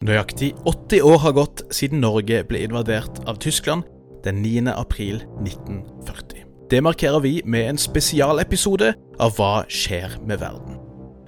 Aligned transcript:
Nøyaktig 0.00 0.54
80 0.64 1.02
år 1.04 1.18
har 1.20 1.34
gått 1.36 1.60
siden 1.76 2.00
Norge 2.00 2.38
ble 2.48 2.62
invadert 2.64 3.18
av 3.28 3.36
Tyskland 3.44 3.84
den 4.24 4.38
9. 4.40 4.70
april 4.72 5.18
1940. 5.44 6.46
Det 6.72 6.78
markerer 6.80 7.20
vi 7.20 7.32
med 7.44 7.66
en 7.68 7.80
spesialepisode 7.82 8.94
av 9.20 9.34
Hva 9.36 9.66
skjer 9.68 10.14
med 10.24 10.40
verden? 10.40 10.78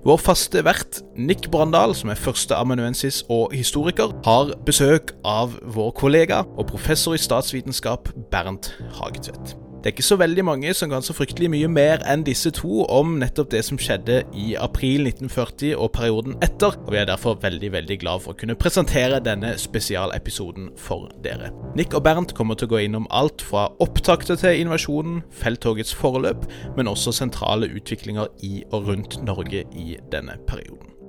Vår 0.08 0.16
faste 0.24 0.62
vert, 0.64 1.02
Nick 1.20 1.50
Brandal, 1.52 1.92
som 1.92 2.14
er 2.14 2.22
førsteamanuensis 2.22 3.26
og 3.28 3.52
historiker, 3.52 4.16
har 4.24 4.54
besøk 4.64 5.12
av 5.20 5.52
vår 5.76 5.92
kollega 6.00 6.40
og 6.56 6.70
professor 6.72 7.12
i 7.12 7.20
statsvitenskap 7.20 8.08
Bernt 8.32 8.72
Hagetvedt. 8.96 9.52
Det 9.82 9.88
er 9.88 9.94
ikke 9.96 10.04
så 10.06 10.14
veldig 10.20 10.44
mange 10.46 10.72
som 10.78 10.92
kan 10.92 11.02
så 11.02 11.14
fryktelig 11.16 11.48
mye 11.50 11.66
mer 11.66 12.04
enn 12.06 12.22
disse 12.22 12.52
to 12.54 12.84
om 12.86 13.16
nettopp 13.18 13.48
det 13.50 13.64
som 13.66 13.80
skjedde 13.82 14.20
i 14.38 14.52
april 14.54 15.08
1940 15.10 15.72
og 15.74 15.90
perioden 15.96 16.36
etter, 16.46 16.76
og 16.84 16.92
vi 16.94 17.00
er 17.00 17.08
derfor 17.10 17.40
veldig 17.42 17.72
veldig 17.74 17.96
glad 17.98 18.22
for 18.22 18.36
å 18.36 18.38
kunne 18.38 18.54
presentere 18.54 19.18
denne 19.26 19.56
spesialepisoden 19.58 20.70
for 20.78 21.10
dere. 21.26 21.50
Nick 21.74 21.98
og 21.98 22.06
Bernt 22.06 22.36
kommer 22.38 22.54
til 22.54 22.70
å 22.70 22.76
gå 22.76 22.84
innom 22.84 23.10
alt 23.10 23.42
fra 23.42 23.72
opptakter 23.82 24.38
til 24.38 24.62
invasjonen, 24.62 25.24
felttogets 25.34 25.90
forløp, 25.98 26.46
men 26.78 26.86
også 26.86 27.18
sentrale 27.18 27.66
utviklinger 27.74 28.30
i 28.46 28.62
og 28.70 28.86
rundt 28.86 29.18
Norge 29.26 29.66
i 29.74 29.96
denne 30.14 30.38
perioden. 30.46 31.01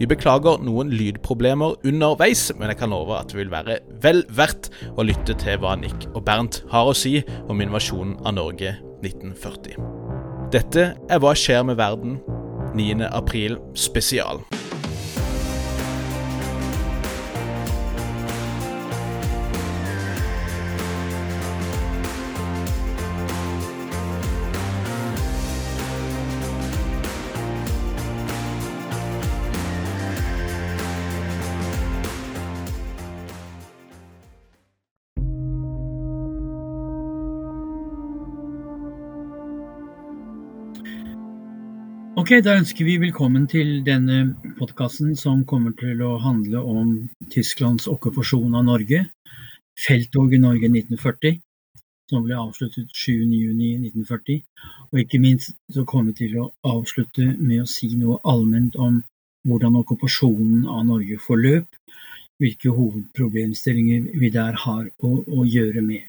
Vi 0.00 0.08
beklager 0.08 0.62
noen 0.64 0.92
lydproblemer 0.92 1.76
underveis, 1.88 2.46
men 2.56 2.72
jeg 2.72 2.80
kan 2.80 2.92
love 2.92 3.18
at 3.18 3.32
det 3.32 3.40
vil 3.40 3.52
være 3.52 3.78
vel 4.00 4.22
verdt 4.32 4.70
å 4.96 5.04
lytte 5.04 5.36
til 5.40 5.60
hva 5.60 5.74
Nick 5.80 6.08
og 6.14 6.24
Bernt 6.28 6.62
har 6.72 6.88
å 6.88 6.96
si 6.96 7.18
om 7.48 7.60
invasjonen 7.60 8.16
av 8.24 8.38
Norge 8.38 8.76
1940. 9.04 9.76
Dette 10.50 10.86
er 10.96 11.22
Hva 11.22 11.34
skjer 11.36 11.62
med 11.68 11.78
verden 11.80 12.18
9. 12.74 13.06
april 13.12 13.58
spesial. 13.74 14.40
Ok, 42.20 42.34
Da 42.44 42.52
ønsker 42.58 42.84
vi 42.84 42.98
velkommen 43.00 43.46
til 43.48 43.68
denne 43.80 44.34
podkasten 44.58 45.14
som 45.16 45.38
kommer 45.48 45.72
til 45.72 46.02
å 46.04 46.18
handle 46.20 46.60
om 46.68 46.90
Tysklands 47.32 47.86
okkupasjon 47.88 48.58
av 48.58 48.66
Norge. 48.66 48.98
Felttoget 49.86 50.42
Norge 50.42 50.68
1940, 50.68 51.40
som 52.12 52.26
ble 52.26 52.36
avsluttet 52.36 52.92
7.6.1940. 52.92 54.44
Og 54.90 55.00
ikke 55.00 55.22
minst 55.24 55.56
så 55.72 55.86
kommer 55.88 56.12
vi 56.12 56.26
til 56.26 56.36
å 56.42 56.50
avslutte 56.74 57.24
med 57.38 57.64
å 57.64 57.72
si 57.72 57.88
noe 57.96 58.20
allment 58.28 58.76
om 58.76 59.00
hvordan 59.48 59.80
okkupasjonen 59.80 60.68
av 60.68 60.84
Norge 60.92 61.16
forløp, 61.24 61.68
hvilke 62.36 62.76
hovedproblemstillinger 62.76 64.10
vi 64.20 64.34
der 64.34 64.60
har 64.68 64.90
å, 65.00 65.22
å 65.24 65.48
gjøre 65.48 65.88
med. 65.88 66.04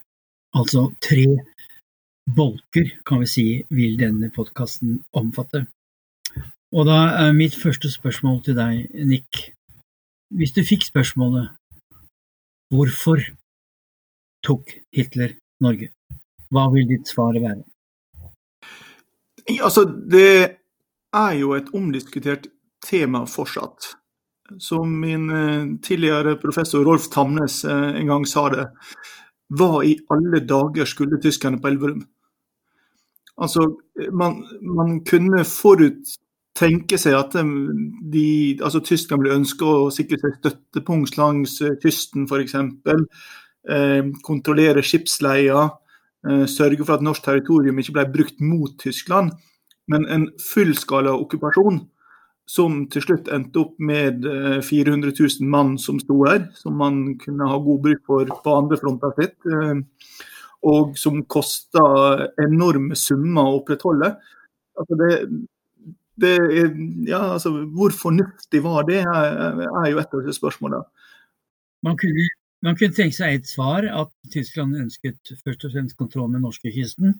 Altså 0.59 0.89
tre 0.99 1.29
bolker, 2.27 2.97
kan 3.07 3.23
vi 3.23 3.35
si, 3.39 3.51
vil 3.71 3.95
denne 4.01 4.35
podkasten 4.35 5.05
omfatte. 5.15 5.69
Og 6.71 6.85
da 6.87 6.99
er 7.19 7.33
mitt 7.35 7.55
første 7.59 7.89
spørsmål 7.91 8.37
til 8.45 8.55
deg, 8.55 8.85
Nick. 9.07 9.41
Hvis 10.31 10.53
du 10.55 10.61
fikk 10.63 10.85
spørsmålet 10.87 11.49
hvorfor 12.71 13.19
tok 14.47 14.71
Hitler 14.95 15.35
Norge, 15.59 15.89
hva 16.47 16.69
vil 16.71 16.87
ditt 16.87 17.11
svar 17.11 17.35
være? 17.35 17.65
Altså, 19.59 19.83
det 19.83 20.55
er 21.11 21.33
jo 21.41 21.51
et 21.57 21.73
omdiskutert 21.75 22.47
tema 22.87 23.25
fortsatt. 23.27 23.97
Som 24.59 24.95
min 25.03 25.29
eh, 25.31 25.67
tidligere 25.83 26.37
professor 26.39 26.87
Rolf 26.87 27.09
Tamnes 27.11 27.65
eh, 27.65 27.99
en 27.99 28.07
gang 28.07 28.25
sa 28.27 28.47
det, 28.51 28.65
hva 29.51 29.83
i 29.83 29.97
alle 30.11 30.39
dager 30.47 30.87
skulle 30.87 31.19
tyskerne 31.19 31.59
på 31.59 31.67
Elverum? 31.67 32.03
Altså, 33.41 33.67
man, 34.15 34.41
man 34.61 34.99
kunne 35.07 35.43
forut 35.47 36.15
tenke 36.57 36.97
seg 36.99 37.15
at 37.15 37.35
de, 37.35 38.25
altså 38.61 38.81
Tyskland 38.83 39.23
blir 39.23 39.37
ønske 39.37 39.67
å 39.67 39.91
sikre 39.93 40.19
seg 40.21 40.39
støttepunkt 40.39 41.17
langs 41.19 41.59
eh, 41.63 41.77
kysten 41.83 42.27
f.eks. 42.27 42.57
Eh, 43.69 44.09
kontrollere 44.25 44.81
skipsleia, 44.81 45.69
eh, 46.27 46.45
sørge 46.49 46.83
for 46.83 46.97
at 46.97 47.05
norsk 47.05 47.23
territorium 47.25 47.79
ikke 47.79 47.95
ble 47.99 48.07
brukt 48.15 48.43
mot 48.43 48.73
Tyskland. 48.81 49.35
Men 49.91 50.07
en 50.09 50.27
fullskala 50.41 51.13
okkupasjon 51.23 51.81
som 52.49 52.81
til 52.91 53.05
slutt 53.05 53.29
endte 53.31 53.61
opp 53.61 53.77
med 53.79 54.25
400 54.65 55.11
eh, 55.13 55.21
000 55.39 55.51
mann 55.51 55.77
som 55.79 56.01
sto 56.01 56.23
her, 56.25 56.49
som 56.57 56.75
man 56.77 57.15
kunne 57.21 57.47
ha 57.47 57.61
god 57.61 57.85
bruk 57.85 58.03
for 58.07 58.33
på 58.43 58.57
andre 58.57 58.79
fronter 58.81 59.13
sitt, 59.19 59.37
og 60.67 60.97
som 60.99 61.23
kosta 61.25 61.83
enorme 62.41 62.97
summer 62.99 63.47
å 63.47 63.61
opprettholde. 63.61 64.11
Altså 64.77 64.97
det, 64.99 65.13
det 66.19 66.35
ja, 67.07 67.21
altså, 67.33 67.53
hvor 67.71 67.93
fornuftig 67.95 68.63
var 68.63 68.85
det, 68.89 69.01
er 69.05 69.87
jo 69.91 70.01
et 70.01 70.13
av 70.13 70.21
disse 70.21 70.39
spørsmålene. 70.39 70.83
Man 71.85 71.97
kunne, 71.97 72.27
man 72.61 72.77
kunne 72.77 72.95
tenke 72.95 73.15
seg 73.15 73.39
et 73.39 73.49
svar, 73.49 73.87
at 73.87 74.11
Tyskland 74.33 74.77
ønsket 74.77 75.33
først 75.43 75.65
og 75.65 75.73
fremst 75.73 75.97
kontroll 75.97 76.29
med 76.33 76.43
norskekysten 76.43 77.15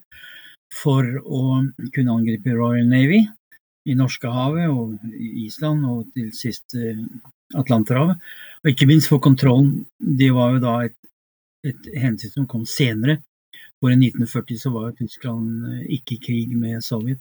for 0.72 1.06
å 1.24 1.62
kunne 1.94 2.14
angripe 2.14 2.54
Royal 2.54 2.86
Navy 2.88 3.24
i 3.88 3.96
Norskehavet 3.98 4.70
og 4.70 4.94
Island 5.18 5.86
og 5.88 6.06
til 6.14 6.30
sist 6.36 6.76
eh, 6.78 7.00
Atlanterhavet. 7.58 8.20
Og 8.62 8.70
ikke 8.70 8.88
minst 8.88 9.10
for 9.10 9.22
kontrollen. 9.22 9.82
Det 9.98 10.30
var 10.34 10.54
jo 10.54 10.62
da 10.62 10.76
et, 10.86 10.96
et 11.66 11.90
hensyn 11.98 12.32
som 12.36 12.48
kom 12.48 12.64
senere. 12.68 13.18
For 13.82 13.90
i 13.90 13.98
1940 13.98 14.60
så 14.62 14.70
var 14.70 14.88
jo 14.88 15.02
Tyskland 15.02 15.66
eh, 15.72 15.84
ikke 15.98 16.16
i 16.16 16.22
krig 16.28 16.56
med 16.56 16.84
Sovjet. 16.86 17.20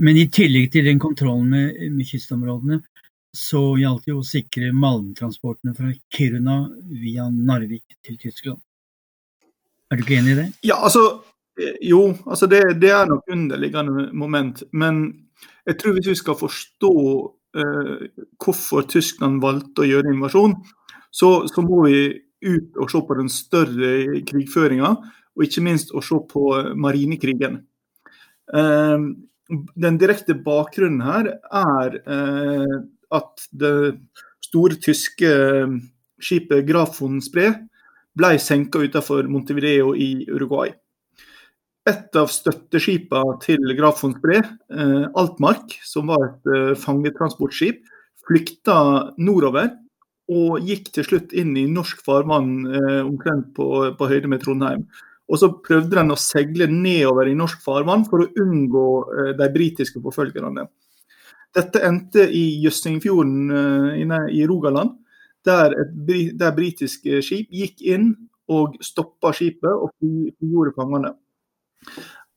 Men 0.00 0.16
i 0.16 0.28
tillegg 0.32 0.70
til 0.72 0.86
den 0.88 1.00
kontrollen 1.02 1.50
med, 1.52 1.80
med 1.92 2.08
kystområdene, 2.08 2.80
så 3.36 3.60
gjaldt 3.78 4.08
det 4.08 4.16
å 4.16 4.26
sikre 4.26 4.72
malmtransportene 4.74 5.74
fra 5.76 5.92
Kiruna 6.10 6.64
via 6.90 7.28
Narvik 7.30 7.98
til 8.02 8.18
Tyskland. 8.18 8.58
Er 9.90 9.98
du 9.98 10.04
ikke 10.04 10.18
enig 10.20 10.34
i 10.34 10.38
det? 10.40 10.46
Ja, 10.66 10.80
altså 10.80 11.24
Jo, 11.84 12.14
altså 12.24 12.46
det, 12.48 12.62
det 12.80 12.88
er 12.94 13.08
nok 13.10 13.26
underliggende 13.28 14.06
moment. 14.16 14.62
Men 14.72 15.02
jeg 15.68 15.76
tror 15.76 15.96
hvis 15.96 16.08
vi 16.08 16.14
skal 16.16 16.38
forstå 16.38 16.92
eh, 17.60 18.06
hvorfor 18.40 18.86
Tyskland 18.88 19.42
valgte 19.42 19.84
å 19.84 19.88
gjøre 19.88 20.14
invasjon, 20.14 20.54
så, 21.12 21.42
så, 21.50 21.64
må 21.66 21.82
vi 21.84 21.98
ut 22.46 22.78
og 22.80 22.88
se 22.88 23.02
på 23.04 23.16
den 23.18 23.28
større 23.28 24.22
krigføringa, 24.30 24.94
og 25.36 25.44
ikke 25.44 25.64
minst 25.66 25.92
å 25.92 26.00
se 26.04 26.16
på 26.30 26.46
marinekrigen. 26.80 27.60
Eh, 28.56 29.04
den 29.50 29.98
direkte 30.00 30.34
bakgrunnen 30.34 31.02
her 31.04 31.32
er 31.50 31.96
eh, 32.00 32.76
at 33.10 33.48
det 33.50 33.98
store 34.44 34.78
tyske 34.82 35.30
eh, 35.30 35.74
skipet 36.20 36.66
Graf 36.68 37.00
von 37.00 37.20
Spree 37.24 37.52
ble 38.18 38.36
senka 38.42 38.82
utenfor 38.82 39.28
Montevideo 39.30 39.94
i 39.94 40.26
Uruguay. 40.30 40.72
Et 41.88 42.16
av 42.20 42.28
støtteskipene 42.30 43.38
til 43.42 43.74
Graf 43.78 44.02
von 44.04 44.14
Spree, 44.18 44.42
eh, 44.70 45.06
Altmark, 45.18 45.78
som 45.86 46.10
var 46.12 46.26
et 46.26 46.50
eh, 46.54 46.74
fangetransportskip, 46.78 47.80
flykta 48.26 48.80
nordover 49.18 49.72
og 50.30 50.60
gikk 50.62 50.92
til 50.94 51.06
slutt 51.06 51.32
inn 51.34 51.56
i 51.58 51.66
norsk 51.66 52.02
farvann 52.06 52.52
eh, 52.68 53.00
omtrent 53.02 53.54
på, 53.56 53.66
på 53.96 54.10
høyde 54.10 54.30
med 54.30 54.44
Trondheim. 54.44 54.84
Og 55.30 55.38
så 55.38 55.50
prøvde 55.62 55.94
den 55.94 56.10
å 56.10 56.18
seile 56.18 56.66
nedover 56.70 57.30
i 57.30 57.36
norsk 57.38 57.62
farvann 57.62 58.06
for 58.08 58.24
å 58.24 58.30
unngå 58.42 58.86
eh, 59.14 59.32
de 59.38 59.48
britiske 59.54 60.02
forfølgerne. 60.02 60.66
Dette 61.54 61.82
endte 61.86 62.26
i 62.26 62.44
Jøssingfjorden 62.64 63.54
eh, 63.54 64.26
i 64.34 64.46
Rogaland, 64.50 64.96
der, 65.46 65.76
et, 65.80 65.92
der 66.36 66.56
britiske 66.56 67.22
skip 67.24 67.54
gikk 67.54 67.78
inn 67.86 68.10
og 68.50 68.74
stoppa 68.84 69.30
skipet 69.32 69.70
og 69.70 69.92
frigjorde 69.94 70.74
fangene. 70.76 71.14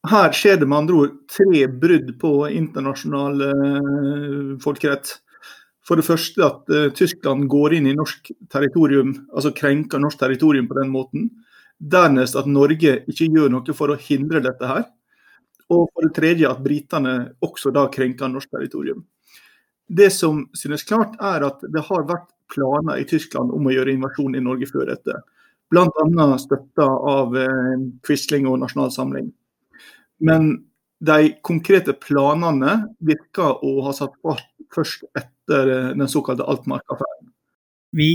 Her 0.08 0.30
skjer 0.36 0.60
det 0.60 0.68
med 0.68 0.84
andre 0.84 0.96
ord 1.02 1.18
tre 1.32 1.66
brudd 1.68 2.12
på 2.20 2.30
internasjonal 2.52 3.42
uh, 3.44 4.50
folkerett. 4.62 5.10
For 5.84 6.00
det 6.00 6.06
første 6.06 6.44
at 6.46 6.70
Tyskland 6.96 7.44
går 7.52 7.74
inn 7.76 7.90
i 7.90 7.96
norsk 7.96 8.30
territorium, 8.52 9.10
altså 9.36 9.52
krenker 9.56 10.00
norsk 10.00 10.22
territorium 10.22 10.68
på 10.70 10.78
den 10.78 10.92
måten. 10.92 11.26
Dernest 11.84 12.36
at 12.40 12.48
Norge 12.48 13.00
ikke 13.10 13.28
gjør 13.28 13.50
noe 13.52 13.76
for 13.76 13.92
å 13.92 14.00
hindre 14.00 14.40
dette 14.44 14.68
her. 14.68 14.86
Og 15.72 15.88
for 15.92 16.06
det 16.06 16.14
tredje 16.16 16.48
at 16.48 16.62
britene 16.64 17.14
også 17.44 17.72
da 17.74 17.86
krenker 17.92 18.30
norsk 18.30 18.50
territorium. 18.52 19.04
Det 19.86 20.10
som 20.12 20.46
synes 20.56 20.84
klart, 20.88 21.16
er 21.20 21.44
at 21.44 21.64
det 21.72 21.82
har 21.88 22.06
vært 22.08 22.30
planer 22.52 23.00
i 23.00 23.06
Tyskland 23.08 23.52
om 23.52 23.66
å 23.68 23.72
gjøre 23.72 23.92
invasjon 23.92 24.36
i 24.36 24.42
Norge 24.44 24.68
før 24.70 24.88
dette. 24.92 25.18
Bl.a. 25.72 26.26
støtta 26.40 26.86
av 27.10 27.36
eh, 27.40 27.74
Quisling 28.04 28.46
og 28.48 28.60
Nasjonal 28.62 28.92
Samling. 28.94 29.30
Men 30.24 30.52
de 31.04 31.34
konkrete 31.44 31.96
planene 32.00 32.76
virker 33.04 33.64
å 33.64 33.74
ha 33.88 33.92
satt 33.96 34.14
fart 34.22 34.46
først 34.74 35.04
etter 35.18 35.72
eh, 35.72 35.90
den 35.96 36.08
såkalte 36.10 36.46
Altmark-affæren. 36.48 37.32
Vi, 37.94 38.08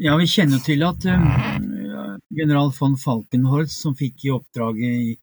ja, 0.00 0.14
vi 0.16 0.26
kjenner 0.30 0.60
til 0.64 0.84
at 0.86 1.04
uh, 1.04 1.58
general 2.28 2.72
von 2.76 2.96
Falkenhorst, 3.00 3.80
som 3.80 3.96
fikk 3.96 4.24
i 4.24 4.34
oppdraget 4.34 5.02
i 5.08 5.16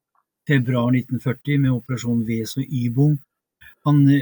februar 0.47 0.91
1940 0.93 1.61
med 1.61 1.73
operasjon 1.73 2.23
Wes 2.27 2.55
og 2.57 2.65
Ybung, 2.65 3.17
han 3.85 4.01
uh, 4.09 4.21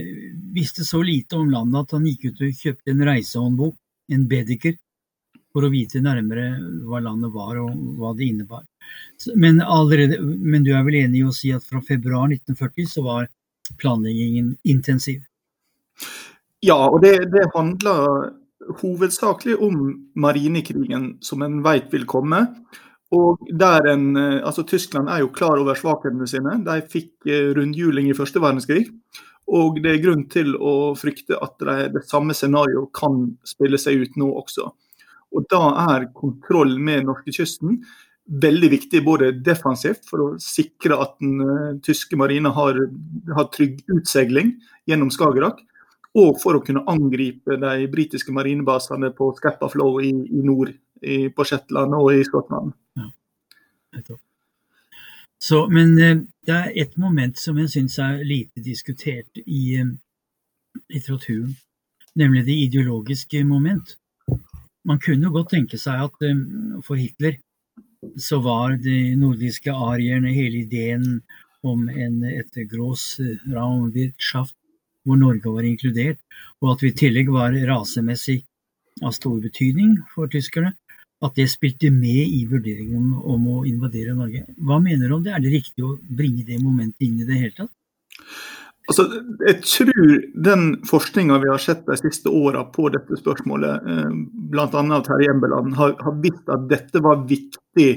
visste 0.55 0.85
så 0.85 1.01
lite 1.01 1.39
om 1.39 1.51
landet 1.51 1.85
at 1.85 1.95
han 1.95 2.07
gikk 2.07 2.25
ut 2.29 2.41
og 2.43 2.63
kjøpte 2.63 2.91
en 2.91 3.05
reisehåndbok, 3.07 3.77
en 4.11 4.25
Bedeker, 4.27 4.75
for 5.53 5.67
å 5.67 5.71
vite 5.71 6.01
nærmere 6.03 6.57
hva 6.87 6.99
landet 7.03 7.31
var 7.33 7.59
og 7.61 7.77
hva 7.99 8.11
det 8.17 8.27
innebar. 8.31 8.65
Men, 9.37 9.61
allerede, 9.61 10.17
men, 10.19 10.65
du 10.65 10.73
er 10.73 10.83
vel 10.83 10.97
enig 11.03 11.21
i 11.21 11.27
å 11.29 11.35
si 11.35 11.53
at 11.53 11.63
fra 11.67 11.79
februar 11.85 12.25
1940 12.31 12.89
så 12.89 13.03
var 13.05 13.29
planleggingen 13.79 14.55
intensiv? 14.67 15.21
Ja, 16.65 16.79
og 16.89 17.03
det, 17.05 17.13
det 17.31 17.45
handler 17.53 18.31
hovedsakelig 18.81 19.57
om 19.63 19.83
marinekrigen 20.15 21.17
som 21.23 21.43
en 21.45 21.61
vet 21.65 21.91
vil 21.93 22.07
komme. 22.09 22.45
Og 23.13 23.41
der 23.59 23.85
en, 23.91 24.15
altså 24.17 24.65
Tyskland 24.65 25.09
er 25.11 25.21
jo 25.21 25.33
klar 25.33 25.59
over 25.61 25.77
svakhetene 25.77 26.27
sine. 26.29 26.57
De 26.65 26.79
fikk 26.89 27.27
eh, 27.29 27.51
rundhjuling 27.53 28.09
i 28.09 28.15
første 28.17 28.41
verdenskrig. 28.41 28.87
Og 29.53 29.81
det 29.83 29.91
er 29.91 30.01
grunn 30.03 30.23
til 30.31 30.55
å 30.55 30.93
frykte 30.97 31.37
at 31.43 31.59
det, 31.61 31.77
det 31.97 32.05
samme 32.09 32.33
scenarioet 32.37 32.93
kan 32.95 33.25
spille 33.45 33.77
seg 33.81 34.05
ut 34.05 34.17
nå 34.17 34.31
også. 34.39 34.69
Og 35.33 35.45
Da 35.51 35.61
er 35.93 36.11
kontroll 36.15 36.77
med 36.79 37.07
norskekysten 37.09 37.81
veldig 38.43 38.69
viktig 38.71 39.01
både 39.03 39.31
defensivt 39.43 40.05
for 40.07 40.23
å 40.23 40.27
sikre 40.41 40.95
at 41.03 41.17
den 41.19 41.41
uh, 41.43 41.73
tyske 41.83 42.15
marina 42.19 42.53
har, 42.55 42.79
har, 43.35 43.49
trygg 43.51 43.81
utseiling 43.91 44.53
gjennom 44.87 45.11
Skagerrak, 45.11 45.59
og 46.13 46.37
for 46.41 46.57
å 46.57 46.61
kunne 46.65 46.83
angripe 46.89 47.57
de 47.57 47.87
britiske 47.89 48.33
marinebasene 48.35 49.09
på 49.17 49.31
Scappa 49.37 49.69
Flow 49.71 49.97
i, 50.03 50.11
i 50.13 50.43
nord, 50.45 50.73
i, 51.01 51.27
på 51.33 51.45
Shetland 51.47 51.95
og 51.97 52.11
i 52.13 52.21
Skottland. 52.27 52.73
Ja. 52.99 53.09
Så, 55.43 55.65
men 55.73 55.97
uh, 55.99 56.21
det 56.45 56.55
er 56.55 56.77
et 56.85 56.93
moment 57.01 57.39
som 57.39 57.57
jeg 57.59 57.71
syns 57.73 57.97
er 58.01 58.21
lite 58.25 58.63
diskutert 58.63 59.41
i 59.43 59.81
uh, 59.81 59.89
litteraturen, 60.93 61.57
nemlig 62.19 62.45
det 62.47 62.61
ideologiske 62.69 63.41
moment 63.49 63.97
man 64.83 64.99
kunne 64.99 65.31
godt 65.31 65.53
tenke 65.55 65.79
seg 65.79 66.05
at 66.07 66.25
um, 66.27 66.81
for 66.85 66.99
Hitler 66.99 67.39
så 68.19 68.41
var 68.43 68.75
de 68.83 69.15
nordiske 69.15 69.71
arierne 69.71 70.33
hele 70.35 70.65
ideen 70.65 71.21
om 71.63 71.87
en, 71.87 72.17
et 72.27 72.57
gross 72.67 73.15
Raumwirtschaft 73.47 74.57
hvor 75.03 75.19
Norge 75.19 75.51
var 75.51 75.67
inkludert, 75.67 76.19
og 76.63 76.75
at 76.75 76.83
vi 76.83 76.91
i 76.93 76.97
tillegg 77.03 77.31
var 77.33 77.55
rasemessig 77.67 78.41
av 79.03 79.13
stor 79.15 79.39
betydning 79.43 79.97
for 80.13 80.31
tyskerne, 80.31 80.73
at 81.23 81.37
det 81.39 81.47
spilte 81.51 81.91
med 81.93 82.33
i 82.35 82.43
vurderingen 82.49 83.13
om 83.15 83.45
å 83.47 83.61
invadere 83.67 84.15
Norge. 84.15 84.43
Hva 84.59 84.79
mener 84.83 85.07
du 85.07 85.17
om 85.17 85.23
det? 85.23 85.31
Er 85.35 85.43
det 85.43 85.53
riktig 85.53 85.85
å 85.85 85.95
bringe 86.03 86.43
det 86.47 86.59
momentet 86.59 87.07
inn 87.07 87.21
i 87.21 87.27
det 87.27 87.39
hele 87.39 87.55
tatt? 87.61 87.71
Altså, 88.91 89.05
jeg 89.47 89.61
tror 89.63 90.09
den 90.45 90.65
forskninga 90.87 91.37
vi 91.39 91.47
har 91.47 91.61
sett 91.63 91.85
de 91.87 91.95
siste 92.01 92.27
åra 92.27 92.65
på 92.67 92.89
dette 92.91 93.15
spørsmålet, 93.15 93.85
bl.a. 94.51 94.67
av 94.67 95.05
Terje 95.07 95.31
Embeland, 95.31 95.77
har, 95.79 95.95
har 96.03 96.17
visst 96.23 96.51
at 96.51 96.67
dette 96.67 96.99
var 97.03 97.23
viktig, 97.29 97.91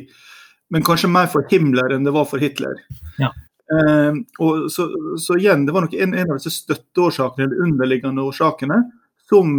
men 0.70 0.87
kanskje 0.87 1.11
mer 1.11 1.26
for 1.32 1.47
Himmler 1.50 1.97
enn 1.97 2.06
det 2.06 2.14
var 2.14 2.29
for 2.31 2.43
Hitler. 2.43 2.79
Ja. 3.19 3.32
Eh, 3.66 4.12
og 4.38 4.70
så, 4.70 4.86
så, 5.18 5.38
igjen, 5.40 5.66
Det 5.66 5.74
var 5.74 5.86
nok 5.86 5.94
en, 5.98 6.14
en 6.14 6.30
av 6.30 6.38
disse 6.38 6.54
støtteårsakene, 6.54 7.48
eller 7.48 7.66
underliggende 7.66 8.22
årsakene, 8.22 8.78
som 9.26 9.50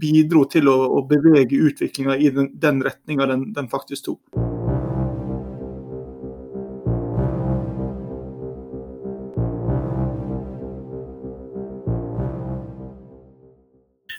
bidro 0.00 0.44
til 0.52 0.68
å, 0.68 0.76
å 0.98 1.04
bevege 1.08 1.62
utviklinga 1.70 2.18
i 2.20 2.28
den, 2.36 2.52
den 2.60 2.82
retninga 2.84 3.30
den, 3.30 3.52
den 3.56 3.70
faktisk 3.72 4.10
tok. 4.10 4.20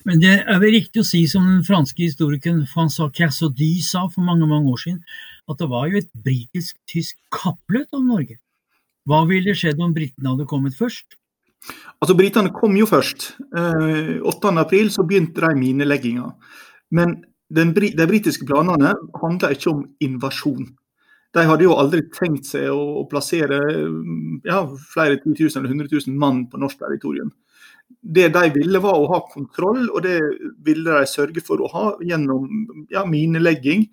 Men 0.01 0.17
det 0.19 0.31
er 0.49 0.57
vel 0.59 0.73
riktig 0.73 1.03
å 1.03 1.07
si, 1.07 1.21
som 1.29 1.45
den 1.45 1.61
franske 1.63 2.01
historikeren 2.01 2.63
François 2.67 3.11
Cassaudy 3.13 3.75
sa 3.85 4.07
for 4.09 4.25
mange 4.25 4.47
mange 4.49 4.73
år 4.73 4.81
siden, 4.81 5.03
at 5.47 5.61
det 5.61 5.69
var 5.69 5.91
jo 5.91 6.01
et 6.01 6.09
britisk-tysk 6.25 7.19
kappløp 7.31 7.93
om 7.95 8.09
Norge. 8.09 8.41
Hva 9.09 9.23
ville 9.29 9.55
skjedd 9.57 9.81
om 9.81 9.95
britene 9.95 10.33
hadde 10.33 10.47
kommet 10.49 10.77
først? 10.77 11.17
Altså, 12.01 12.15
Britene 12.17 12.49
kom 12.53 12.73
jo 12.77 12.87
først. 12.89 13.35
Eh, 13.53 14.17
8.4 14.25 14.93
så 14.93 15.05
begynte 15.05 15.43
de 15.43 15.57
minelegginga. 15.57 16.31
Men 16.97 17.19
den, 17.53 17.73
de 17.75 18.07
britiske 18.09 18.47
planene 18.49 18.95
handla 19.21 19.51
ikke 19.53 19.69
om 19.73 19.83
invasjon. 20.01 20.71
De 21.31 21.43
hadde 21.47 21.63
jo 21.63 21.77
aldri 21.77 22.01
tenkt 22.11 22.49
seg 22.49 22.71
å, 22.73 22.79
å 23.01 23.05
plassere 23.09 23.59
ja, 24.47 24.63
flere 24.91 25.21
10 25.21 25.37
000 25.37 25.61
eller 25.61 25.75
100 25.77 25.93
000 25.93 26.17
mann 26.19 26.47
på 26.51 26.59
norsk 26.59 26.81
territorium 26.81 27.31
det 28.01 28.29
de 28.33 28.45
ville 28.55 28.79
var 28.81 28.97
å 28.97 29.09
ha 29.11 29.19
kontroll, 29.31 29.89
og 29.89 30.03
det 30.05 30.19
ville 30.65 31.01
de 31.01 31.09
sørge 31.09 31.43
for 31.45 31.61
å 31.61 31.69
ha 31.73 31.85
gjennom 32.05 32.47
ja, 32.91 33.03
minelegging 33.07 33.85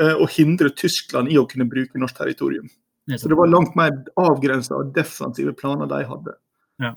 eh, 0.00 0.14
og 0.14 0.28
hindre 0.34 0.70
Tyskland 0.76 1.32
i 1.32 1.38
å 1.40 1.46
kunne 1.48 1.68
bruke 1.70 2.00
norsk 2.00 2.20
territorium. 2.20 2.68
Så 3.16 3.30
det 3.30 3.38
var 3.38 3.48
langt 3.48 3.76
mer 3.78 3.94
avgrensa 4.20 4.76
og 4.76 4.92
defensive 4.96 5.54
planer 5.56 5.88
de 5.88 6.02
hadde. 6.04 6.34
Ja. 6.82 6.92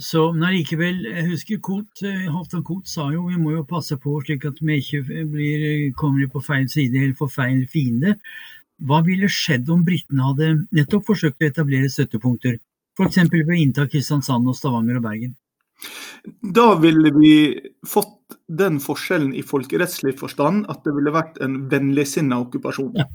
Så, 0.00 0.24
men 0.34 0.48
allikevel, 0.48 1.04
jeg 1.06 1.26
husker 1.28 1.60
Kot, 1.62 2.02
eh, 2.02 2.24
Halvdan 2.26 2.64
Koht 2.66 2.88
sa 2.90 3.10
jo 3.12 3.28
vi 3.28 3.38
må 3.38 3.52
jo 3.54 3.66
passe 3.68 3.94
på 4.00 4.16
slik 4.24 4.46
at 4.48 4.58
vi 4.58 4.80
ikke 4.80 5.04
blir, 5.30 5.92
kommer 5.98 6.26
på 6.32 6.42
feil 6.42 6.66
side 6.72 6.98
eller 6.98 7.14
får 7.18 7.30
feil 7.36 7.60
fiende. 7.70 8.16
Hva 8.82 9.04
ville 9.06 9.30
skjedd 9.30 9.70
om 9.70 9.84
britene 9.86 10.26
hadde 10.32 10.50
nettopp 10.74 11.06
forsøkt 11.12 11.44
å 11.44 11.46
etablere 11.46 11.92
støttepunkter, 11.92 12.58
f.eks. 12.98 13.20
ved 13.30 13.52
å 13.52 13.60
innta 13.60 13.86
Kristiansand 13.90 14.50
og 14.50 14.58
Stavanger 14.58 14.98
og 14.98 15.06
Bergen? 15.06 15.36
Da 16.42 16.72
ville 16.80 17.12
vi 17.14 17.34
fått 17.86 18.38
den 18.48 18.80
forskjellen 18.82 19.34
i 19.36 19.44
folkerettslig 19.46 20.16
forstand 20.18 20.66
at 20.72 20.82
det 20.82 20.94
ville 20.96 21.12
vært 21.14 21.38
en 21.44 21.68
vennligsinna 21.70 22.40
okkupasjon. 22.42 22.96
Ja. 22.98 23.06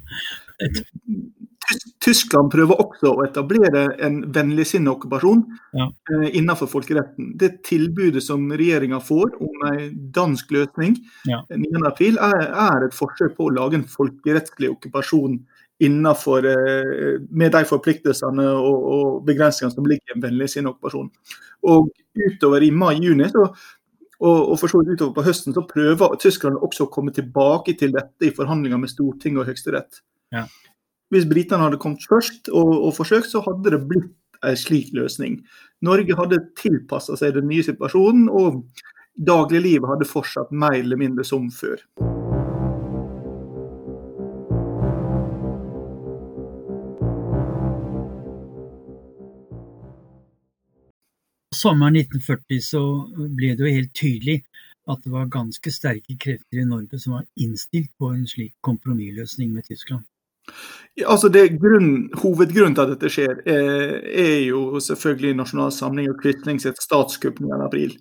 Tyskland 2.02 2.50
prøver 2.54 2.80
også 2.82 3.12
å 3.12 3.24
etablere 3.26 3.84
en 4.06 4.22
vennligsinnet 4.34 4.90
okkupasjon 4.92 5.44
ja. 5.78 5.86
eh, 6.14 6.26
innenfor 6.40 6.70
folkeretten. 6.72 7.34
Det 7.40 7.52
tilbudet 7.68 8.24
som 8.26 8.48
regjeringa 8.50 9.02
får 9.04 9.36
om 9.44 9.66
en 9.70 9.84
dansk 10.16 10.52
løsning 10.56 10.98
ja. 11.30 11.44
9.4, 11.52 12.16
er, 12.16 12.48
er 12.50 12.88
et 12.88 12.98
forsøk 12.98 13.38
på 13.38 13.50
å 13.50 13.56
lage 13.60 13.80
en 13.80 13.88
folkerettslig 13.90 14.72
okkupasjon 14.74 15.38
innenfor, 15.86 16.48
eh, 16.50 17.20
med 17.30 17.54
de 17.56 17.64
forpliktelsene 17.70 18.48
og, 18.58 18.88
og 18.96 19.22
begrensningene 19.30 19.76
som 19.76 19.88
ligger 19.88 20.10
i 20.10 20.18
en 20.18 20.26
vennligsinnet 20.26 20.74
okkupasjon. 20.74 21.12
Og 21.70 21.92
utover 22.18 22.66
i 22.66 22.74
mai-juni 22.74 23.30
og, 23.40 23.56
og 24.20 24.56
for 24.60 24.68
så 24.72 24.82
vidt 24.82 24.98
utover 24.98 25.16
på 25.16 25.24
høsten 25.30 25.56
så 25.56 25.64
prøver 25.68 26.18
Tyskland 26.20 26.60
også 26.60 26.88
å 26.88 26.92
komme 26.92 27.14
tilbake 27.16 27.78
til 27.80 27.94
dette 27.96 28.28
i 28.28 28.36
forhandlinger 28.36 28.82
med 28.82 28.92
Stortinget 28.92 29.46
og 29.46 29.52
Høyesterett. 29.52 30.02
Ja. 30.36 30.46
Hvis 31.10 31.26
britene 31.30 31.66
hadde 31.66 31.80
kommet 31.82 32.06
først 32.10 32.52
og, 32.54 32.70
og, 32.76 32.94
forsøkt, 32.98 33.32
så 33.32 33.42
hadde 33.46 33.74
det 33.74 33.82
blitt 33.90 34.14
en 34.46 34.60
slik 34.60 34.94
løsning. 34.94 35.40
Norge 35.82 36.16
hadde 36.16 36.44
tilpassa 36.60 37.18
seg 37.20 37.34
den 37.36 37.50
nye 37.50 37.66
situasjonen, 37.66 38.30
og 38.30 38.64
dagliglivet 39.20 39.90
hadde 39.90 40.08
fortsatt 40.08 40.54
mer 40.54 40.78
eller 40.80 41.02
mindre 41.02 41.26
som 41.28 41.50
før. 41.52 41.82
sommeren 51.60 51.98
1940 52.00 52.62
så 52.64 52.82
ble 53.36 53.56
det 53.58 53.66
jo 53.66 53.74
helt 53.74 53.96
tydelig 53.98 54.38
at 54.90 55.02
det 55.04 55.12
var 55.14 55.32
ganske 55.34 55.74
sterke 55.74 56.16
krefter 56.22 56.62
i 56.62 56.68
Norge 56.68 57.00
som 57.02 57.18
var 57.18 57.28
innstilt 57.44 57.92
på 58.00 58.14
en 58.14 58.26
slik 58.30 58.56
kompromissløsning 58.66 59.52
med 59.54 59.68
Tyskland. 59.68 60.06
Altså 61.08 61.30
grunn, 61.32 62.10
Hovedgrunnen 62.20 62.76
til 62.76 62.84
at 62.84 62.90
dette 62.92 63.12
skjer, 63.14 63.38
er, 63.46 63.68
eh, 64.10 64.24
er 64.24 64.40
jo 64.50 64.80
selvfølgelig 64.84 65.38
Nasjonal 65.38 65.72
Samling 65.72 66.10
og 66.12 66.20
Quisling 66.22 66.60
sitt 66.60 66.82
statskupp 66.84 67.40
9. 67.40 67.62
april. 67.64 67.94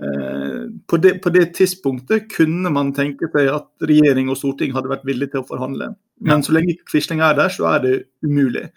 Eh, 0.00 0.68
på 0.86 0.96
det, 0.96 1.22
på 1.22 1.30
det, 1.30 1.54
tidspunktet 1.54 2.28
kunne 2.32 2.70
man 2.72 2.92
tenke 2.96 3.28
seg 3.34 3.50
at 3.52 3.68
regjering 3.82 4.30
og 4.30 4.38
storting 4.38 4.72
hadde 4.72 4.92
vært 4.92 5.04
villige 5.04 5.34
til 5.34 5.42
å 5.42 5.48
forhandle. 5.48 5.94
Men 6.20 6.44
så 6.46 6.54
lenge 6.54 6.78
Quisling 6.88 7.20
er 7.20 7.34
der, 7.34 7.52
så 7.52 7.66
er 7.74 7.82
det 7.84 7.96
umulig. 8.22 8.70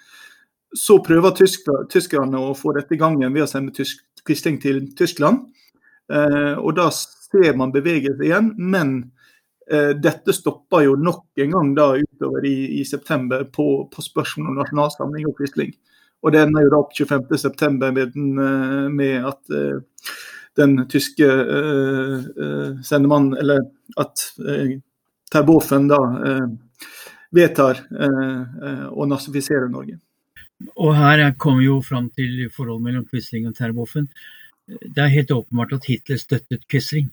Så 0.74 0.98
prøver 1.05 1.38
tyskerne 1.38 2.41
å 2.41 2.55
få 2.57 2.74
dette 2.74 2.95
i 2.95 3.00
gang 3.00 3.19
igjen 3.19 3.36
ved 3.36 3.45
å 3.45 3.51
sende 3.51 3.75
tysk, 3.75 4.01
Quisling 4.25 4.60
til 4.63 4.88
Tyskland. 4.98 5.45
Eh, 6.12 6.55
og 6.57 6.75
da 6.79 6.89
ser 6.91 7.55
man 7.60 7.74
bevegelse 7.75 8.24
igjen, 8.24 8.53
men 8.57 9.12
dette 9.96 10.34
stopper 10.36 10.82
jo 10.84 10.96
nok 11.00 11.39
en 11.39 11.53
gang 11.55 11.70
da 11.77 11.86
utover 11.96 12.43
i, 12.46 12.82
i 12.82 12.86
september 12.86 13.46
på, 13.48 13.65
på 13.88 14.03
spørsmål 14.03 14.50
om 14.51 14.58
nasjonalsamling 14.60 15.27
og 15.29 15.38
Quisling. 15.38 15.72
Og 16.24 16.32
det 16.32 16.46
ender 16.46 16.63
jo 16.63 16.72
da 16.72 16.79
opp 16.79 16.93
25.9 16.96 17.91
med, 17.91 18.15
eh, 18.15 18.88
med 18.91 19.27
at 19.27 19.51
eh, 19.51 20.12
den 20.55 20.75
tyske 20.86 21.25
uh, 21.25 22.20
uh, 22.22 22.82
sendemannen, 22.86 23.34
eller 23.41 23.63
at 23.98 24.22
uh, 24.38 24.75
Terboven 25.34 25.88
da 25.89 25.98
vedtar 27.34 27.79
å 28.93 29.08
nazifisere 29.10 29.65
Norge. 29.65 29.96
Og 30.77 30.91
her 30.93 31.24
kommer 31.41 31.63
jo 31.65 31.79
fram 31.82 32.12
til 32.13 32.51
forholdet 32.53 32.86
mellom 32.86 33.08
Quisling 33.10 33.48
og 33.50 33.55
Terboven. 33.58 34.05
Det 34.70 35.01
er 35.01 35.10
helt 35.15 35.34
åpenbart 35.34 35.74
at 35.79 35.89
Hitler 35.89 36.22
støttet 36.22 36.67
Quisling, 36.70 37.10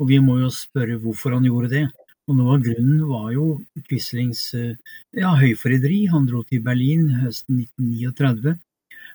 og 0.00 0.10
vi 0.10 0.18
må 0.22 0.40
jo 0.40 0.50
spørre 0.52 0.98
hvorfor 1.02 1.36
han 1.36 1.46
gjorde 1.48 1.72
det. 1.72 1.84
Og 2.24 2.38
Noe 2.38 2.56
av 2.56 2.62
grunnen 2.64 3.02
var 3.08 3.32
jo 3.34 3.48
Quislings 3.88 4.46
eh, 4.56 4.76
ja, 5.12 5.34
høyforræderi. 5.36 6.06
Han 6.12 6.24
dro 6.28 6.40
til 6.48 6.62
Berlin 6.64 7.10
høsten 7.20 7.60
1939 7.60 8.56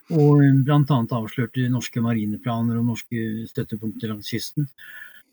og 0.09 0.41
bl.a. 0.65 0.99
avslørte 1.17 1.67
norske 1.69 2.01
marineplaner 2.01 2.79
og 2.79 2.87
norske 2.87 3.45
støttepunkter 3.49 4.09
langs 4.09 4.31
kysten. 4.33 4.69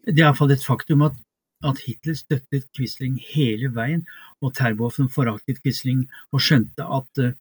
Det 0.04 0.20
er 0.20 0.26
iallfall 0.26 0.52
et 0.52 0.64
faktum 0.64 1.04
at, 1.06 1.16
at, 1.64 1.80
Hitler 1.86 2.16
støttet 2.18 2.68
Quisling 2.76 3.16
hele 3.32 3.70
veien, 3.72 4.04
og 4.44 4.52
Terboven 4.54 5.08
foraktet 5.12 5.62
Quisling 5.62 6.04
og 6.30 6.44
skjønte 6.44 6.84
at 6.84 7.22
uh, 7.24 7.32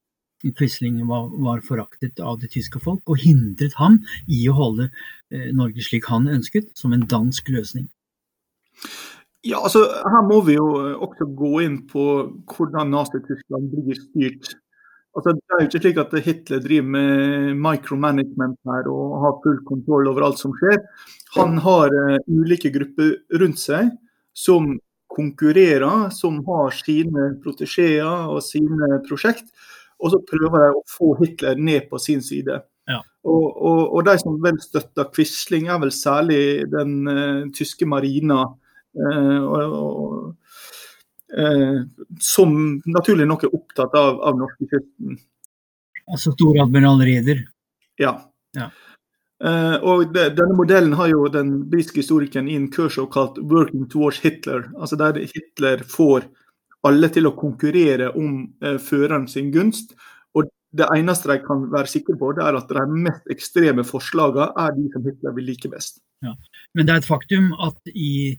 Quisling 0.44 1.00
var, 1.08 1.30
var, 1.42 1.62
foraktet 1.65 2.20
av 2.20 2.39
det 2.42 2.51
tyske 2.54 2.82
folk, 2.84 3.01
og 3.10 3.22
hindret 3.22 3.75
ham 3.80 4.01
i 4.27 4.44
å 4.50 4.56
holde 4.58 4.89
eh, 5.32 5.51
Norge 5.56 5.84
slik 5.86 6.10
han 6.12 6.27
ønsket, 6.32 6.74
som 6.77 6.94
en 6.94 7.08
dansk 7.10 7.50
løsning. 7.54 7.88
Ja, 9.46 9.62
altså 9.62 9.84
Her 9.86 10.24
må 10.25 10.42
vi 10.46 10.58
jo 10.58 10.68
eh, 10.82 10.94
også 11.06 11.27
gå 11.38 11.51
inn 11.65 11.82
på 11.89 12.06
hvordan 12.51 12.94
Nazi-Tyskland 12.94 13.74
blir 13.74 14.00
styrt. 14.00 14.56
Altså, 15.15 15.32
det 15.32 15.54
er 15.56 15.62
jo 15.62 15.70
ikke 15.70 15.82
slik 15.84 16.00
at 16.01 16.15
Hitler 16.25 16.63
driver 16.63 16.88
med 16.98 17.62
micromanagement 17.63 18.58
her 18.68 18.89
og 18.92 19.13
har 19.24 19.38
full 19.46 19.62
kontroll 19.70 20.10
over 20.12 20.25
alt 20.27 20.42
som 20.42 20.56
skjer. 20.60 20.82
Han 21.38 21.56
har 21.63 21.94
uh, 21.94 22.18
ulike 22.27 22.72
grupper 22.74 23.13
rundt 23.39 23.62
seg 23.62 23.94
som 24.36 24.74
konkurrerer, 25.15 26.10
som 26.12 26.42
har 26.50 26.75
sine 26.75 27.30
protesjeer 27.46 28.27
og 28.27 28.42
sine 28.44 29.00
prosjekt 29.08 29.48
og 30.04 30.12
så 30.12 30.22
prøver 30.28 30.64
de 30.66 30.72
å 30.75 30.86
få 30.92 31.14
Hitler 31.22 31.60
ned 31.60 31.88
på 31.92 32.00
sin 32.02 32.24
side. 32.24 32.60
Ja. 32.90 33.00
Og, 33.25 33.46
og, 33.46 33.82
og, 33.88 34.02
de 34.06 34.16
som 34.22 34.38
vel 34.44 34.58
støtter 34.62 35.10
Quisling, 35.16 35.70
er 35.72 35.82
vel 35.82 35.94
særlig 35.96 36.68
den 36.74 36.98
uh, 37.10 37.46
tyske 37.56 37.88
marina. 37.90 38.44
Uh, 38.96 40.32
uh, 41.36 41.80
som 42.24 42.54
naturlig 42.86 43.28
nok 43.28 43.48
er 43.48 43.56
opptatt 43.58 43.96
av, 43.98 44.22
av 44.24 44.38
norskekysten. 44.40 45.18
Altså 46.06 46.36
storadmiral 46.36 47.02
Reder? 47.02 47.42
Ja. 47.98 48.14
ja. 48.54 48.68
og 49.82 50.12
de, 50.14 50.28
denne 50.38 50.54
modellen 50.56 50.94
har 51.00 51.10
jo 51.10 51.25
den 51.34 51.56
britiske 51.72 52.04
historikeren 52.04 52.50
Ian 52.52 52.68
Kershaw 52.72 53.08
kalt 53.10 53.40
'working 53.42 53.88
towards 53.90 54.20
Hitler'. 54.22 54.68
Altså 54.78 55.00
der 55.02 55.18
Hitler 55.18 55.82
får 55.90 56.28
alle 56.86 57.10
til 57.13 57.30
å 57.30 57.36
konkurrere 57.38 58.12
om 58.18 58.44
eh, 58.63 58.77
føreren 58.82 59.27
sin 59.32 59.51
gunst. 59.54 59.96
Og 60.36 60.50
det 60.75 60.88
eneste 60.96 61.32
de 61.32 61.39
kan 61.46 61.65
være 61.72 61.92
sikre 61.92 62.18
på, 62.20 62.34
det 62.38 62.46
er 62.46 62.60
at 62.60 62.72
de 62.72 62.86
mest 63.08 63.32
ekstreme 63.32 63.86
forslagene 63.88 64.51
er 64.65 64.75
de 64.77 64.89
som 64.94 65.08
Hitler 65.08 65.36
vil 65.38 65.50
like 65.51 65.72
best. 65.72 66.01
Ja. 66.25 66.36
Men 66.75 66.88
det 66.88 66.96
er 66.96 67.04
et 67.04 67.10
faktum 67.10 67.51
at 67.63 67.94
i, 67.94 68.36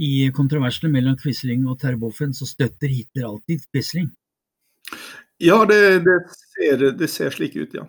i 0.00 0.12
kontroversene 0.36 0.92
mellom 0.92 1.18
Quisling 1.20 1.66
og 1.68 1.80
Terboven, 1.82 2.34
så 2.36 2.48
støtter 2.48 2.92
Hitler 2.92 3.30
alltid 3.30 3.66
Quisling. 3.70 4.10
Ja, 5.40 5.62
det, 5.64 5.80
det, 6.04 6.18
ser, 6.56 6.90
det 6.98 7.08
ser 7.08 7.32
slik 7.32 7.56
ut, 7.56 7.78
ja. 7.78 7.86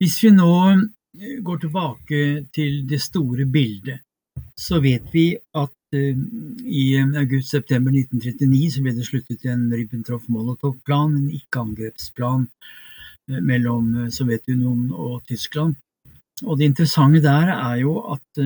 Hvis 0.00 0.16
vi 0.24 0.30
nå 0.32 0.52
eh, 0.72 1.40
går 1.44 1.58
tilbake 1.60 2.20
til 2.56 2.86
det 2.88 3.02
store 3.04 3.44
bildet, 3.44 4.00
så 4.56 4.78
vet 4.80 5.10
vi 5.12 5.34
at 5.36 5.96
uh, 5.96 6.22
i 6.64 6.84
august-september 7.00 7.92
1939 7.92 8.70
så 8.72 8.84
ble 8.84 8.94
det 8.96 9.04
sluttet 9.08 9.44
en 9.48 9.66
Ribbentrop-Molotov-plan, 9.72 11.16
en 11.16 11.30
ikke-angrepsplan 11.36 12.46
mellom 13.44 14.10
Sovjetunionen 14.12 14.90
og 14.92 15.22
Tyskland. 15.28 15.76
Og 16.46 16.58
Det 16.58 16.70
interessante 16.70 17.20
der 17.24 17.52
er 17.52 17.76
jo 17.82 17.94
at 18.12 18.40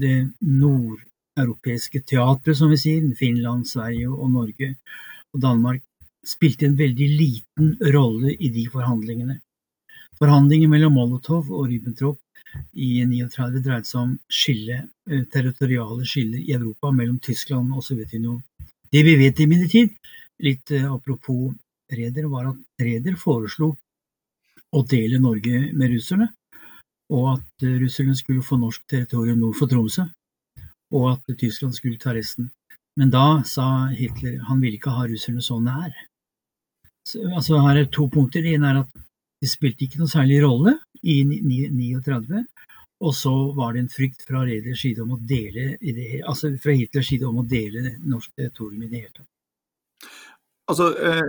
det 0.00 0.32
nordeuropeiske 0.40 2.00
teatret, 2.08 2.56
som 2.56 2.72
vi 2.72 2.80
sier, 2.80 3.08
Finland, 3.18 3.68
Sverige 3.68 4.10
og 4.10 4.32
Norge 4.32 4.74
og 5.34 5.42
Danmark, 5.44 5.82
spilte 6.24 6.66
en 6.66 6.78
veldig 6.78 7.08
liten 7.18 7.74
rolle 7.94 8.32
i 8.34 8.48
de 8.48 8.64
forhandlingene. 8.72 9.40
Forhandlinger 10.24 10.70
mellom 10.72 10.94
Molotov 10.96 11.50
og 11.52 11.66
Ribbentrop 11.68 12.16
i 12.72 13.02
1939 13.02 13.60
dreide 13.66 13.88
seg 13.88 13.98
om 14.00 14.12
skille, 14.32 14.76
eh, 15.10 15.26
territoriale 15.28 16.06
skiller 16.08 16.40
i 16.40 16.54
Europa 16.54 16.92
mellom 16.94 17.18
Tyskland 17.20 17.74
og 17.74 17.84
Sovjetunionen. 17.84 18.40
Det 18.88 19.02
vi 19.04 19.16
vet 19.20 19.42
imidlertid, 19.44 19.92
litt 20.40 20.72
eh, 20.72 20.86
apropos 20.88 21.52
Reder, 21.92 22.30
var 22.32 22.48
at 22.54 22.80
Reder 22.80 23.18
foreslo 23.20 23.74
å 24.72 24.84
dele 24.88 25.20
Norge 25.20 25.60
med 25.74 25.92
russerne, 25.92 26.30
og 27.12 27.34
at 27.34 27.68
eh, 27.68 27.76
russerne 27.84 28.16
skulle 28.16 28.46
få 28.48 28.56
norsk 28.62 28.86
territorium 28.88 29.44
nord 29.44 29.60
for 29.60 29.68
Tromsø, 29.68 30.08
og 30.94 31.08
at 31.12 31.36
Tyskland 31.36 31.76
skulle 31.76 32.00
ta 32.00 32.16
resten. 32.16 32.48
Men 32.96 33.12
da 33.12 33.42
sa 33.44 33.90
Hitler 33.92 34.40
han 34.48 34.64
ville 34.64 34.80
ikke 34.80 34.94
ha 34.94 35.04
russerne 35.10 35.44
så 35.44 35.60
nær. 35.60 35.92
Så, 37.04 37.26
altså 37.28 37.60
Her 37.60 37.82
er 37.82 37.90
to 37.92 38.08
punkter. 38.08 38.40
Det 38.40 38.54
ene 38.56 38.70
er 38.70 38.86
at 38.86 39.03
det 39.44 39.50
spilte 39.52 39.86
ikke 39.86 40.00
noe 40.00 40.10
særlig 40.10 40.40
rolle 40.44 40.78
i 41.04 41.20
1939. 41.28 42.44
Og 43.04 43.12
så 43.12 43.32
var 43.56 43.74
det 43.74 43.84
en 43.84 43.92
frykt 43.92 44.24
fra 44.24 44.44
Hitlers 44.48 44.80
side 44.80 45.02
om 45.04 45.14
å 45.16 45.20
dele 45.20 45.74
altså 46.24 46.54
fra 46.62 46.76
Hitlers 46.78 47.10
side 47.10 47.26
om 47.28 47.42
å 47.42 47.48
dele 47.48 47.98
norsk 48.00 48.32
territorium 48.32 48.86
i 48.86 48.90
det 48.90 49.02
hele 49.02 49.14
tatt. 49.18 49.30
Altså, 50.72 50.86
eh, 50.96 51.22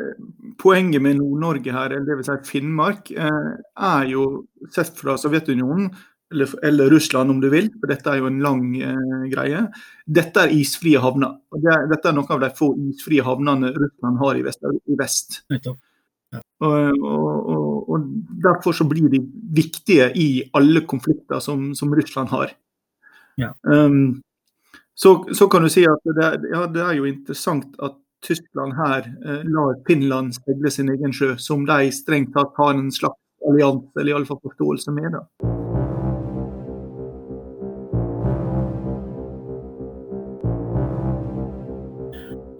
Poenget 0.62 1.02
med 1.04 1.18
Nord-Norge 1.20 1.72
her, 1.76 1.92
eller 1.92 2.06
det 2.08 2.16
vil 2.22 2.28
si 2.28 2.36
Finnmark, 2.48 3.12
eh, 3.12 3.50
er 3.76 4.06
jo 4.08 4.46
sett 4.72 4.96
fra 4.96 5.18
Sovjetunionen, 5.20 5.90
eller, 6.32 6.54
eller, 6.66 6.90
Russland 6.90 7.32
om 7.32 7.42
du 7.42 7.50
vil, 7.52 7.68
for 7.80 7.92
dette 7.92 8.10
er 8.10 8.22
jo 8.22 8.30
en 8.30 8.40
lang 8.42 8.64
eh, 8.80 9.26
greie. 9.34 9.66
Dette 10.08 10.46
er 10.46 10.56
isfrie 10.56 11.02
havner. 11.04 11.36
og 11.52 11.62
det, 11.62 11.76
Dette 11.92 12.10
er 12.10 12.16
noen 12.16 12.32
av 12.38 12.46
de 12.46 12.50
få 12.56 12.72
isfrie 12.94 13.26
havnene 13.26 13.74
Russland 13.76 14.24
har 14.24 14.40
i 14.40 14.46
vest. 14.48 14.64
I 14.64 14.98
vest. 15.00 15.42
Ja. 15.52 15.76
Og, 16.64 17.04
og, 17.04 17.50
og, 17.52 17.65
Derfor 18.44 18.74
så 18.74 18.88
blir 18.88 19.10
de 19.10 19.22
viktige 19.56 20.12
i 20.16 20.28
alle 20.54 20.86
konflikter 20.88 21.40
som, 21.40 21.74
som 21.76 21.94
Russland 21.96 22.30
har. 22.30 22.54
Ja. 23.36 23.52
Um, 23.64 24.22
så, 24.96 25.26
så, 25.36 25.48
kan 25.52 25.64
du 25.64 25.70
si 25.70 25.84
at 25.84 26.08
det, 26.16 26.30
ja, 26.54 26.66
det, 26.72 26.82
er 26.82 26.94
jo 26.96 27.10
interessant 27.10 27.76
at 27.84 27.98
Tyskland 28.26 28.78
her 28.80 29.04
eh, 29.26 29.44
lar 29.44 29.76
Finland 29.88 30.38
seile 30.38 30.72
sin 30.72 30.90
egen 30.90 31.14
sjø, 31.14 31.36
som 31.38 31.68
de 31.68 31.92
strengt 31.94 32.34
tatt 32.34 32.56
har 32.58 32.74
en 32.74 32.88
slags 32.96 33.20
allianse, 33.46 33.92
eller 34.00 34.16
iallfall 34.16 34.42
forståelse 34.48 34.96
med. 34.96 35.20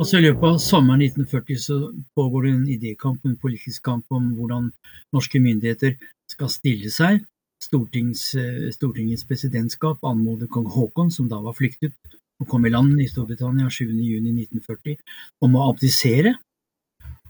Det. 0.06 0.12
Også 0.12 0.20
I 0.20 0.26
løpet 0.28 0.46
av 0.46 0.58
sommeren 0.62 1.02
1940 1.02 1.58
så 1.58 1.76
pågår 2.16 2.44
det 2.44 2.52
en 2.52 2.68
idékamp, 2.68 3.24
en 3.26 3.38
politisk 3.38 3.84
kamp 3.84 4.06
om 4.14 4.36
hvordan 4.38 4.72
norske 5.14 5.40
myndigheter 5.40 5.96
skal 6.30 6.50
stille 6.50 6.92
seg. 6.92 7.24
Stortings, 7.64 8.36
eh, 8.36 8.70
Stortingets 8.72 9.26
presidentskap 9.26 9.98
anmoder 10.04 10.48
kong 10.48 10.68
Haakon, 10.70 11.10
som 11.12 11.28
da 11.28 11.40
var 11.42 11.54
flyktet 11.54 11.94
og 12.40 12.48
kom 12.48 12.66
i 12.66 12.70
land 12.70 13.00
i 13.00 13.08
Storbritannia 13.08 13.66
7.6.1940, 13.72 14.98
om 15.42 15.56
å 15.56 15.72
abdisere. 15.72 16.36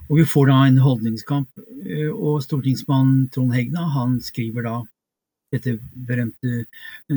Og 0.09 0.17
Vi 0.17 0.25
får 0.25 0.47
da 0.47 0.65
en 0.65 0.77
holdningskamp, 0.77 1.47
eh, 1.85 2.11
og 2.11 2.43
stortingsmann 2.43 3.31
Trond 3.31 3.53
Hegna 3.53 3.87
han 3.93 4.19
skriver 4.19 4.63
da 4.63 4.81
dette 5.53 5.79
berømte 5.95 6.65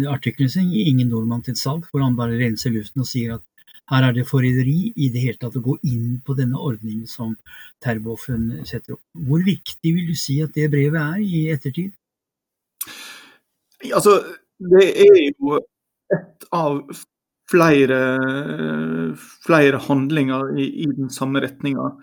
artikkelen 0.06 0.50
sin 0.50 0.70
'Ingen 0.70 1.08
nordmann 1.08 1.42
til 1.42 1.54
salg', 1.54 1.88
hvor 1.90 2.02
han 2.04 2.14
bare 2.14 2.38
renser 2.38 2.70
luften 2.70 3.00
og 3.00 3.06
sier 3.06 3.34
at 3.34 3.42
her 3.88 4.04
er 4.04 4.12
det 4.16 4.26
forræderi 4.28 4.92
i 4.96 5.08
det 5.12 5.22
hele 5.22 5.40
tatt 5.40 5.56
å 5.56 5.64
gå 5.64 5.78
inn 5.88 6.18
på 6.24 6.36
denne 6.36 6.60
ordningen 6.60 7.06
som 7.08 7.34
Terboven 7.84 8.50
setter 8.68 8.98
opp. 8.98 9.04
Hvor 9.28 9.44
viktig 9.44 9.94
vil 9.96 10.10
du 10.10 10.16
si 10.18 10.40
at 10.44 10.52
det 10.56 10.68
brevet 10.72 11.00
er 11.00 11.22
i 11.24 11.44
ettertid? 11.54 11.94
Altså, 13.94 14.18
det 14.58 14.88
er 15.06 15.20
jo 15.30 15.60
et 16.12 16.48
av 16.52 16.82
flere, 17.48 18.00
flere 19.46 19.80
handlinger 19.86 20.52
i, 20.58 20.66
i, 20.84 20.88
den 20.92 21.08
samme 21.12 21.40
retninga 21.44 21.94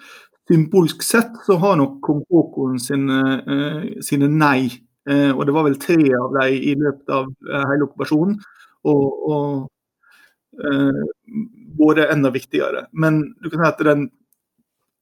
symbolsk 0.49 1.03
sett 1.05 1.37
så 1.45 1.57
har 1.61 1.77
nok 1.79 1.99
kong 2.05 2.21
Haakon 2.29 2.79
sine, 2.81 3.21
sine 4.05 4.29
nei, 4.29 4.69
og 5.05 5.41
det 5.45 5.55
var 5.55 5.65
vel 5.67 5.77
tre 5.81 5.97
av 6.17 6.35
dem 6.37 6.57
i 6.69 6.75
løpet 6.77 7.13
av 7.13 7.31
hele 7.71 7.87
okkupasjonen, 7.87 8.37
og, 8.85 9.05
og 9.25 9.47
vært 10.55 12.11
enda 12.11 12.31
viktigere. 12.33 12.85
Men 12.93 13.21
du 13.43 13.49
kan 13.49 13.63
si 13.63 13.71
at 13.71 13.83
den 13.87 14.07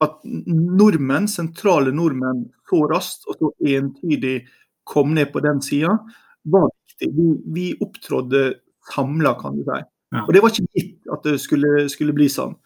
at 0.04 0.20
nordmenn, 0.24 1.30
sentrale 1.32 1.94
nordmenn 1.96 2.46
så 2.70 2.82
raskt 2.92 3.28
og 3.30 3.40
så 3.40 3.52
entydig 3.76 4.42
kom 4.90 5.14
ned 5.16 5.32
på 5.32 5.44
den 5.46 5.62
sida, 5.64 5.96
var 6.44 6.70
viktig. 6.72 7.10
Vi, 7.16 7.28
vi 7.56 7.66
opptrådde 7.84 8.44
samla, 8.92 9.36
kan 9.40 9.58
du 9.58 9.64
si. 9.64 9.80
Ja. 10.14 10.26
Og 10.26 10.34
det 10.36 10.44
var 10.44 10.54
ikke 10.54 10.82
gitt 10.82 11.14
at 11.14 11.24
det 11.26 11.38
skulle, 11.42 11.88
skulle, 11.90 12.16
bli 12.16 12.28
sånn. 12.30 12.58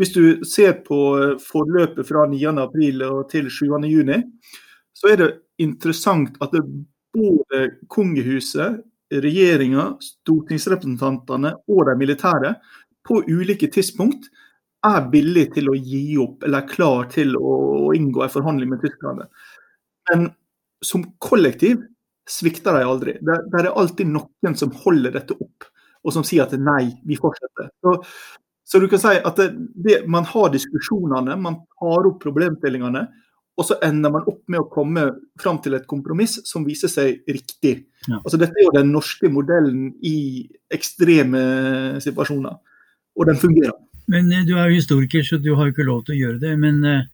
Hvis 0.00 0.12
du 0.16 0.44
ser 0.48 0.80
på 0.84 0.98
forløpet 1.44 2.08
fra 2.08 2.26
9.4 2.28 3.12
til 3.30 3.50
7.6, 3.52 4.26
så 4.96 5.12
er 5.12 5.20
det 5.20 5.30
interessant 5.60 6.36
at 6.42 6.52
det 6.56 6.64
både 7.14 7.62
kongehuset, 7.92 8.80
regjeringa, 9.10 9.94
stortingsrepresentantene 10.04 11.54
og 11.68 11.86
de 11.88 11.96
militære 11.98 12.54
på 13.06 13.22
ulike 13.26 13.70
tidspunkt 13.72 14.28
er 14.86 15.08
villig 15.12 15.50
til 15.56 15.70
å 15.70 15.76
gi 15.76 16.04
opp, 16.22 16.44
eller 16.46 16.62
er 16.62 16.70
klar 16.70 17.08
til 17.12 17.34
å, 17.36 17.56
inngå 17.96 18.22
en 18.22 18.32
forhandling 18.32 18.70
med 18.70 18.84
tyskerne. 18.84 19.26
Men 20.10 20.28
som 20.84 21.02
kollektiv 21.18 21.82
svikter 22.30 22.78
de 22.78 22.84
aldri. 22.86 23.16
Det, 23.20 23.36
det, 23.50 23.60
er 23.60 23.72
alltid 23.72 24.12
noen 24.12 24.56
som 24.56 24.70
holder 24.84 25.16
dette 25.16 25.34
opp, 25.34 25.66
og 26.06 26.14
som 26.14 26.24
sier 26.24 26.46
at 26.46 26.54
nei, 26.56 26.92
vi 27.04 27.18
fortsetter. 27.18 27.72
Så, 27.82 27.96
så 28.64 28.80
du 28.80 28.86
kan 28.88 29.02
si 29.02 29.16
at 29.18 29.40
det, 29.40 29.48
det, 29.74 29.98
man 30.08 30.28
har 30.30 30.52
diskusjonene, 30.54 31.36
man 31.36 31.58
tar 31.80 32.08
opp 32.08 32.22
problemstillingene, 32.22 33.08
og 33.60 33.66
så 33.68 33.76
ender 33.84 34.12
man 34.14 34.24
opp 34.24 34.40
med 34.48 34.62
å 34.62 34.68
komme 34.72 35.02
fram 35.40 35.58
til 35.60 35.76
et 35.76 35.84
kompromiss 35.88 36.38
som 36.48 36.64
viser 36.64 36.88
seg 36.88 37.20
riktig. 37.28 37.74
Ja. 38.06 38.22
Altså 38.22 38.40
Dette 38.40 38.56
er 38.56 38.70
jo 38.70 38.76
den 38.78 38.92
norske 38.94 39.28
modellen 39.28 39.90
i 40.00 40.48
ekstreme 40.72 41.42
situasjoner, 42.00 42.56
og 43.20 43.28
den 43.28 43.40
fungerer. 43.40 43.76
Men 44.10 44.32
eh, 44.32 44.46
du 44.48 44.56
er 44.56 44.70
jo 44.70 44.80
historiker, 44.80 45.26
så 45.26 45.36
du 45.38 45.52
har 45.54 45.68
jo 45.68 45.74
ikke 45.74 45.88
lov 45.88 46.06
til 46.06 46.16
å 46.16 46.20
gjøre 46.20 46.42
det. 46.42 46.54
Men 46.62 46.80
uh, 46.88 47.04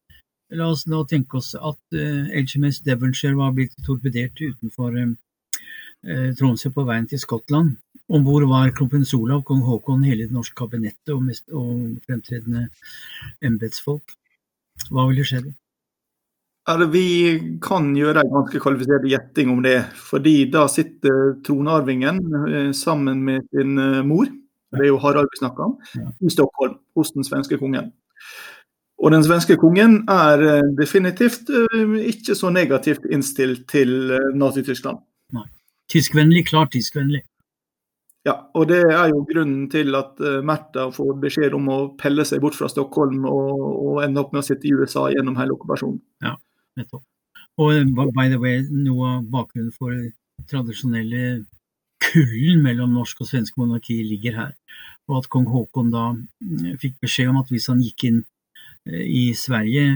la 0.55 0.71
oss 0.71 0.87
nå 0.91 1.03
tenke 1.11 1.41
oss 1.41 1.53
at 1.59 1.99
eh, 1.99 2.31
HMS 2.39 2.85
Devonshire 2.87 3.37
var 3.39 3.57
blitt 3.57 3.75
torpedert 3.87 4.39
utenfor 4.39 4.95
uh, 5.03 6.31
Tromsø 6.39 6.71
på 6.71 6.87
veien 6.87 7.11
til 7.11 7.21
Skottland. 7.21 7.75
Om 8.07 8.23
bord 8.23 8.47
var 8.47 8.71
kronprins 8.71 9.11
Olav, 9.19 9.43
kong 9.49 9.65
Haakon, 9.67 10.07
hele 10.07 10.29
det 10.29 10.37
norske 10.37 10.55
kabinettet 10.55 11.11
og, 11.11 11.25
mest, 11.27 11.43
og 11.51 11.99
fremtredende 12.07 12.69
embetsfolk. 13.43 14.15
Hva 14.93 15.09
ville 15.11 15.27
skjedd? 15.27 15.51
Altså, 16.67 16.89
vi 16.91 17.07
kan 17.63 17.93
gjøre 17.95 18.25
en 18.25 18.33
ganske 18.33 18.59
kvalifisert 18.63 19.07
gjetting 19.07 19.53
om 19.53 19.61
det. 19.63 19.85
fordi 19.95 20.51
da 20.51 20.67
sitter 20.67 21.37
tronarvingen 21.47 22.19
sammen 22.75 23.23
med 23.23 23.47
sin 23.55 23.79
mor 24.09 24.27
det 24.77 24.85
er 24.85 24.91
jo 24.91 24.99
Harald 25.01 25.31
vi 25.33 25.41
snakker 25.41 25.69
om, 25.69 25.77
i 26.21 26.31
Stockholm 26.31 26.77
hos 26.97 27.13
den 27.15 27.25
svenske 27.25 27.59
kongen. 27.61 27.93
Og 28.97 29.13
den 29.13 29.25
svenske 29.25 29.59
kongen 29.61 29.99
er 30.09 30.43
eh, 30.43 30.69
definitivt 30.79 31.51
eh, 31.53 31.97
ikke 32.11 32.35
så 32.35 32.51
negativt 32.51 33.05
innstilt 33.13 33.67
til 33.69 34.13
eh, 34.17 34.31
Nazi-Tyskland. 34.35 35.03
Tyskvennlig, 35.93 36.47
klart 36.49 36.73
tyskvennlig. 36.73 37.21
Ja, 38.27 38.35
og 38.59 38.67
det 38.73 38.81
er 38.91 39.13
jo 39.13 39.21
grunnen 39.29 39.69
til 39.71 39.95
at 39.95 40.19
Märtha 40.43 40.89
får 40.91 41.13
beskjed 41.23 41.55
om 41.55 41.69
å 41.71 41.77
pelle 42.01 42.25
seg 42.27 42.41
bort 42.43 42.57
fra 42.59 42.67
Stockholm 42.67 43.23
og, 43.31 43.61
og 43.61 44.01
ende 44.03 44.19
opp 44.25 44.33
med 44.35 44.43
å 44.43 44.47
sitte 44.49 44.67
i 44.67 44.73
USA 44.75 45.05
gjennom 45.13 45.37
hele 45.39 45.55
okkupasjonen. 45.55 46.01
Ja, 46.27 46.33
nettopp. 46.81 47.05
Og 47.57 47.89
by 48.13 48.29
the 48.29 48.39
way, 48.41 48.63
noe 48.69 49.17
av 49.17 49.29
bakgrunnen 49.33 49.73
for 49.73 49.95
tradisjonelle 50.51 51.45
kullen 52.03 52.63
mellom 52.65 52.95
norsk 52.97 53.23
og 53.23 53.31
svensk 53.31 53.57
monarki 53.61 54.03
ligger 54.05 54.37
her. 54.37 54.55
Og 55.09 55.23
at 55.23 55.31
kong 55.33 55.47
Haakon 55.53 55.93
da 55.95 56.09
mm, 56.13 56.77
fikk 56.83 56.99
beskjed 57.05 57.31
om 57.31 57.41
at 57.41 57.53
hvis 57.53 57.69
han 57.71 57.81
gikk 57.85 58.09
inn 58.09 58.21
eh, 58.91 59.07
i 59.07 59.25
Sverige 59.39 59.87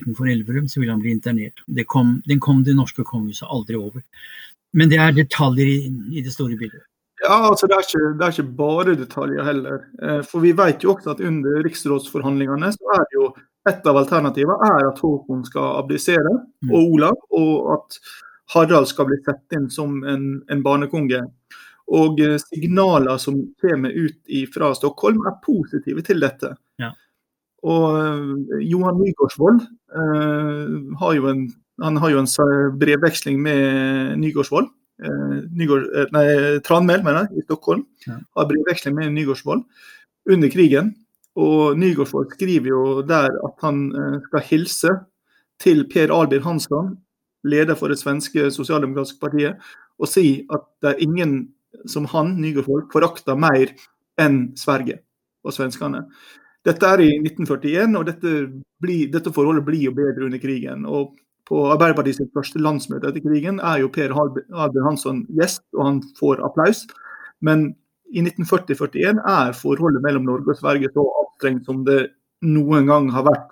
utenfor 0.00 0.28
Elverum, 0.28 0.68
så 0.68 0.82
ville 0.82 0.92
han 0.92 1.02
bli 1.02 1.14
internert. 1.14 1.64
Kom, 1.86 2.18
den 2.28 2.42
kom 2.42 2.64
det 2.66 2.76
norske 2.76 3.06
kongehuset 3.06 3.48
aldri 3.48 3.78
over. 3.78 4.04
Men 4.76 4.92
det 4.92 5.00
er 5.00 5.16
detaljer 5.16 5.70
i, 5.70 5.80
i 6.18 6.24
det 6.24 6.34
store 6.34 6.58
bildet. 6.60 6.84
Ja, 7.24 7.34
altså 7.48 7.66
det 7.66 7.74
er, 7.74 7.86
ikke, 7.86 8.10
det 8.14 8.24
er, 8.24 8.34
ikke, 8.34 8.56
bare 8.58 8.94
detaljer 8.98 9.46
heller. 9.46 9.86
Eh, 10.02 10.20
for 10.26 10.44
vi 10.44 10.52
vet 10.54 10.84
jo 10.84 10.94
også 10.94 11.16
at 11.16 11.22
under 11.24 11.62
riksrådsforhandlingene 11.66 12.70
så 12.76 12.92
er 12.94 13.06
det 13.06 13.16
jo 13.16 13.30
et 13.68 13.86
av 13.88 13.98
alternativene 14.00 14.70
er 14.72 14.88
at 14.90 15.02
Håkon 15.02 15.44
skal 15.46 15.82
abdisere, 15.82 16.34
mm. 16.64 16.72
og 16.72 16.94
Olav, 16.94 17.18
og 17.36 17.74
at 17.76 17.98
Harald 18.54 18.88
skal 18.90 19.08
bli 19.10 19.18
sett 19.26 19.58
inn 19.58 19.68
som 19.72 20.00
en, 20.08 20.30
en 20.48 20.64
barnekonge. 20.64 21.20
Og 21.98 22.20
eh, 22.20 22.36
signaler 22.42 23.20
som 23.20 23.38
kommer 23.62 23.94
ut 23.94 24.32
fra 24.54 24.72
Stockholm, 24.76 25.20
er 25.28 25.38
positive 25.44 26.04
til 26.04 26.24
dette. 26.24 26.54
Ja. 26.80 26.92
Og 27.66 27.86
uh, 27.98 28.58
Johan 28.62 29.00
Nygaardsvold 29.00 29.62
eh, 29.64 30.74
har 31.00 31.14
jo 31.16 31.30
en, 31.32 31.48
han 31.82 31.96
har 31.98 32.12
jo 32.12 32.20
en 32.22 32.76
brevveksling 32.78 33.40
med 33.42 34.18
Nygaardsvold. 34.22 34.68
Eh, 34.98 35.34
Nygård, 35.54 35.86
nei, 36.14 36.26
Tranmæl, 36.66 37.02
mener 37.06 37.26
jeg, 37.26 37.38
i 37.38 37.46
Stockholm. 37.46 37.84
Ja. 38.06 38.18
Har 38.36 38.48
brevveksling 38.50 38.96
med 38.98 39.12
Nygaardsvold 39.14 39.62
under 40.30 40.50
krigen. 40.52 40.94
Og 41.38 41.78
Nygaardsvold 41.78 42.32
skriver 42.34 42.72
jo 42.72 42.82
der 43.06 43.30
at 43.30 43.60
han 43.62 43.84
skal 44.24 44.46
hilse 44.48 44.94
til 45.62 45.84
Per 45.90 46.10
Albin 46.14 46.42
Hansson, 46.42 46.96
leder 47.46 47.78
for 47.78 47.92
det 47.92 48.00
svenske 48.00 48.48
sosialdemokratiske 48.50 49.20
partiet, 49.22 49.62
og 49.98 50.10
si 50.10 50.42
at 50.50 50.66
det 50.82 50.90
er 50.90 51.04
ingen 51.06 51.36
som 51.86 52.08
han, 52.10 52.34
Nygaardsvold, 52.42 52.88
forakter 52.92 53.38
mer 53.38 53.70
enn 54.18 54.40
Sverige 54.58 55.00
og 55.46 55.54
svenskene. 55.54 56.04
Dette 56.66 56.90
er 56.90 57.02
i 57.04 57.10
1941, 57.22 57.96
og 57.96 58.06
dette, 58.08 58.34
blir, 58.82 59.08
dette, 59.12 59.32
forholdet 59.34 59.64
blir 59.66 59.88
jo 59.88 59.94
bedre 59.96 60.26
under 60.26 60.40
krigen. 60.42 60.86
og 60.86 61.16
På 61.48 61.68
Arbeiderpartiets 61.72 62.20
første 62.34 62.60
landsmøte 62.60 63.08
etter 63.08 63.24
krigen 63.24 63.60
er 63.64 63.78
jo 63.80 63.92
Per 63.92 64.12
Albin 64.12 64.84
Hansson 64.84 65.22
gjest, 65.38 65.62
og 65.76 65.84
han 65.86 66.00
får 66.18 66.42
applaus. 66.44 66.84
Men 67.40 67.70
i 68.08 68.22
1940-41 68.24 69.20
er 69.20 69.56
forholdet 69.56 70.04
mellom 70.04 70.24
Norge 70.28 70.54
og 70.54 70.60
Sverige 70.60 70.90
så 70.94 71.04
anstrengt 71.22 71.68
som 71.68 71.82
det 71.86 72.00
noen 72.46 72.88
gang 72.88 73.10
har 73.12 73.26
vært, 73.26 73.50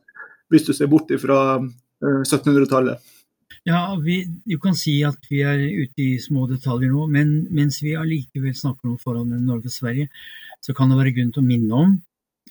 hvis 0.52 0.66
du 0.66 0.72
ser 0.76 0.88
bort 0.90 1.10
fra 1.20 1.58
1700-tallet. 2.00 2.96
Eh, 2.96 3.12
ja, 3.66 3.80
vi, 3.98 4.20
Du 4.46 4.58
kan 4.62 4.76
si 4.78 5.00
at 5.04 5.26
vi 5.30 5.42
er 5.42 5.58
ute 5.58 6.02
i 6.02 6.18
små 6.22 6.46
detaljer 6.50 6.92
nå, 6.92 7.06
men 7.10 7.46
mens 7.50 7.80
vi 7.82 7.96
allikevel 7.98 8.54
snakker 8.54 8.92
om 8.92 8.98
forholdet 8.98 9.32
mellom 9.34 9.56
Norge 9.56 9.72
og 9.72 9.74
Sverige, 9.74 10.10
så 10.62 10.74
kan 10.74 10.90
det 10.90 11.00
være 11.00 11.16
grunn 11.16 11.32
til 11.34 11.42
å 11.42 11.48
minne 11.48 11.80
om 11.84 11.96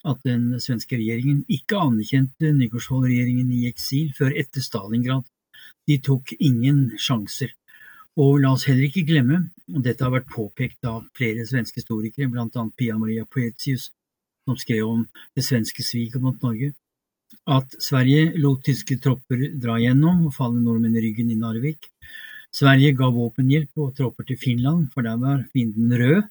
at 0.05 0.19
den 0.27 0.59
svenske 0.61 0.99
regjeringen 0.99 1.45
ikke 1.49 1.79
anerkjente 1.81 2.51
Nygaardsvold-regjeringen 2.53 3.53
i 3.55 3.65
eksil 3.71 4.11
før 4.17 4.35
etter 4.37 4.61
Stalingrad. 4.61 5.23
De 5.87 5.97
tok 6.03 6.35
ingen 6.37 6.91
sjanser. 6.99 7.55
Og 8.15 8.39
la 8.39 8.53
oss 8.55 8.63
heller 8.69 8.87
ikke 8.87 9.03
glemme, 9.09 9.41
og 9.73 9.83
dette 9.83 10.05
har 10.05 10.13
vært 10.13 10.31
påpekt 10.31 10.87
av 10.87 11.03
flere 11.17 11.43
svenske 11.47 11.81
historikere, 11.81 12.29
bl.a. 12.31 12.65
Pia 12.77 12.95
Maria 12.99 13.25
Poetius, 13.27 13.89
som 14.47 14.55
skrev 14.59 14.87
om 14.87 15.01
det 15.35 15.43
svenske 15.43 15.83
sviket 15.83 16.23
mot 16.23 16.37
Norge, 16.45 16.71
at 17.49 17.75
Sverige 17.81 18.31
lot 18.39 18.63
tyske 18.65 18.97
tropper 19.03 19.49
dra 19.59 19.75
gjennom 19.81 20.27
og 20.29 20.35
falle 20.37 20.61
nordmenn 20.61 20.95
i 20.95 21.03
ryggen 21.03 21.33
i 21.33 21.37
Narvik. 21.39 21.89
Sverige 22.55 22.93
ga 22.95 23.09
våpenhjelp 23.11 23.83
og 23.83 23.91
tropper 23.97 24.29
til 24.29 24.39
Finland, 24.39 24.87
for 24.93 25.03
der 25.03 25.19
var 25.19 25.43
fienden 25.51 25.91
rød, 25.99 26.23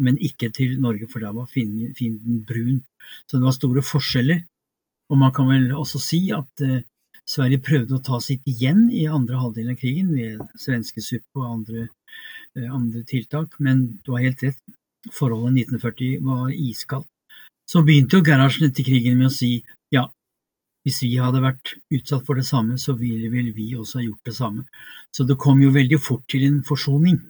men 0.00 0.18
ikke 0.20 0.50
til 0.52 0.76
Norge, 0.80 1.08
for 1.08 1.24
der 1.24 1.32
var 1.32 1.48
fienden 1.48 2.42
brun. 2.44 2.82
Så 3.26 3.38
det 3.38 3.46
var 3.46 3.56
store 3.56 3.84
forskjeller. 3.84 4.42
Og 5.10 5.18
man 5.18 5.32
kan 5.34 5.48
vel 5.48 5.72
også 5.74 5.98
si 6.02 6.20
at 6.34 6.62
eh, 6.62 6.82
Sverige 7.30 7.62
prøvde 7.62 7.94
å 7.94 8.02
ta 8.02 8.18
sitt 8.22 8.46
igjen 8.50 8.88
i 8.90 9.04
andre 9.06 9.38
halvdel 9.38 9.70
av 9.70 9.78
krigen 9.78 10.10
ved 10.16 10.40
svenskesuppe 10.58 11.38
og 11.38 11.50
andre, 11.52 11.88
eh, 12.56 12.66
andre 12.66 13.04
tiltak, 13.06 13.54
men 13.60 14.00
du 14.04 14.12
har 14.16 14.24
helt 14.26 14.42
rett, 14.42 14.62
forholdet 15.14 15.70
1940 15.70 16.24
var 16.26 16.50
iskaldt. 16.50 17.08
Så 17.70 17.84
begynte 17.86 18.18
jo 18.18 18.26
Gerhardsen 18.26 18.66
etter 18.66 18.82
krigen 18.82 19.16
med 19.18 19.28
å 19.28 19.34
si 19.34 19.62
ja, 19.94 20.08
hvis 20.82 21.02
vi 21.04 21.12
hadde 21.22 21.42
vært 21.44 21.76
utsatt 21.92 22.26
for 22.26 22.34
det 22.34 22.46
samme, 22.48 22.78
så 22.78 22.96
ville 22.98 23.30
vel 23.30 23.52
vi 23.54 23.76
også 23.76 24.00
ha 24.00 24.04
gjort 24.08 24.26
det 24.26 24.34
samme. 24.34 24.64
Så 25.14 25.26
det 25.28 25.38
kom 25.38 25.62
jo 25.62 25.70
veldig 25.70 26.00
fort 26.02 26.26
til 26.26 26.48
en 26.48 26.62
forsoning. 26.66 27.20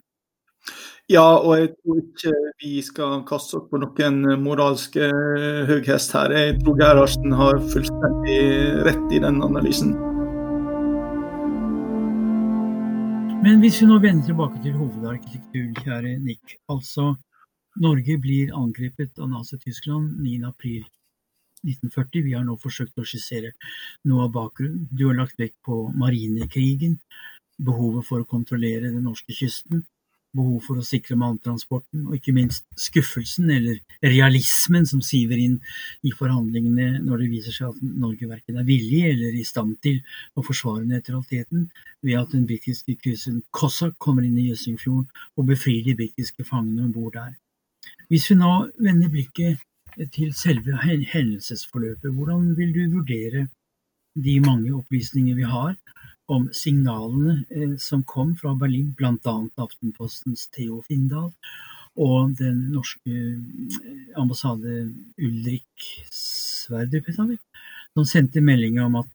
Ja, 1.10 1.24
og 1.42 1.56
jeg 1.58 1.70
tror 1.74 1.96
ikke 1.98 2.32
vi 2.62 2.82
skal 2.86 3.24
kaste 3.26 3.58
oss 3.58 3.66
på 3.70 3.80
noen 3.82 4.20
moralske 4.44 5.08
høghest 5.70 6.14
her. 6.14 6.30
Jeg 6.36 6.60
tror 6.60 6.78
Gerhardsen 6.78 7.34
har 7.34 7.58
fullstendig 7.72 8.38
rett 8.86 9.16
i 9.16 9.18
den 9.24 9.42
analysen. 9.42 9.96
Men 13.40 13.58
hvis 13.64 13.80
vi 13.80 13.88
nå 13.88 13.98
vender 14.04 14.28
tilbake 14.28 14.62
til 14.62 14.76
hovedarkitekturen, 14.76 15.74
kjære 15.80 16.14
Nick. 16.22 16.58
Altså, 16.70 17.14
Norge 17.80 18.18
blir 18.20 18.54
angrepet 18.54 19.18
av 19.18 19.30
Nazi-Tyskland 19.32 20.18
9.4. 20.20 20.84
1940. 21.64 22.24
Vi 22.24 22.34
har 22.36 22.44
nå 22.44 22.56
forsøkt 22.60 23.00
å 23.00 23.06
skissere 23.08 23.54
noe 24.08 24.26
av 24.26 24.34
bakgrunnen. 24.36 24.86
Du 24.92 25.06
har 25.08 25.18
lagt 25.18 25.40
vekt 25.40 25.58
på 25.66 25.86
marinekrigen, 26.02 26.98
behovet 27.60 28.06
for 28.08 28.22
å 28.22 28.28
kontrollere 28.28 28.92
den 28.92 29.04
norske 29.08 29.34
kysten, 29.36 29.84
behov 30.36 30.62
for 30.66 30.78
å 30.78 30.84
sikre 30.86 31.16
malmtransporten, 31.18 32.04
og 32.06 32.16
ikke 32.16 32.34
minst 32.36 32.66
skuffelsen, 32.78 33.50
eller 33.50 33.80
realismen, 34.04 34.86
som 34.86 35.02
siver 35.04 35.40
inn 35.40 35.56
i 36.06 36.12
forhandlingene 36.16 37.00
når 37.04 37.24
det 37.24 37.30
viser 37.32 37.56
seg 37.56 37.72
at 37.72 37.80
Norge 37.82 38.28
verken 38.30 38.60
er 38.60 38.68
villig 38.68 39.02
eller 39.10 39.36
i 39.36 39.46
stand 39.46 39.76
til 39.84 40.00
å 40.38 40.44
forsvare 40.46 40.86
nøytraliteten, 40.86 41.68
ved 42.06 42.20
at 42.20 42.34
den 42.34 42.46
britiske 42.48 42.96
krysseren 43.02 43.42
Cossack 43.56 43.98
kommer 43.98 44.26
inn 44.26 44.38
i 44.38 44.48
Jøssingfjorden 44.50 45.08
og 45.36 45.48
befrir 45.50 45.82
de 45.86 45.96
britiske 45.98 46.46
fangene 46.46 46.86
om 46.86 46.94
bord 46.94 47.16
der. 47.18 47.34
Hvis 48.10 48.30
vi 48.30 48.38
nå 48.38 48.52
vender 48.82 49.10
blikket 49.10 49.60
til 50.14 50.32
selve 50.36 50.78
hendelsesforløpet, 50.82 52.12
hvordan 52.14 52.52
vil 52.58 52.72
du 52.74 52.84
vurdere 52.96 53.48
de 54.14 54.40
mange 54.42 54.72
opplysninger 54.74 55.36
vi 55.38 55.46
har 55.46 55.74
om 56.30 56.46
signalene 56.54 57.40
eh, 57.50 57.76
som 57.82 58.04
kom 58.06 58.36
fra 58.38 58.54
Berlin, 58.58 58.92
bl.a. 58.96 59.36
Aftenpostens 59.64 60.46
Theo 60.54 60.80
Findal 60.86 61.30
og 61.98 62.36
den 62.38 62.68
norske 62.70 63.10
eh, 63.10 64.18
ambassade 64.20 64.84
Ulrik 65.18 65.88
Sverdrup, 66.14 67.10
som 67.94 68.06
sendte 68.06 68.44
meldinger 68.44 68.86
om 68.86 69.00
at 69.02 69.10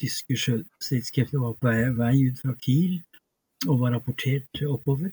tyske 0.00 0.38
sjøstridskrefter 0.38 1.42
var 1.42 1.56
på 1.60 1.74
vei, 1.98 2.14
ut 2.30 2.40
fra 2.40 2.56
Kiel 2.62 3.00
og 3.68 3.82
var 3.82 3.96
rapportert 3.96 4.62
oppover. 4.64 5.12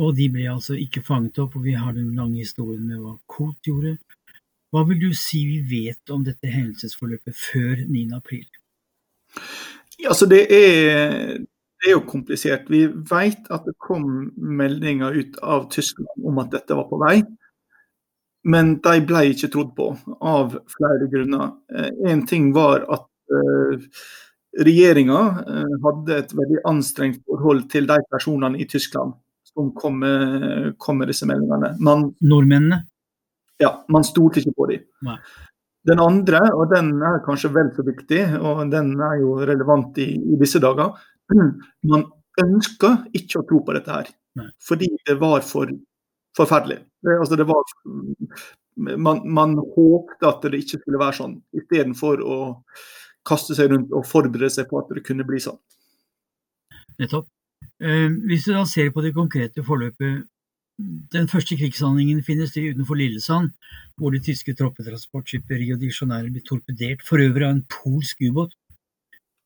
Og 0.00 0.14
de 0.16 0.30
ble 0.32 0.46
altså 0.50 0.78
ikke 0.80 1.04
fanget 1.06 1.38
opp, 1.42 1.58
og 1.58 1.66
vi 1.66 1.76
har 1.78 1.92
den 1.94 2.14
lange 2.16 2.40
historien 2.40 2.86
med 2.88 3.02
hva 3.02 3.14
Koht 3.30 3.68
gjorde. 3.68 3.98
Hva 4.74 4.82
vil 4.88 4.98
du 5.04 5.10
si 5.14 5.44
vi 5.46 5.60
vet 5.68 6.10
om 6.10 6.24
dette 6.26 6.50
hendelsesforløpet 6.50 7.36
før 7.38 7.84
9. 7.86 8.08
april? 8.16 8.46
Altså 10.08 10.26
det, 10.30 10.42
er, 10.50 11.38
det 11.38 11.88
er 11.88 11.94
jo 11.94 12.04
komplisert. 12.08 12.68
Vi 12.72 12.86
vet 12.86 13.48
at 13.54 13.66
det 13.68 13.76
kom 13.82 14.28
meldinger 14.34 15.14
ut 15.14 15.38
av 15.42 15.68
Tyskland 15.72 16.26
om 16.26 16.42
at 16.42 16.52
dette 16.54 16.76
var 16.76 16.88
på 16.90 17.00
vei. 17.02 17.18
Men 18.44 18.74
de 18.84 19.00
ble 19.08 19.24
ikke 19.32 19.48
trodd 19.52 19.72
på, 19.76 19.88
av 20.20 20.58
flere 20.74 21.08
grunner. 21.12 21.54
Én 22.04 22.20
eh, 22.20 22.24
ting 22.28 22.50
var 22.52 22.84
at 22.92 23.06
uh, 23.32 24.00
regjeringa 24.60 25.20
uh, 25.38 25.76
hadde 25.86 26.18
et 26.18 26.34
veldig 26.36 26.60
anstrengt 26.68 27.22
forhold 27.24 27.64
til 27.72 27.88
de 27.88 27.96
personene 28.12 28.60
i 28.60 28.68
Tyskland 28.68 29.16
som 29.54 29.70
kom 29.78 30.02
med, 30.02 30.74
kom 30.78 31.00
med 31.00 31.08
disse 31.08 31.26
meldingene. 31.30 31.72
Man, 31.80 32.10
Nordmennene? 32.20 32.82
Ja, 33.62 33.70
man 33.88 34.04
stolte 34.04 34.42
ikke 34.42 34.54
på 34.58 34.68
dem. 34.72 34.84
Den 35.84 36.00
andre, 36.00 36.40
og 36.56 36.70
den 36.72 36.94
er 37.04 37.20
kanskje 37.26 37.52
vel 37.52 37.70
så 37.76 37.84
viktig, 37.84 38.20
og 38.40 38.62
den 38.72 38.94
er 39.04 39.18
jo 39.20 39.34
relevant 39.44 39.98
i, 40.00 40.14
i 40.16 40.38
disse 40.40 40.60
dager. 40.62 40.94
Man 41.90 42.06
ønsker 42.40 43.04
ikke 43.14 43.42
å 43.42 43.48
tro 43.48 43.60
på 43.66 43.74
dette 43.76 43.92
her, 43.92 44.08
Nei. 44.40 44.48
fordi 44.64 44.88
det 45.06 45.18
var 45.20 45.44
for 45.46 45.70
forferdelig. 46.34 46.80
Det, 47.04 47.18
altså 47.20 47.36
det 47.38 47.46
var, 47.46 47.74
man, 48.98 49.20
man 49.30 49.54
håpte 49.76 50.26
at 50.26 50.46
det 50.50 50.64
ikke 50.64 50.80
skulle 50.80 50.98
være 50.98 51.18
sånn, 51.20 51.36
istedenfor 51.54 52.22
å 52.24 52.38
kaste 53.28 53.56
seg 53.56 53.70
rundt 53.72 53.94
og 53.94 54.06
forberede 54.08 54.50
seg 54.52 54.66
på 54.70 54.80
at 54.80 54.90
det 54.96 55.04
kunne 55.06 55.26
bli 55.28 55.40
sånn. 55.42 55.60
Nettopp. 57.00 57.28
Eh, 57.82 58.10
hvis 58.28 58.46
du 58.46 58.52
da 58.54 58.64
ser 58.68 58.90
på 58.94 59.02
det 59.04 59.14
konkrete 59.16 59.64
forløpet 59.66 60.26
den 61.14 61.28
første 61.30 61.56
krigshandlingen 61.56 62.22
finner 62.26 62.48
sted 62.50 62.74
utenfor 62.74 62.98
Lillesand, 62.98 63.52
hvor 63.96 64.10
det 64.10 64.24
tyske 64.26 64.56
troppetransportskipet 64.58 65.60
Rio 65.60 65.76
de 65.78 65.90
Janeiro 65.92 66.32
ble 66.34 66.42
torpedert, 66.42 67.04
for 67.06 67.22
øvrig 67.22 67.46
av 67.46 67.54
en 67.54 67.66
polsk 67.70 68.24
ubåt. 68.26 68.56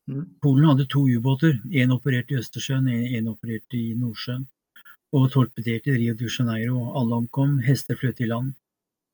Mm. 0.08 0.24
Polen 0.42 0.68
hadde 0.70 0.86
to 0.88 1.04
ubåter, 1.04 1.58
én 1.68 1.92
opererte 1.92 2.32
i 2.32 2.38
Østersjøen, 2.40 2.88
én 2.88 3.28
opererte 3.28 3.76
i 3.76 3.92
Nordsjøen, 3.98 4.46
og 5.12 5.28
torpederte 5.34 5.98
Rio 5.98 6.14
de 6.16 6.30
Janeiro. 6.32 6.86
Alle 6.96 7.20
omkom, 7.20 7.58
hester 7.66 7.96
fløt 7.96 8.24
i 8.24 8.30
land. 8.30 8.54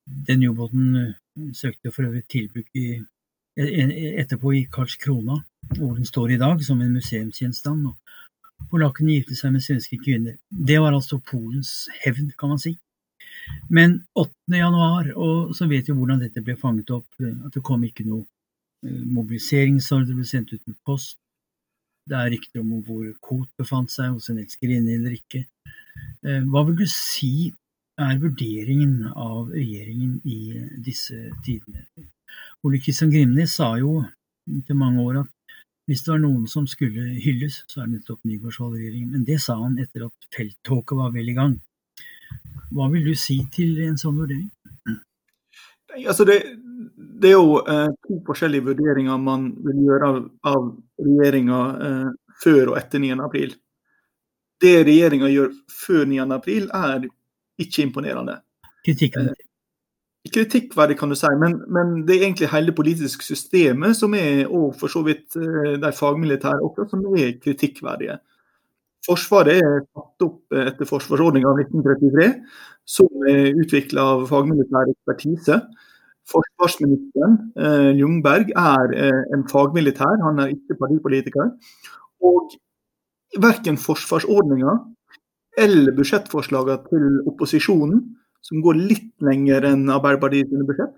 Den 0.05 0.47
ubåten 0.47 0.95
eh, 1.01 1.51
søkte 1.53 1.91
for 1.91 2.07
øvrig 2.07 2.23
tilbruk 2.31 2.69
i, 2.79 3.01
etterpå 3.57 4.53
i 4.55 4.65
Karlskrona, 4.71 5.41
hvor 5.75 5.95
den 5.95 6.05
står 6.05 6.35
i 6.35 6.39
dag 6.39 6.63
som 6.63 6.81
en 6.81 6.95
museumsgjenstand. 6.95 7.87
Polakkene 8.71 9.17
gifte 9.17 9.37
seg 9.37 9.53
med 9.53 9.63
svenske 9.63 9.97
kvinner. 10.01 10.37
Det 10.49 10.79
var 10.81 10.95
altså 10.95 11.19
Polens 11.19 11.87
hevn, 12.03 12.31
kan 12.39 12.53
man 12.53 12.61
si. 12.61 12.75
Men 13.69 13.99
8. 14.17 14.31
januar, 14.57 15.11
og 15.15 15.53
så 15.55 15.67
vet 15.69 15.89
vi 15.89 15.95
hvordan 15.97 16.23
dette 16.23 16.41
ble 16.43 16.55
fanget 16.57 16.93
opp, 16.95 17.07
at 17.21 17.53
det 17.53 17.63
kom 17.65 17.83
ikke 17.85 18.07
noe 18.07 18.23
eh, 18.85 19.03
mobiliseringsordre 19.17 20.15
ble 20.17 20.25
sendt 20.27 20.55
ut 20.55 20.63
med 20.65 20.77
post. 20.87 21.19
Det 22.05 22.17
er 22.17 22.31
rykter 22.33 22.61
om 22.61 22.73
hvor 22.85 23.05
Koht 23.21 23.51
befant 23.57 23.93
seg, 23.93 24.13
hos 24.13 24.29
en 24.29 24.41
elskerinne 24.41 24.97
eller 24.97 25.15
ikke. 25.17 25.45
Eh, 26.25 26.41
hva 26.49 26.65
vil 26.67 26.79
du 26.81 26.87
si 26.89 27.51
er 28.01 28.17
vurderingen 28.19 29.05
av 29.13 29.53
regjeringen 29.53 30.19
i 30.27 30.39
disse 30.83 31.15
tidene? 31.45 31.85
Ole 32.65 32.81
Kristian 32.83 33.13
Grimnes 33.13 33.55
sa 33.55 33.75
jo 33.79 34.01
til 34.67 34.77
mange 34.77 35.01
år 35.05 35.21
at 35.23 35.31
hvis 35.85 36.01
det 36.05 36.11
var 36.11 36.21
noen 36.23 36.45
som 36.49 36.65
skulle 36.69 37.11
hylles, 37.21 37.61
så 37.69 37.81
er 37.81 37.89
det 37.89 37.99
nettopp 37.99 38.25
Nygaardsvold-regjeringen. 38.25 39.11
Men 39.13 39.25
det 39.27 39.37
sa 39.43 39.57
han 39.59 39.77
etter 39.81 40.07
at 40.07 40.29
felttåka 40.33 40.97
var 40.97 41.11
vel 41.13 41.29
i 41.29 41.35
gang. 41.37 41.59
Hva 42.73 42.89
vil 42.93 43.05
du 43.05 43.13
si 43.19 43.37
til 43.53 43.77
en 43.85 43.99
sånn 44.01 44.17
vurdering? 44.17 44.49
Altså 45.95 46.25
det, 46.27 46.39
det, 46.97 47.29
er 47.29 47.35
jo 47.37 47.59
eh, 47.61 47.91
to 48.07 48.17
forskjellige 48.27 48.65
vurderinger 48.65 49.21
man 49.21 49.51
vil 49.63 49.85
gjøre 49.85 50.09
av, 50.09 50.17
av 50.51 50.65
regjeringa 51.05 51.59
eh, 51.87 52.09
før 52.41 52.73
og 52.73 52.79
etter 52.81 53.03
9. 53.03 53.13
april. 53.23 53.53
Det 54.61 54.75
regjeringa 54.87 55.29
gjør 55.31 55.53
før 55.71 56.03
9. 56.09 56.25
april 56.35 56.67
er 56.75 57.05
ikke 57.61 57.85
imponerende. 57.85 58.39
Kritikken 58.83 59.31
eh, 59.31 59.45
kritikkverdig, 60.33 60.97
kan 60.99 61.11
du 61.11 61.15
si, 61.17 61.29
men, 61.41 61.59
men, 61.71 61.99
det 62.07 62.15
er 62.15 62.23
egentlig 62.25 62.49
hele 62.51 62.71
det 62.71 62.77
politiske 62.77 63.25
systemet 63.25 63.97
som 63.97 64.13
er, 64.17 64.45
og 64.47 64.75
for 64.79 64.91
så 64.91 65.03
vidt 65.05 65.37
eh, 65.37 65.75
de 65.81 65.91
fagmilitære 65.93 66.63
også, 66.65 66.87
som 66.91 67.03
er 67.13 67.35
kritikkverdige. 67.43 68.17
Forsvaret 69.05 69.61
er 69.61 69.83
tatt 69.85 70.25
opp 70.25 70.55
etter 70.65 70.89
forsvarsordninga 70.89 71.51
av 71.51 71.61
1933, 71.61 72.29
som 72.89 73.27
er 73.29 73.51
utvikla 73.61 74.07
av 74.15 74.25
fagmilitær 74.31 74.89
ekspertise. 74.95 75.59
Forsvarsministeren, 76.25 77.37
eh, 77.61 77.91
Ljungberg, 77.99 78.49
er 78.57 78.97
eh, 78.97 79.21
en 79.35 79.45
fagmilitær, 79.51 80.17
han 80.25 80.41
er 80.41 80.55
ikke 80.55 80.79
partipolitiker. 80.81 81.53
Og 82.25 82.57
verken 83.41 83.77
forsvarsordninga 83.77 84.73
eller 85.61 85.93
budsjettforslagene 85.95 86.81
til 86.89 87.19
opposisjonen 87.29 88.01
som 88.45 88.61
går 88.61 88.77
litt 88.77 89.11
lenger 89.25 89.65
enn 89.71 89.87
Arbeiderpartiet 89.89 90.51
sine 90.51 90.67
budsjett, 90.67 90.93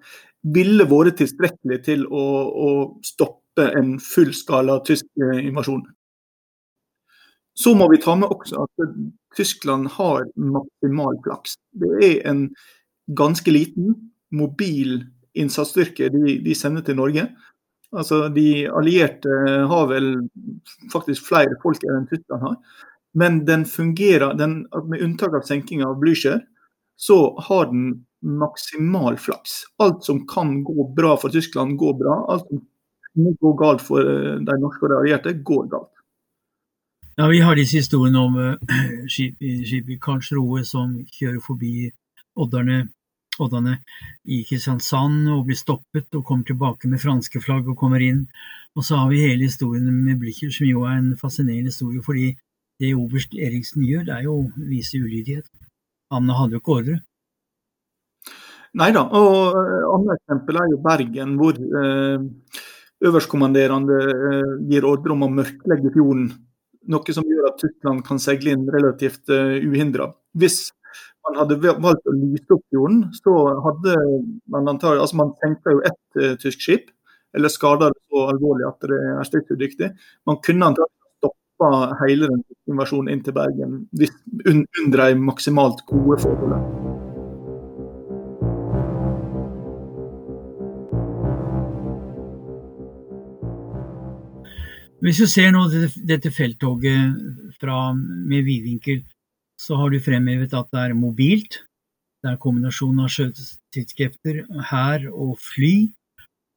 ville 0.55 0.87
vært 0.87 1.19
tilstrekkelig 1.21 1.79
til 1.85 2.05
å, 2.07 2.25
å 2.47 2.69
stoppe 3.05 3.69
en 3.79 3.95
fullskala 4.03 4.81
tysk 4.87 5.07
eh, 5.21 5.45
invasjon. 5.47 5.85
Så 7.57 7.73
må 7.73 7.87
vi 7.89 7.97
ta 8.03 8.13
med 8.19 8.29
også 8.29 8.67
at 8.67 8.89
Tyskland 9.37 9.89
har 9.95 10.27
maksimal 10.37 11.17
flaks. 11.25 11.55
Det 11.73 11.93
er 12.05 12.19
en 12.29 12.43
ganske 13.17 13.49
liten, 13.51 13.95
mobil 14.35 14.99
innsatsstyrke 15.39 16.09
de, 16.13 16.35
de 16.43 16.55
sender 16.57 16.83
til 16.85 16.99
Norge. 16.99 17.23
Altså, 17.95 18.27
De 18.33 18.67
allierte 18.67 19.31
har 19.71 19.87
vel 19.89 20.11
faktisk 20.93 21.29
flere 21.29 21.57
folk 21.63 21.81
enn 21.87 22.05
Tyskland 22.11 22.43
har. 22.43 22.59
Men 23.17 23.41
den 23.47 23.65
fungerer, 23.65 24.35
den, 24.37 24.65
med 24.91 25.01
unntak 25.01 25.33
av 25.33 25.47
senking 25.47 25.81
av 25.85 25.97
Blücher, 26.01 26.43
så 26.97 27.17
har 27.47 27.69
den 27.71 28.05
maksimal 28.21 29.17
flaks. 29.21 29.61
Alt 29.77 30.03
som 30.03 30.23
kan 30.27 30.63
gå 30.63 30.87
bra 30.97 31.15
for 31.21 31.29
Tyskland, 31.29 31.77
går 31.77 31.93
bra. 31.99 32.17
Alt 32.33 32.47
som 32.49 32.63
må 33.17 33.33
gå 33.41 33.53
galt 33.57 33.81
for 33.85 34.01
eh, 34.01 34.35
de 34.45 34.57
norske 34.61 34.85
og 34.85 34.91
de 34.91 34.99
allierte, 34.99 35.33
går 35.45 35.69
galt. 35.71 35.93
Ja, 37.17 37.27
Vi 37.27 37.39
har 37.41 37.57
disse 37.57 37.79
historiene 37.81 38.19
om 38.19 38.35
uh, 38.37 38.55
i 39.09 39.97
Karlsroe 40.01 40.61
som 40.65 40.99
kjører 41.17 41.41
forbi 41.41 41.89
odderne, 42.37 42.87
Oddane 43.41 43.75
i 44.25 44.43
Kristiansand 44.49 45.27
og 45.29 45.43
blir 45.45 45.57
stoppet 45.57 46.15
og 46.17 46.25
kommer 46.25 46.45
tilbake 46.45 46.89
med 46.89 47.01
franske 47.01 47.41
flagg 47.41 47.67
og 47.69 47.77
kommer 47.77 48.01
inn. 48.01 48.23
Og 48.77 48.85
så 48.85 48.97
har 48.97 49.11
vi 49.11 49.23
hele 49.25 49.45
historien 49.45 49.85
med 50.05 50.17
Blicher, 50.21 50.49
som 50.53 50.65
jo 50.69 50.85
er 50.89 50.97
en 50.97 51.11
fascinerende 51.17 51.69
historie. 51.73 52.01
fordi 52.01 52.35
det 52.79 52.95
oberst 52.95 53.33
Eriksen 53.33 53.85
gjør, 53.85 54.03
det 54.05 54.13
er 54.13 54.23
jo 54.25 54.33
å 54.37 54.67
vise 54.69 54.97
ulydighet. 55.01 55.45
Han 56.13 56.31
hadde 56.31 56.57
jo 56.57 56.63
ikke 56.63 56.75
ordre. 56.79 56.97
Nei 58.77 58.89
da. 58.95 59.03
Og 59.17 59.57
eh, 59.57 59.85
andre 59.95 60.17
eksempel 60.17 60.59
er 60.61 60.71
jo 60.71 60.81
Bergen, 60.83 61.35
hvor 61.39 61.57
eh, 61.57 62.57
øverstkommanderende 63.07 63.99
eh, 64.15 64.51
gir 64.71 64.87
ordre 64.87 65.15
om 65.15 65.25
å 65.25 65.31
mørklegge 65.39 65.93
fjorden. 65.95 66.29
Noe 66.87 67.15
som 67.15 67.25
gjør 67.27 67.49
at 67.49 67.61
Tyskland 67.61 68.03
kan 68.07 68.19
seile 68.23 68.53
inn 68.53 68.61
relativt 68.71 69.27
uh, 69.27 69.57
uhindra. 69.59 70.05
Hvis 70.39 70.69
man 71.27 71.35
hadde 71.41 71.57
valgt 71.59 72.07
å 72.07 72.13
lyse 72.15 72.47
opp 72.55 72.63
fjorden, 72.71 73.01
så 73.11 73.33
hadde 73.65 73.95
man 74.53 74.71
antagelig 74.71 75.03
Altså, 75.03 75.17
man 75.19 75.33
senka 75.41 75.73
jo 75.75 75.81
ett 75.89 76.21
uh, 76.21 76.37
tysk 76.39 76.63
skip, 76.63 76.85
eller 77.35 77.51
skada 77.51 77.89
det 77.91 77.99
så 78.07 78.23
alvorlig 78.31 78.69
at 78.69 78.87
det 78.87 79.01
er 79.17 79.27
stridsudyktig. 79.27 79.89
Man 80.31 80.39
kunne 80.47 80.71
antagelig 80.71 80.96
stoppa 81.57 81.97
hele 82.05 82.27
den 82.29 82.43
invasjonen 82.69 83.13
inn 83.13 83.23
til 83.25 83.33
Bergen 83.33 83.87
under 84.45 84.97
de 85.01 85.15
maksimalt 85.17 85.83
gode 85.87 86.19
forholdene. 86.21 86.61
Hvis 95.01 95.21
du 95.21 95.27
ser 95.29 95.51
nå 95.53 95.67
dette, 95.69 96.01
dette 96.05 96.31
felttoget 96.33 97.53
fra, 97.61 97.93
med 97.93 98.43
vidvinkel, 98.43 99.03
så 99.57 99.77
har 99.77 99.89
du 99.89 99.99
fremhevet 100.01 100.53
at 100.53 100.69
det 100.73 100.81
er 100.81 100.97
mobilt. 100.97 101.61
Det 102.21 102.31
er 102.33 102.41
kombinasjon 102.41 102.99
av 102.99 103.11
sjøtidskrefter, 103.13 104.43
hær 104.71 105.05
og 105.13 105.37
fly, 105.39 105.87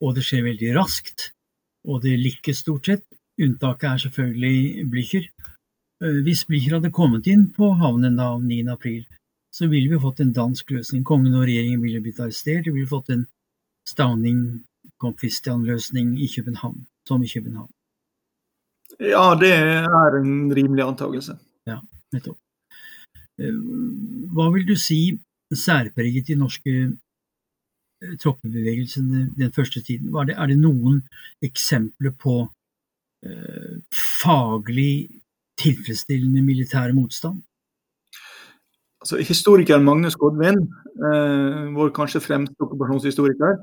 og 0.00 0.16
det 0.16 0.24
skjer 0.24 0.48
veldig 0.48 0.72
raskt. 0.78 1.30
Og 1.84 2.00
det 2.02 2.16
lykkes 2.20 2.64
stort 2.64 2.88
sett. 2.88 3.04
Unntaket 3.40 3.88
er 3.90 4.02
selvfølgelig 4.04 4.86
Blücher. 4.92 5.26
Eh, 6.02 6.20
hvis 6.26 6.44
Blücher 6.48 6.76
hadde 6.76 6.92
kommet 6.92 7.26
inn 7.26 7.48
på 7.56 7.72
havnen 7.80 8.18
da 8.20 8.34
9. 8.38 8.68
april, 8.72 9.04
så 9.52 9.68
ville 9.68 9.90
vi 9.90 10.00
fått 10.00 10.20
en 10.20 10.32
dansk 10.32 10.70
løsning. 10.70 11.04
Kongen 11.04 11.34
og 11.34 11.46
regjeringen 11.48 11.82
ville 11.82 12.02
blitt 12.04 12.20
arrestert. 12.20 12.66
Vi 12.66 12.76
ville 12.78 12.90
fått 12.90 13.10
en 13.10 13.26
Stauning 13.88 14.60
Christian-løsning 15.00 16.18
i 16.20 16.28
København, 16.36 16.86
som 17.08 17.22
i 17.22 17.28
København. 17.28 17.70
Ja, 19.00 19.34
det 19.40 19.52
er 19.52 20.16
en 20.18 20.52
rimelig 20.54 20.84
antakelse. 20.84 21.38
Ja, 21.66 21.78
nettopp. 22.12 22.36
Eh, 23.40 23.56
hva 24.34 24.50
vil 24.54 24.66
du 24.68 24.76
si 24.76 25.18
særpreget 25.54 26.28
de 26.28 26.36
norske 26.36 26.74
eh, 28.02 28.16
troppebevegelsene 28.20 29.30
den 29.38 29.52
første 29.52 29.82
tiden? 29.82 30.12
Det, 30.28 30.36
er 30.36 30.46
det 30.46 30.58
noen 30.58 31.00
eksempler 31.42 32.12
på 32.12 32.44
faglig 34.22 35.20
tilfredsstillende 35.60 36.42
militær 36.42 36.94
motstand? 36.96 37.42
Altså, 39.00 39.16
historikeren 39.24 39.84
Magnus 39.84 40.16
Godvin, 40.20 40.58
eh, 41.08 41.60
vår 41.76 41.92
kanskje 41.96 42.20
fremste 42.20 42.64
okkupasjonshistoriker, 42.64 43.56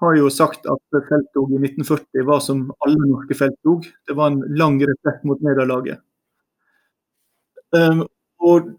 har 0.00 0.16
jo 0.16 0.30
sagt 0.32 0.64
at 0.70 1.00
felttog 1.10 1.52
i 1.52 1.60
1940 1.60 2.24
var 2.24 2.40
som 2.40 2.62
alle 2.86 3.10
norske 3.10 3.36
felttog. 3.36 3.84
Det 4.08 4.16
var 4.16 4.32
en 4.32 4.40
lang 4.56 4.78
retrett 4.80 5.24
mot 5.28 5.42
nederlaget. 5.44 6.00
Um, 7.76 8.06
og, 8.40 8.70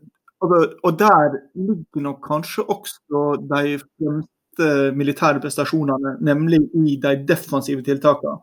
og, 0.42 0.94
der 0.98 1.36
ligger 1.54 2.02
nok 2.02 2.24
kanskje 2.26 2.64
også 2.66 3.26
de 3.52 3.78
fremste 3.78 4.70
militære 4.98 5.44
prestasjonene, 5.44 6.16
nemlig 6.26 6.64
i 6.74 6.96
de 7.04 7.12
defensive 7.28 7.86
tiltakene. 7.86 8.40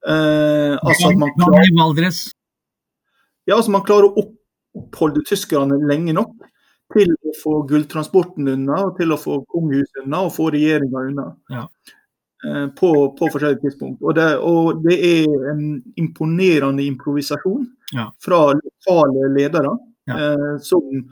Uh, 0.00 0.78
altså 0.80 1.10
at 1.10 1.18
man 1.20 1.32
klarer, 1.36 2.14
ja, 3.44 3.56
altså 3.56 3.72
man 3.74 3.84
klarer 3.84 4.08
å 4.08 4.24
oppholde 4.80 5.20
tyskerne 5.28 5.76
lenge 5.90 6.14
nok 6.16 6.36
til 6.94 7.12
å 7.14 7.34
få 7.36 7.60
gulltransporten 7.68 8.48
unna, 8.50 8.80
og 8.88 8.96
til 8.98 9.12
å 9.12 9.18
få 9.20 9.42
kongehuset 9.50 10.04
unna 10.04 10.24
og 10.26 10.32
få 10.34 10.48
regjeringa 10.54 11.04
unna. 11.10 11.26
Ja. 11.52 11.66
Eh, 12.48 12.66
på, 12.68 12.90
på, 13.18 13.28
forskjellige 13.32 13.60
tidspunkt. 13.60 14.00
Og 14.02 14.14
det, 14.16 14.30
og 14.40 14.80
det, 14.86 14.96
er 14.96 15.50
en 15.52 15.64
imponerende 16.00 16.86
improvisasjon 16.88 17.66
ja. 17.92 18.06
fra 18.24 18.46
lokale 18.56 19.28
ledere 19.34 19.74
ja. 20.08 20.16
eh, 20.16 20.54
som 20.64 21.04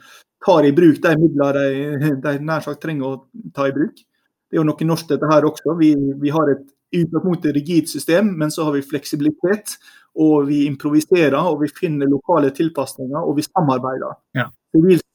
tar 0.45 0.65
i 0.65 0.73
bruk 0.73 1.03
de 1.05 1.13
midlene 1.21 1.67
de, 2.01 2.15
de, 2.25 2.35
nær 2.49 2.65
sagt 2.65 2.81
trenger 2.81 3.11
å 3.11 3.53
ta 3.53 3.69
i 3.69 3.75
bruk. 3.77 4.01
Det 4.49 4.57
er 4.57 4.63
jo 4.63 4.67
noe 4.71 4.89
norsk 4.89 5.11
dette 5.13 5.29
her 5.29 5.45
også. 5.45 5.77
Vi, 5.77 5.93
vi 6.23 6.33
har 6.33 6.55
et 6.55 6.65
utgangspunktet 6.95 7.57
rigid 7.57 7.89
system, 7.91 8.33
men 8.39 8.51
så 8.51 8.65
har 8.69 8.77
vi 8.77 8.87
fleksibilitet. 8.87 9.79
Og 10.19 10.49
vi 10.49 10.65
improviserer 10.67 11.37
og 11.37 11.61
vi 11.61 11.69
finner 11.71 12.09
lokale 12.11 12.49
tilpasninger 12.51 13.21
og 13.21 13.37
vi 13.37 13.45
samarbeider. 13.47 14.17
Ja 14.35 14.49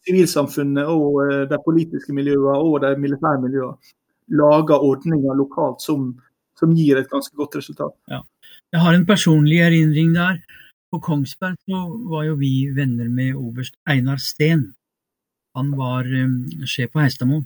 sivilsamfunnet 0.03 0.89
og 0.89 1.21
eh, 1.25 1.43
de 1.49 1.59
politiske 1.65 2.15
miljøene 2.15 2.59
og 2.59 2.81
de 2.83 2.93
militære 2.99 3.41
miljøene 3.43 3.93
lager 4.33 4.83
ordninger 4.83 5.35
lokalt 5.37 5.83
som, 5.83 6.13
som, 6.59 6.71
gir 6.75 6.97
et 6.97 7.09
ganske 7.11 7.35
godt 7.35 7.57
resultat. 7.59 7.93
Ja. 8.09 8.21
Jeg 8.73 8.81
har 8.81 8.95
en 8.95 9.05
personlig 9.05 9.59
erindring 9.61 10.13
der. 10.15 10.39
På 10.93 10.99
Kongsberg 11.03 11.57
så 11.67 11.83
var 12.09 12.23
jo 12.29 12.37
vi 12.39 12.69
venner 12.73 13.09
med 13.09 13.35
oberst 13.35 13.75
Einar 13.89 14.21
Steen. 14.21 14.71
Han 15.57 15.73
var 15.77 16.07
um, 16.07 16.39
sjef 16.65 16.93
på 16.93 17.01
Heistadmoen. 17.01 17.45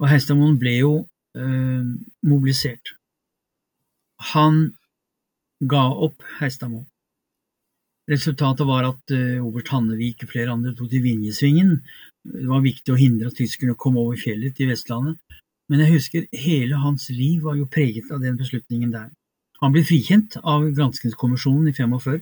Og 0.00 0.08
Heistadmoen 0.10 0.58
ble 0.60 0.74
jo 0.80 0.92
uh, 1.04 1.84
mobilisert. 2.26 2.96
Han 4.32 4.64
ga 5.68 5.84
opp 6.06 6.24
Heistadmo. 6.38 6.84
Resultatet 8.10 8.66
var 8.68 8.84
at 8.90 9.14
uh, 9.16 9.44
oberst 9.44 9.70
Hannevik 9.72 10.24
og 10.24 10.32
flere 10.34 10.52
andre 10.52 10.74
tok 10.76 10.90
til 10.92 11.04
Vinjesvingen. 11.06 11.78
Det 12.24 12.48
var 12.48 12.64
viktig 12.64 12.92
å 12.92 13.00
hindre 13.00 13.30
at 13.30 13.38
tyskerne 13.38 13.76
kom 13.80 13.96
over 14.00 14.18
fjellet 14.20 14.56
til 14.56 14.68
Vestlandet. 14.72 15.20
Men 15.72 15.80
jeg 15.80 15.94
husker 15.94 16.26
hele 16.36 16.76
hans 16.82 17.08
liv 17.08 17.44
var 17.46 17.56
jo 17.56 17.68
preget 17.72 18.10
av 18.12 18.20
den 18.20 18.36
beslutningen 18.36 18.92
der. 18.92 19.08
Han 19.62 19.72
ble 19.72 19.84
frikjent 19.86 20.36
av 20.42 20.66
granskingskommisjonen 20.76 21.70
i 21.70 21.76
45, 21.76 22.20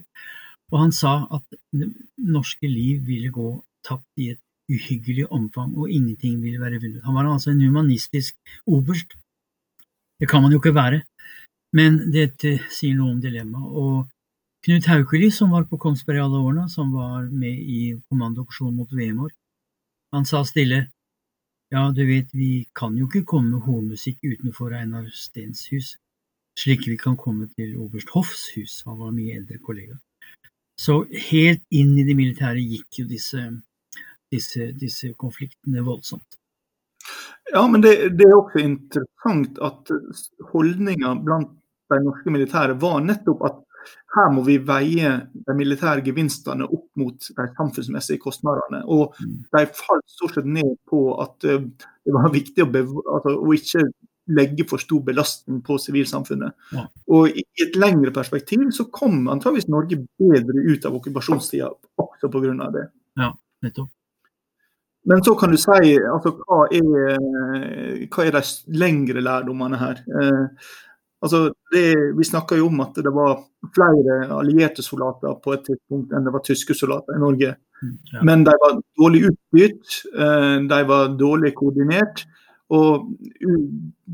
og 0.71 0.79
han 0.79 0.93
sa 0.95 1.17
at 1.35 1.57
det 1.75 1.89
norske 2.23 2.69
liv 2.69 3.01
ville 3.07 3.33
gå 3.33 3.49
tapt 3.83 4.07
i 4.23 4.29
et 4.31 4.39
uhyggelig 4.71 5.25
omfang, 5.27 5.73
og 5.75 5.91
ingenting 5.91 6.37
ville 6.39 6.61
være 6.61 6.79
vunnet. 6.79 7.03
Han 7.03 7.17
var 7.17 7.27
altså 7.27 7.51
en 7.51 7.61
humanistisk 7.65 8.37
oberst. 8.63 9.17
Det 10.21 10.29
kan 10.31 10.41
man 10.45 10.53
jo 10.55 10.61
ikke 10.61 10.75
være, 10.77 11.01
men 11.77 11.99
dette 12.13 12.57
sier 12.71 12.97
noe 12.97 13.15
om 13.15 13.21
dilemmaet. 13.21 13.77
Og 13.83 14.09
Knut 14.63 14.85
Haukeli, 14.87 15.27
som 15.33 15.51
var 15.51 15.65
på 15.67 15.77
Kongsberg 15.81 16.21
i 16.21 16.23
alle 16.23 16.39
årene, 16.39 16.69
som 16.71 16.93
var 16.95 17.25
med 17.27 17.57
i 17.59 17.79
kommandoaksjonen 18.07 18.77
mot 18.79 18.93
Vemork, 18.95 19.35
han 20.13 20.27
sa 20.29 20.43
stille 20.47 20.85
ja, 21.73 21.87
du 21.89 22.03
vet, 22.05 22.29
vi 22.37 22.67
kan 22.77 22.93
jo 22.99 23.07
ikke 23.07 23.23
komme 23.25 23.55
med 23.55 23.65
hornmusikk 23.65 24.19
utenfor 24.21 24.75
Einar 24.77 25.07
Stens 25.17 25.65
hus, 25.71 25.95
slik 26.59 26.85
vi 26.85 26.99
kan 27.01 27.15
komme 27.17 27.47
til 27.57 27.71
oberst 27.81 28.13
Hoffs 28.13 28.43
hus, 28.53 28.75
han 28.85 28.99
var 28.99 29.09
mye 29.15 29.39
eldre 29.39 29.57
kollega. 29.57 29.97
Så 30.77 30.99
helt 31.31 31.63
inn 31.73 31.95
i 31.97 32.05
det 32.05 32.13
militære 32.17 32.61
gikk 32.61 33.01
jo 33.01 33.07
disse, 33.09 33.41
disse, 34.29 34.69
disse 34.77 35.09
konfliktene 35.17 35.81
voldsomt. 35.85 36.37
Ja, 37.49 37.65
men 37.67 37.81
det, 37.81 37.95
det, 38.19 38.29
er 38.29 38.37
også 38.37 38.61
interessant 38.61 39.57
at 39.65 39.91
holdninger 40.53 41.19
blant 41.25 41.51
de 41.93 42.03
norske 42.05 42.33
militære 42.33 42.77
var 42.81 42.99
nettopp 43.05 43.45
at 43.49 43.61
her 44.13 44.29
må 44.33 44.43
vi 44.45 44.59
veie 44.63 45.11
de 45.33 45.55
militære 45.57 46.03
gevinstene 46.05 46.67
opp 46.67 46.85
mot 46.99 47.17
de 47.17 47.47
samfunnsmessige 47.57 48.21
kostnadene. 48.21 48.83
Og 48.85 49.15
mm. 49.17 49.35
de 49.55 49.63
falt 49.75 50.05
stort 50.09 50.37
sett 50.37 50.47
ned 50.47 50.75
på 50.89 51.01
at 51.23 51.47
eh, 51.49 51.65
det 52.03 52.15
var 52.15 52.33
viktig 52.33 52.65
å, 52.65 52.69
altså, 52.69 53.33
å 53.33 53.55
ikke 53.57 53.87
legge 54.33 54.63
for 54.69 54.79
stor 54.79 55.01
belastning 55.03 55.59
på 55.65 55.75
sivilsamfunnet. 55.81 56.55
Ja. 56.71 56.85
Og 57.11 57.41
I 57.41 57.43
et 57.65 57.75
lengre 57.79 58.13
perspektiv 58.15 58.69
så 58.75 58.85
kom 58.93 59.25
antageligvis 59.31 59.67
Norge 59.71 59.99
bedre 59.99 60.63
ut 60.69 60.87
av 60.87 60.95
okkupasjonstida 60.99 61.73
også 61.99 62.31
pga. 62.31 62.69
det. 62.77 62.87
Ja, 63.19 63.33
nettopp. 63.65 63.91
Men 65.03 65.19
så 65.23 65.33
kan 65.35 65.51
du 65.51 65.57
si 65.59 65.97
altså, 65.99 66.31
hva, 66.39 66.61
er, 66.71 68.07
hva 68.07 68.23
er 68.23 68.37
de 68.37 68.43
lengre 68.79 69.19
lærdommene 69.19 69.79
her? 69.81 69.99
Eh, 70.07 70.69
Altså, 71.23 71.53
det, 71.71 71.85
vi 72.17 72.25
snakka 72.27 72.57
jo 72.59 72.67
om 72.67 72.81
at 72.83 72.97
det 72.99 73.11
var 73.15 73.37
flere 73.75 74.17
allierte 74.35 74.83
soldater 74.83 75.37
på 75.43 75.53
et 75.55 75.65
tidspunkt 75.69 76.11
enn 76.11 76.25
det 76.25 76.33
var 76.35 76.43
tyske 76.43 76.75
soldater 76.75 77.15
i 77.15 77.21
Norge. 77.23 77.53
Mm, 77.79 77.93
ja. 78.11 78.23
Men 78.27 78.43
de 78.43 78.55
var 78.59 78.79
dårlig 78.99 79.21
utstyrt, 79.29 79.99
eh, 80.11 80.55
de 80.67 80.81
var 80.89 81.13
dårlig 81.19 81.53
koordinert. 81.55 82.25
Og 82.73 83.07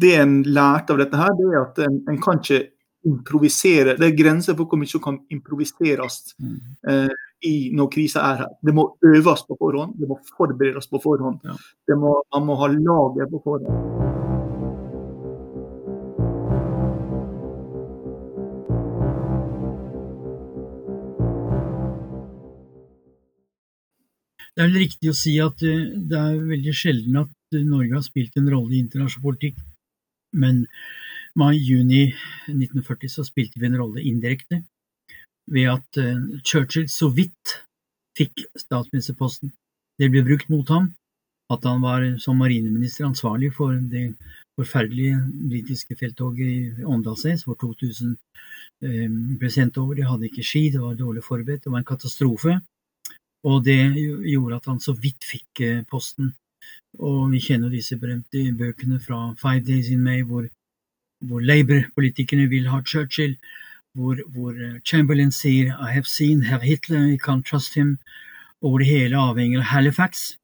det 0.04 0.14
en 0.20 0.42
lærte 0.44 0.94
av 0.94 1.02
dette, 1.02 1.18
her, 1.18 1.34
det 1.40 1.48
er 1.50 1.62
at 1.64 1.82
en, 1.86 1.98
en 2.12 2.22
kan 2.22 2.42
ikke 2.42 2.68
improvisere. 3.08 3.96
Det 3.98 4.10
er 4.10 4.18
grenser 4.18 4.58
for 4.58 4.68
hvor 4.68 4.82
mye 4.82 4.92
som 4.92 5.04
kan 5.04 5.20
improviseres 5.32 6.22
mm. 6.38 6.56
eh, 6.92 7.28
i 7.50 7.56
når 7.74 7.92
krisa 7.94 8.26
er 8.34 8.42
her. 8.44 8.56
Det 8.62 8.76
må 8.76 8.90
øves 9.16 9.46
på 9.48 9.58
forhånd, 9.60 9.96
det 10.00 10.10
må 10.10 10.20
forberedes 10.36 10.92
på 10.92 11.02
forhånd. 11.04 11.40
Ja. 11.48 11.58
Må, 11.96 12.20
man 12.36 12.50
må 12.50 12.60
ha 12.60 12.74
lager 12.76 13.32
på 13.32 13.42
forhånd. 13.46 14.19
Det 24.56 24.64
er 24.64 24.70
vel 24.70 24.82
riktig 24.84 25.12
å 25.12 25.18
si 25.18 25.36
at 25.44 25.62
eh, 25.66 25.86
det 26.10 26.20
er 26.20 26.40
veldig 26.54 26.74
sjelden 26.76 27.22
at 27.24 27.56
eh, 27.56 27.66
Norge 27.66 27.96
har 27.98 28.06
spilt 28.06 28.38
en 28.40 28.50
rolle 28.52 28.76
i 28.76 28.82
internasjonal 28.84 29.26
politikk, 29.26 29.62
men 30.40 30.66
mai-juni 31.40 32.10
1940 32.50 33.14
så 33.14 33.26
spilte 33.28 33.62
vi 33.62 33.70
en 33.70 33.78
rolle 33.80 34.04
indirekte 34.06 34.64
ved 35.50 35.72
at 35.72 36.02
eh, 36.02 36.22
Churchill 36.44 36.90
så 36.92 37.10
vidt 37.14 37.60
fikk 38.18 38.46
statsministerposten. 38.58 39.54
Det 40.00 40.10
ble 40.12 40.24
brukt 40.26 40.50
mot 40.52 40.68
ham, 40.72 40.92
at 41.50 41.66
han 41.66 41.82
var 41.82 42.06
som 42.22 42.38
marineminister 42.40 43.08
ansvarlig 43.08 43.52
for 43.56 43.74
det 43.92 44.12
forferdelige 44.60 45.18
britiske 45.50 45.96
felttoget 46.00 46.80
i 46.80 46.86
Åndalsnes, 46.86 47.46
hvor 47.48 47.58
2000 47.60 48.16
eh, 48.84 49.08
presidentår. 49.42 49.96
De 49.98 50.08
hadde 50.08 50.30
ikke 50.30 50.46
ski, 50.46 50.68
det 50.74 50.84
var 50.84 51.00
dårlig 51.00 51.24
forberedt, 51.26 51.64
det 51.66 51.74
var 51.74 51.82
en 51.82 51.92
katastrofe. 51.94 52.60
Og 53.44 53.64
det 53.66 53.80
gjorde 54.28 54.56
at 54.56 54.66
han 54.68 54.80
så 54.84 54.94
vidt 54.94 55.24
fikk 55.24 55.62
eh, 55.64 55.84
posten. 55.90 56.34
Og 57.00 57.30
vi 57.32 57.40
kjenner 57.44 57.72
disse 57.72 57.96
berømte 58.00 58.50
bøkene 58.58 59.00
fra 59.00 59.34
Five 59.40 59.64
Days 59.68 59.90
in 59.90 60.04
May, 60.04 60.22
hvor, 60.22 60.48
hvor 61.24 61.40
Labour-politikerne 61.40 62.50
vil 62.50 62.68
ha 62.68 62.82
Churchill, 62.84 63.38
hvor, 63.96 64.20
hvor, 64.34 64.52
eh, 64.52 64.82
Chamberlain 64.86 65.32
sier 65.32 65.72
I 65.78 65.94
have 65.94 66.06
seen 66.06 66.44
Herr 66.44 66.60
Hitler, 66.60 67.06
I 67.14 67.18
can't 67.18 67.48
trust 67.48 67.74
him, 67.74 67.98
og 68.62 68.70
hvor 68.70 68.84
det 68.84 68.88
hele 68.88 69.18
avhenger 69.18 69.60
av 69.60 69.72
Halifax 69.72 70.40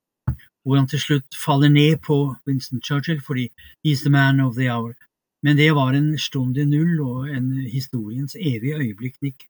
hvor 0.66 0.80
han 0.80 0.88
til 0.90 1.02
slutt 1.02 1.38
faller 1.38 1.70
ned 1.70 2.00
på 2.02 2.18
Winston 2.48 2.82
Churchill 2.82 3.22
fordi 3.22 3.50
he's 3.86 4.02
the 4.02 4.10
man 4.10 4.40
of 4.40 4.56
the 4.56 4.70
hour. 4.70 4.96
Men 5.44 5.58
det 5.58 5.76
var 5.76 5.94
en 5.94 6.18
stund 6.18 6.58
i 6.58 6.66
null 6.66 7.02
og 7.02 7.30
en 7.30 7.52
historiens 7.70 8.36
evige 8.36 8.80
øyeblikk, 8.82 9.22
Nick. 9.22 9.46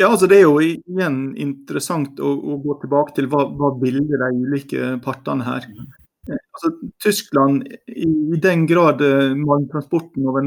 Ja, 0.00 0.08
altså 0.08 0.26
Det 0.26 0.38
er 0.40 0.46
jo 0.46 0.60
igjen 0.62 1.18
interessant 1.40 2.20
å, 2.20 2.32
å 2.32 2.60
gå 2.62 2.78
tilbake 2.82 3.16
til 3.18 3.28
hva, 3.32 3.44
hva 3.52 3.74
ville 3.82 4.02
de 4.08 4.30
ulike 4.46 4.94
partene 5.04 5.44
her. 5.46 5.66
Mm. 5.68 5.90
Altså, 6.30 6.70
Tyskland, 7.02 7.64
i, 7.88 8.06
i, 8.06 8.36
den 8.42 8.66
grad 8.70 9.00
eh, 9.02 9.32
malmtransporten 9.34 10.26
over 10.30 10.46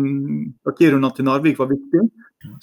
Kiruna 0.77 1.09
til 1.11 1.27
Narvik 1.27 1.59
var 1.59 1.67
viktig, 1.67 2.05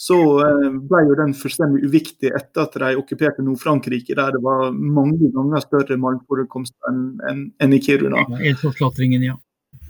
så 0.00 0.16
eh, 0.40 0.68
ble 0.88 1.02
jo 1.10 1.18
den 1.20 1.34
fullstendig 1.36 1.84
uviktig 1.90 2.32
etter 2.32 2.64
at 2.64 2.78
de 2.80 2.92
okkuperte 3.02 3.44
Nord-Frankrike, 3.44 4.16
der 4.16 4.32
det 4.32 4.40
var 4.44 4.72
mange 4.72 5.28
ganger 5.34 5.64
større 5.64 5.98
malmforekomster 6.00 6.92
enn 6.92 7.02
en, 7.28 7.42
en 7.60 7.76
i 7.76 7.82
Kiruna. 7.84 8.24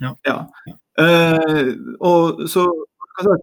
Ja, 0.03 0.17
ja. 0.27 0.39
ja. 0.67 0.79
Eh, 1.03 1.77
og 2.03 2.49
så 2.51 2.67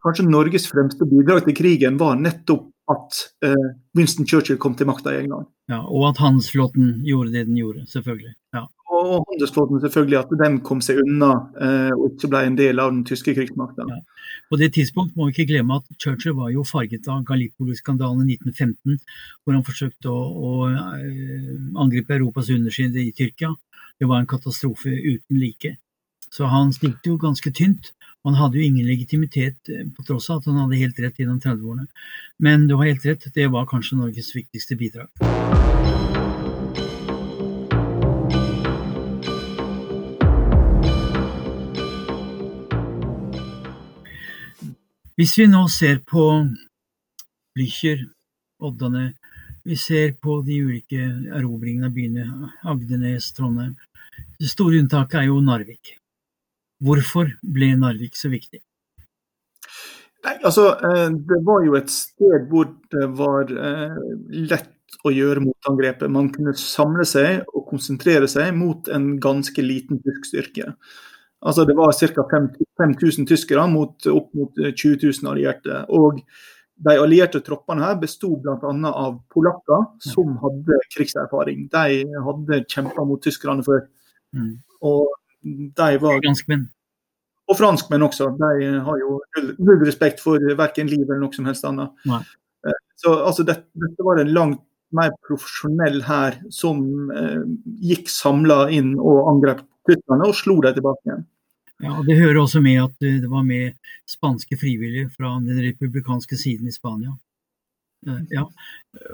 Kanskje 0.03 0.25
Norges 0.25 0.65
fremste 0.67 1.05
bidrag 1.07 1.43
til 1.45 1.53
krigen 1.55 1.99
var 2.01 2.17
nettopp 2.17 2.65
at 2.89 3.21
uh, 3.45 3.69
Winston 3.97 4.27
Churchill 4.27 4.59
kom 4.61 4.75
til 4.75 4.89
makta 4.89 5.13
i 5.13 5.23
England. 5.23 5.49
Ja, 5.69 5.83
Og 5.85 6.09
at 6.09 6.17
handelsflåten 6.17 7.03
gjorde 7.05 7.33
det 7.35 7.45
den 7.47 7.59
gjorde, 7.61 7.85
selvfølgelig. 7.91 8.33
Ja 8.57 8.65
og 8.99 9.25
handelsflåten 9.29 9.81
selvfølgelig, 9.83 10.17
at 10.19 10.31
den 10.41 10.59
kom 10.65 10.81
seg 10.83 11.01
unna 11.03 11.29
uh, 11.61 11.91
og 11.95 12.05
ikke 12.11 12.29
ble 12.31 12.41
en 12.47 12.57
del 12.57 12.81
av 12.81 12.91
den 12.93 13.03
tyske 13.07 13.35
krigsmakta. 13.37 13.85
Ja. 13.89 13.99
På 14.49 14.59
det 14.59 14.71
tidspunkt 14.75 15.15
må 15.15 15.27
vi 15.27 15.35
ikke 15.35 15.51
glemme 15.53 15.77
at 15.79 15.89
Churchill 16.01 16.35
var 16.37 16.51
jo 16.53 16.65
farget 16.67 17.07
av 17.11 17.21
Gallipoli-skandalen 17.27 18.25
i 18.25 18.37
1915, 18.39 18.97
hvor 19.43 19.57
han 19.57 19.65
forsøkte 19.67 20.09
å, 20.09 20.23
å 20.49 20.53
eh, 20.71 21.51
angripe 21.83 22.17
Europas 22.17 22.49
underside 22.53 23.03
i 23.03 23.13
Tyrkia. 23.15 23.53
Det 23.99 24.09
var 24.09 24.21
en 24.21 24.31
katastrofe 24.31 24.89
uten 24.89 25.37
like. 25.37 25.75
Så 26.31 26.45
han 26.45 26.73
stilte 26.73 27.11
jo 27.11 27.17
ganske 27.17 27.51
tynt. 27.51 27.93
Han 28.27 28.35
hadde 28.35 28.59
jo 28.59 28.65
ingen 28.67 28.87
legitimitet 28.87 29.69
eh, 29.71 29.85
på 29.95 30.03
tross 30.07 30.29
av 30.29 30.41
at 30.41 30.49
han 30.49 30.59
hadde 30.59 30.81
helt 30.81 30.99
rett 30.99 31.19
gjennom 31.21 31.39
30-årene. 31.39 31.87
Men 32.39 32.67
du 32.67 32.75
har 32.75 32.91
helt 32.91 33.05
rett, 33.07 33.29
det 33.33 33.47
var 33.47 33.69
kanskje 33.69 33.97
Norges 33.99 34.33
viktigste 34.35 34.75
bidrag. 34.79 35.07
Hvis 45.19 45.35
vi 45.35 45.49
nå 45.51 45.65
ser 45.67 45.97
på 46.07 46.25
Blücher, 47.55 48.05
Oddane, 48.63 49.13
vi 49.67 49.75
ser 49.75 50.13
på 50.15 50.37
de 50.47 50.61
ulike 50.63 50.99
erobringene 51.35 51.89
av 51.89 51.95
byene, 51.95 52.51
Agdenes, 52.63 53.27
Trondheim. 53.35 53.73
Det 54.39 54.47
store 54.47 54.79
unntaket 54.79 55.19
er 55.19 55.27
jo 55.27 55.41
Narvik. 55.43 55.98
Hvorfor 56.79 57.31
ble 57.43 57.73
Narvik 57.79 58.15
så 58.15 58.31
viktig? 58.31 58.61
Nei, 60.25 60.35
altså, 60.43 60.73
eh, 60.83 61.09
Det 61.09 61.39
var 61.45 61.63
jo 61.65 61.75
et 61.79 61.91
sted 61.91 62.47
hvor 62.51 62.67
det 62.91 63.07
var 63.19 63.51
eh, 63.51 63.97
lett 64.51 64.75
å 65.05 65.13
gjøre 65.13 65.43
motangrepet. 65.43 66.11
Man 66.11 66.31
kunne 66.33 66.55
samle 66.57 67.05
seg 67.07 67.45
og 67.53 67.67
konsentrere 67.69 68.27
seg 68.27 68.51
mot 68.55 68.87
en 68.91 69.13
ganske 69.21 69.63
liten 69.63 70.01
tysk 70.03 70.27
styrke. 70.31 70.73
Altså 71.39 71.65
Det 71.65 71.75
var 71.75 71.93
ca. 71.95 72.39
5000 72.81 73.27
tyskere 73.27 73.67
mot 73.71 74.07
opp 74.11 74.33
mot 74.35 74.55
20 74.55 74.93
eh, 74.93 75.11
000 75.23 75.31
allierte. 75.31 75.85
Og 75.89 76.19
de 76.79 76.95
allierte 76.95 77.41
troppene 77.43 77.83
her 77.83 77.95
besto 77.99 78.35
bl.a. 78.39 78.57
av 78.89 79.19
polakker 79.31 79.87
som 80.03 80.37
hadde 80.43 80.79
krigserfaring. 80.95 81.67
De 81.71 82.03
hadde 82.27 82.63
kjempa 82.71 83.03
mot 83.07 83.23
tyskerne 83.23 83.63
før. 83.67 83.85
Mm. 84.35 84.53
Og 84.87 85.07
de 85.41 85.89
var 86.03 86.19
Franskmenn. 86.23 86.67
Og 87.49 87.57
franskmenn 87.57 88.05
også. 88.05 88.29
De 88.37 88.73
har 88.85 88.99
jo 89.01 89.19
null 89.57 89.81
respekt 89.81 90.21
for 90.21 90.43
verken 90.57 90.89
liv 90.91 91.01
eller 91.07 91.23
noe 91.23 91.33
som 91.33 91.47
helst 91.49 91.65
annet. 91.65 91.93
Nei. 92.09 92.21
Eh, 92.67 92.81
så 92.99 93.15
altså, 93.25 93.45
dette, 93.47 93.65
dette 93.79 94.05
var 94.05 94.21
en 94.21 94.33
langt 94.35 94.65
mer 94.95 95.13
profesjonell 95.25 96.01
hær 96.05 96.37
som 96.53 97.09
eh, 97.13 97.41
gikk 97.91 98.09
samla 98.11 98.67
inn 98.73 98.95
og 98.97 99.29
angrep 99.31 99.63
tyskerne 99.89 100.29
og 100.29 100.37
slo 100.37 100.59
dem 100.65 100.77
tilbake 100.77 101.09
igjen. 101.09 101.25
Ja, 101.79 101.95
Det 102.05 102.17
hører 102.19 102.41
også 102.41 102.59
med 102.61 102.81
at 102.83 102.95
det 102.99 103.29
var 103.31 103.45
med 103.47 103.77
spanske 104.09 104.57
frivillige 104.59 105.07
fra 105.13 105.37
den 105.39 105.61
republikanske 105.63 106.37
siden 106.37 106.67
i 106.67 106.75
Spania. 106.75 107.15
Eh, 108.07 108.21
ja. 108.35 108.45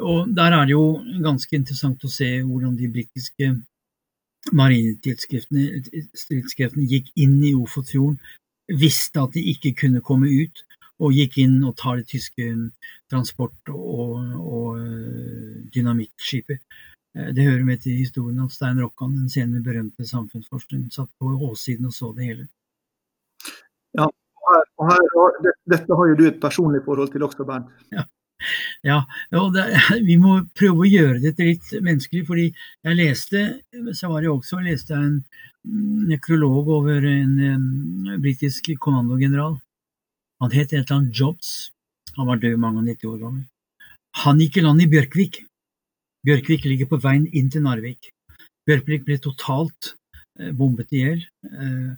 Og 0.02 0.34
Der 0.36 0.52
er 0.52 0.66
det 0.66 0.76
jo 0.76 1.00
ganske 1.24 1.56
interessant 1.56 2.04
å 2.04 2.12
se 2.12 2.42
hvordan 2.42 2.76
de 2.76 2.92
britiske 2.92 3.54
marinestridskreftene 4.54 6.86
gikk 6.92 7.08
inn 7.16 7.44
i 7.44 7.56
Ofotfjorden, 7.58 8.20
visste 8.82 9.22
at 9.22 9.34
de 9.34 9.42
ikke 9.52 9.72
kunne 9.82 10.02
komme 10.06 10.28
ut, 10.30 10.66
og 11.04 11.14
gikk 11.14 11.38
inn 11.44 11.64
og 11.68 11.76
tar 11.80 11.96
det 12.00 12.08
tyske 12.14 12.44
transport- 13.12 13.74
og, 13.74 14.12
og 14.40 14.68
eh, 14.80 15.56
dynamittskipet. 15.76 16.60
Eh, 17.16 17.30
det 17.36 17.44
hører 17.44 17.66
med 17.68 17.78
til 17.84 18.00
historien 18.00 18.46
at 18.46 18.56
Stein 18.56 18.82
Rokkan, 18.82 19.18
den 19.18 19.32
senere 19.32 19.66
berømte 19.66 20.08
samfunnsforskeren, 20.08 20.92
satt 20.92 21.12
på 21.20 21.26
åssiden 21.50 21.92
og 21.92 21.96
så 21.96 22.08
det 22.16 22.30
hele. 22.30 22.46
Ja, 23.98 24.08
og 24.08 24.84
her, 24.92 25.04
og 25.16 25.24
her, 25.44 25.54
Dette 25.76 26.00
har 26.00 26.12
jo 26.12 26.20
du 26.20 26.26
et 26.30 26.42
personlig 26.42 26.82
forhold 26.86 27.12
til 27.12 27.28
også, 27.28 27.44
Bernt. 27.48 27.72
Ja. 27.92 28.04
Ja, 28.86 29.02
og 29.34 29.54
det, 29.56 29.66
vi 30.10 30.18
må 30.22 30.38
prøve 30.58 30.84
å 30.84 30.90
gjøre 30.90 31.22
dette 31.24 31.48
litt 31.48 31.72
menneskelig. 31.80 32.26
fordi 32.28 32.48
jeg 32.52 33.00
leste 33.00 33.46
så 33.96 34.12
var 34.12 34.22
det 34.22 34.32
også, 34.32 34.60
jeg 34.60 34.76
leste 34.76 34.98
en 34.98 35.20
nekrolog 36.10 36.70
over 36.80 37.06
en, 37.10 37.40
en 37.40 38.22
britisk 38.22 38.74
kommandogeneral. 38.80 39.58
Han 40.44 40.52
het 40.54 40.74
et 40.74 40.84
eller 40.84 40.98
annet 41.00 41.20
Jobs. 41.20 41.72
Han 42.16 42.28
var 42.28 42.40
død 42.40 42.58
mange 42.62 42.84
og 42.84 42.88
90 42.88 43.12
år 43.12 43.20
gammel. 43.24 43.44
Han 44.24 44.40
gikk 44.40 44.60
i 44.60 44.64
land 44.64 44.84
i 44.84 44.92
Bjørkvik. 44.92 45.42
Bjørkvik 46.26 46.66
ligger 46.66 46.90
på 46.92 47.00
veien 47.04 47.26
inn 47.36 47.50
til 47.52 47.66
Narvik. 47.66 48.12
Bjørkvik 48.66 49.04
ble 49.06 49.18
totalt 49.22 49.92
eh, 50.40 50.52
bombet 50.56 50.94
i 50.96 51.04
hjel, 51.04 51.20
eh, 51.52 51.92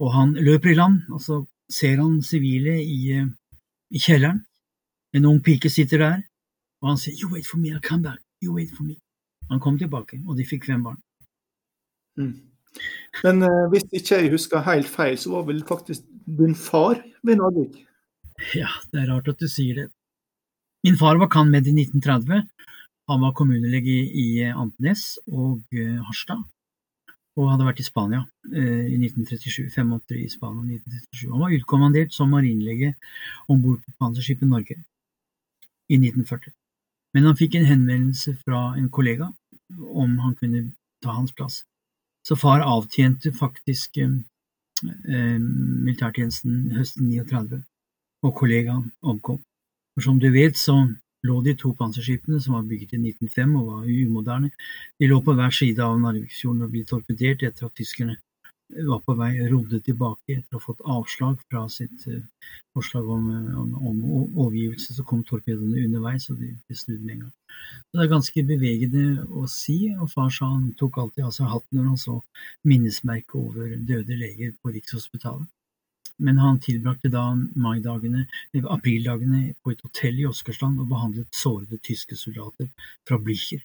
og 0.00 0.12
han 0.14 0.32
løper 0.38 0.72
i 0.72 0.78
land, 0.78 1.02
og 1.12 1.20
så 1.20 1.40
ser 1.70 1.98
han 2.00 2.20
sivile 2.24 2.78
i, 2.80 3.00
eh, 3.18 3.26
i, 3.92 4.00
kjelleren. 4.00 4.40
En 5.14 5.26
ung 5.30 5.40
pike 5.42 5.70
sitter 5.70 6.02
der, 6.02 6.22
og 6.82 6.88
han 6.92 6.98
sier 6.98 7.14
'You 7.14 7.30
wait 7.32 7.46
for 7.46 7.58
me, 7.58 7.70
I'll 7.70 7.80
come 7.80 8.02
back'. 8.02 8.24
You 8.42 8.54
wait 8.54 8.70
for 8.76 8.82
me. 8.82 8.96
Han 9.50 9.60
kom 9.60 9.78
tilbake, 9.78 10.20
og 10.26 10.36
de 10.36 10.46
fikk 10.46 10.66
fem 10.66 10.82
barn. 10.82 10.98
Mm. 12.18 12.34
Men 13.22 13.42
uh, 13.46 13.66
hvis 13.70 13.84
ikke 13.92 14.18
jeg 14.18 14.32
husker 14.32 14.64
helt 14.66 14.88
feil, 14.90 15.18
så 15.18 15.30
var 15.30 15.44
vel 15.48 15.62
faktisk 15.68 16.02
din 16.26 16.54
far 16.58 16.98
ved 17.22 17.38
Narvik? 17.38 17.84
Ja, 18.54 18.70
det 18.90 19.04
er 19.04 19.12
rart 19.12 19.28
at 19.30 19.38
du 19.38 19.46
sier 19.50 19.74
det. 19.78 19.86
Min 20.84 20.98
far 21.00 21.20
var 21.20 21.30
cand.med 21.32 21.68
i 21.70 21.74
1930, 21.84 22.48
han 23.08 23.20
var 23.20 23.36
kommunelege 23.36 23.92
i, 23.92 24.08
i 24.24 24.26
Andenes 24.48 25.18
og 25.30 25.62
uh, 25.76 26.00
Harstad, 26.08 26.42
og 27.36 27.52
hadde 27.52 27.68
vært 27.68 27.84
i 27.84 27.86
Spania 27.86 28.24
uh, 28.24 28.84
i 28.90 28.98
1937. 28.98 29.70
Fem 29.76 29.92
måneder 29.92 30.18
i 30.18 30.32
Spania 30.32 30.74
i 30.74 30.80
1937. 30.80 31.30
Han 31.30 31.44
var 31.44 31.54
utkommandert 31.60 32.16
som 32.16 32.34
marinlege 32.34 32.96
om 33.46 33.62
bord 33.62 33.84
på 33.84 33.96
panserskipet 34.02 34.50
Norge 34.50 34.80
i 35.88 35.98
1940. 36.00 36.52
Men 37.14 37.28
han 37.28 37.38
fikk 37.38 37.54
en 37.58 37.68
henvendelse 37.68 38.34
fra 38.42 38.74
en 38.78 38.90
kollega 38.90 39.30
om 40.04 40.18
han 40.18 40.34
kunne 40.38 40.66
ta 41.02 41.14
hans 41.14 41.32
plass. 41.32 41.62
Så 42.26 42.36
far 42.40 42.64
avtjente 42.64 43.32
faktisk 43.32 43.98
eh, 44.00 44.10
militærtjenesten 45.38 46.72
høsten 46.78 47.08
39, 47.10 47.62
og 48.24 48.36
kollegaen 48.36 48.90
omkom. 49.02 49.42
For 49.94 50.06
som 50.06 50.18
du 50.18 50.30
vet, 50.32 50.56
så 50.58 50.78
lå 51.24 51.40
de 51.44 51.54
to 51.60 51.72
panserskipene, 51.78 52.40
som 52.40 52.56
var 52.56 52.66
bygget 52.68 52.96
i 52.96 53.02
1905 53.12 53.56
og 53.60 53.68
var 53.70 53.88
umoderne, 53.88 54.50
de 54.98 55.08
lå 55.08 55.20
på 55.24 55.36
hver 55.36 55.52
side 55.54 55.84
av 55.84 56.00
Narviksfjorden 56.00 56.66
og 56.66 56.72
ble 56.72 56.84
torpedert 56.88 57.44
etter 57.46 57.68
at 57.68 57.76
tyskerne 57.78 58.16
var 58.68 59.00
på 59.04 59.14
vei 59.18 59.32
rodde 59.50 59.78
tilbake 59.84 60.38
etter 60.38 60.56
å 60.56 60.60
ha 60.60 60.64
fått 60.64 60.84
avslag 60.96 61.40
fra 61.50 61.64
sitt 61.72 62.06
uh, 62.08 62.22
forslag 62.74 63.08
om, 63.16 63.26
om, 63.60 63.74
om, 63.90 63.98
overgivelse, 64.24 64.96
så 64.96 65.04
kom 65.06 65.22
torpedoene 65.26 65.84
underveis, 65.84 66.28
og 66.32 66.40
de 66.40 66.52
ble 66.54 66.78
snudd 66.78 67.02
med 67.02 67.16
en 67.16 67.26
gang. 67.26 67.34
Så 67.84 67.98
det 67.98 68.04
er 68.04 68.12
ganske 68.14 68.46
bevegende 68.48 69.04
å 69.30 69.44
si, 69.50 69.78
og 69.94 70.10
far 70.12 70.32
sa 70.34 70.48
han 70.54 70.70
tok 70.80 70.98
alltid 71.02 71.28
av 71.28 71.34
seg 71.36 71.52
hatten 71.52 71.80
når 71.80 71.90
han 71.92 72.00
så 72.06 72.16
minnesmerket 72.64 73.36
over 73.40 73.76
døde 73.90 74.18
leger 74.18 74.56
på 74.62 74.72
Rikshospitalet. 74.74 75.50
Men 76.24 76.38
han 76.38 76.60
tilbrakte 76.62 77.10
da 77.10 77.24
maidagene, 77.58 78.26
aprildagene 78.70 79.48
på 79.62 79.74
et 79.74 79.80
hotell 79.82 80.20
i 80.22 80.26
Åsgårdstrand 80.28 80.78
og 80.82 80.90
behandlet 80.92 81.34
sårede 81.34 81.80
tyske 81.82 82.18
soldater 82.18 82.70
fra 83.08 83.18
Blücher. 83.18 83.64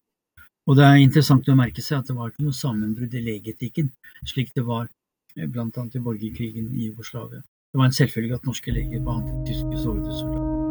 Og 0.70 0.76
det 0.78 0.86
er 0.86 1.00
interessant 1.02 1.48
å 1.50 1.56
merke 1.58 1.82
seg 1.82 1.98
at 1.98 2.10
det 2.12 2.14
var 2.14 2.30
ikke 2.30 2.44
noe 2.46 2.54
sammenbrudd 2.54 3.16
i 3.18 3.24
legeetikken, 3.26 3.88
slik 4.30 4.52
det 4.54 4.62
var 4.68 4.86
bl.a. 5.34 5.48
blant 5.50 5.78
annet 5.82 5.96
i 5.98 6.02
borgerkrigen 6.06 6.68
i 6.70 6.92
Jugoslavia. 6.92 7.42
Det 7.42 7.80
var 7.80 7.88
en 7.90 7.96
selvfølge 7.98 8.38
at 8.38 8.46
norske 8.46 8.74
leger 8.76 9.02
behandlet 9.02 9.48
tyske 9.50 9.80
sårede 9.82 10.14
soldater. 10.20 10.68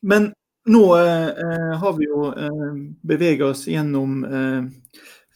Men 0.00 0.30
nå 0.72 0.82
eh, 0.96 1.74
har 1.82 1.98
vi 1.98 2.08
jo 2.08 2.30
eh, 2.32 2.72
bevega 3.04 3.50
oss 3.50 3.66
gjennom 3.68 4.24
eh, 4.24 4.64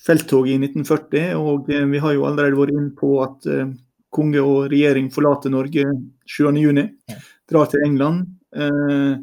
felttoget 0.08 0.56
i 0.56 0.70
1940, 0.70 1.36
og 1.36 1.68
eh, 1.68 1.84
vi 1.92 2.00
har 2.00 2.16
jo 2.16 2.24
allerede 2.30 2.56
vært 2.56 2.72
inne 2.78 2.96
på 2.96 3.12
at 3.26 3.48
eh, 3.52 3.68
konge 4.14 4.42
og 4.42 4.68
regjering 4.72 5.10
forlater 5.12 5.52
Norge 5.52 5.84
7.6, 6.28 6.84
drar 7.48 7.70
til 7.70 7.84
England. 7.86 8.26
Eh, 8.56 9.16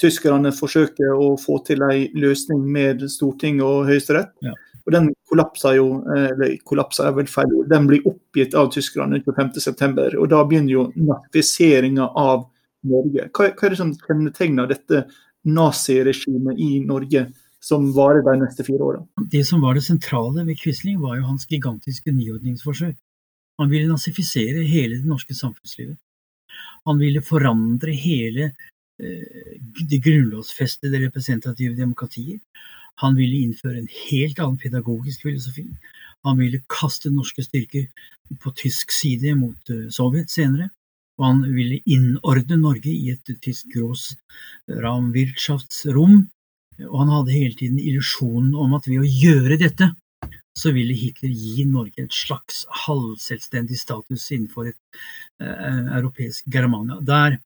tyskerne 0.00 0.52
forsøker 0.56 1.12
å 1.14 1.34
få 1.40 1.58
til 1.66 1.84
en 1.86 2.20
løsning 2.20 2.62
med 2.64 3.04
Stortinget 3.12 3.66
og 3.66 3.88
Høyesterett. 3.90 4.32
Ja. 4.44 4.54
Og 4.82 4.94
den 4.96 5.10
kollapser 5.30 5.76
jo, 5.78 5.88
eh, 6.10 6.30
eller 6.32 6.56
kollapser 6.66 7.08
er 7.08 7.18
vel 7.18 7.28
feil 7.30 7.52
ord, 7.58 7.68
den 7.70 7.86
blir 7.90 8.08
oppgitt 8.08 8.56
av 8.58 8.72
tyskerne 8.74 9.22
25.9. 9.22 10.16
Og 10.18 10.30
da 10.32 10.42
begynner 10.44 10.72
jo 10.72 10.88
nazifiseringa 10.96 12.08
av 12.18 12.48
Norge. 12.88 13.28
Hva, 13.30 13.52
hva 13.52 13.68
er 13.68 13.76
det 13.76 13.78
som 13.78 13.94
kjennetegner 13.94 14.66
dette 14.72 15.06
naziregimet 15.46 16.58
i 16.58 16.74
Norge? 16.86 17.28
som 17.62 17.84
varer 17.94 18.24
de 18.26 18.32
neste 18.40 18.64
fire 18.66 18.82
åra. 18.82 19.00
Det 19.30 19.44
som 19.46 19.60
var 19.62 19.76
det 19.78 19.84
sentrale 19.86 20.42
ved 20.48 20.58
Quisling, 20.58 20.98
var 20.98 21.20
jo 21.20 21.28
hans 21.28 21.46
gigantiske 21.46 22.10
nyordningsforsøk. 22.10 22.96
Han 23.60 23.70
ville 23.70 23.90
nazifisere 23.90 24.64
hele 24.68 25.00
det 25.00 25.08
norske 25.08 25.36
samfunnslivet. 25.36 25.98
Han 26.88 26.98
ville 26.98 27.22
forandre 27.24 27.92
hele 27.94 28.48
eh, 28.48 29.58
det 29.88 30.00
grunnlovsfestede 30.02 31.04
representative 31.04 31.76
demokratiet. 31.78 32.42
Han 33.00 33.16
ville 33.16 33.36
innføre 33.46 33.78
en 33.80 33.88
helt 34.08 34.38
annen 34.42 34.58
pedagogisk 34.60 35.22
filosofi. 35.26 35.64
Han 36.26 36.38
ville 36.38 36.60
kaste 36.70 37.10
norske 37.10 37.42
styrker 37.44 37.86
på 38.42 38.50
tysk 38.56 38.92
side 38.94 39.34
mot 39.36 39.70
uh, 39.72 39.88
Sovjet 39.92 40.30
senere. 40.30 40.70
Og 41.20 41.26
han 41.26 41.54
ville 41.54 41.80
innordne 41.86 42.56
Norge 42.60 42.90
i 42.90 43.10
et 43.12 43.40
tysk 43.44 43.66
Großraumwirtschaftsrom. 43.74 46.30
Og 46.88 46.98
han 47.02 47.10
hadde 47.12 47.36
hele 47.36 47.54
tiden 47.58 47.78
illusjonen 47.78 48.54
om 48.58 48.74
at 48.76 48.88
ved 48.88 48.98
å 49.02 49.06
gjøre 49.06 49.56
dette, 49.60 49.86
så 50.58 50.72
ville 50.76 50.94
Hitler 50.96 51.32
gi 51.32 51.64
Norge 51.68 52.04
et 52.04 52.12
slags 52.14 52.64
halvselvstendig 52.84 53.78
status 53.80 54.28
innenfor 54.34 54.68
et 54.72 55.00
eh, 55.40 55.80
europeisk 55.96 56.48
Germania. 56.52 56.98
Der 57.00 57.38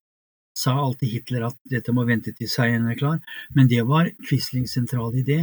sa 0.57 0.73
alltid 0.81 1.13
Hitler 1.13 1.47
at 1.51 1.59
dette 1.71 1.93
må 1.93 2.07
vente 2.09 2.33
til 2.35 2.49
seieren 2.51 2.89
er 2.91 2.99
klar, 2.99 3.19
men 3.55 3.69
det 3.71 3.83
var 3.89 4.09
Quislings 4.27 4.75
sentrale 4.75 5.23
idé. 5.23 5.43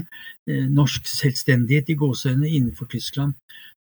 Eh, 0.49 0.65
norsk 0.67 1.07
selvstendighet 1.07 1.93
i 1.93 1.99
gåseøynene 1.99 2.49
innenfor 2.49 2.89
Tyskland 2.91 3.37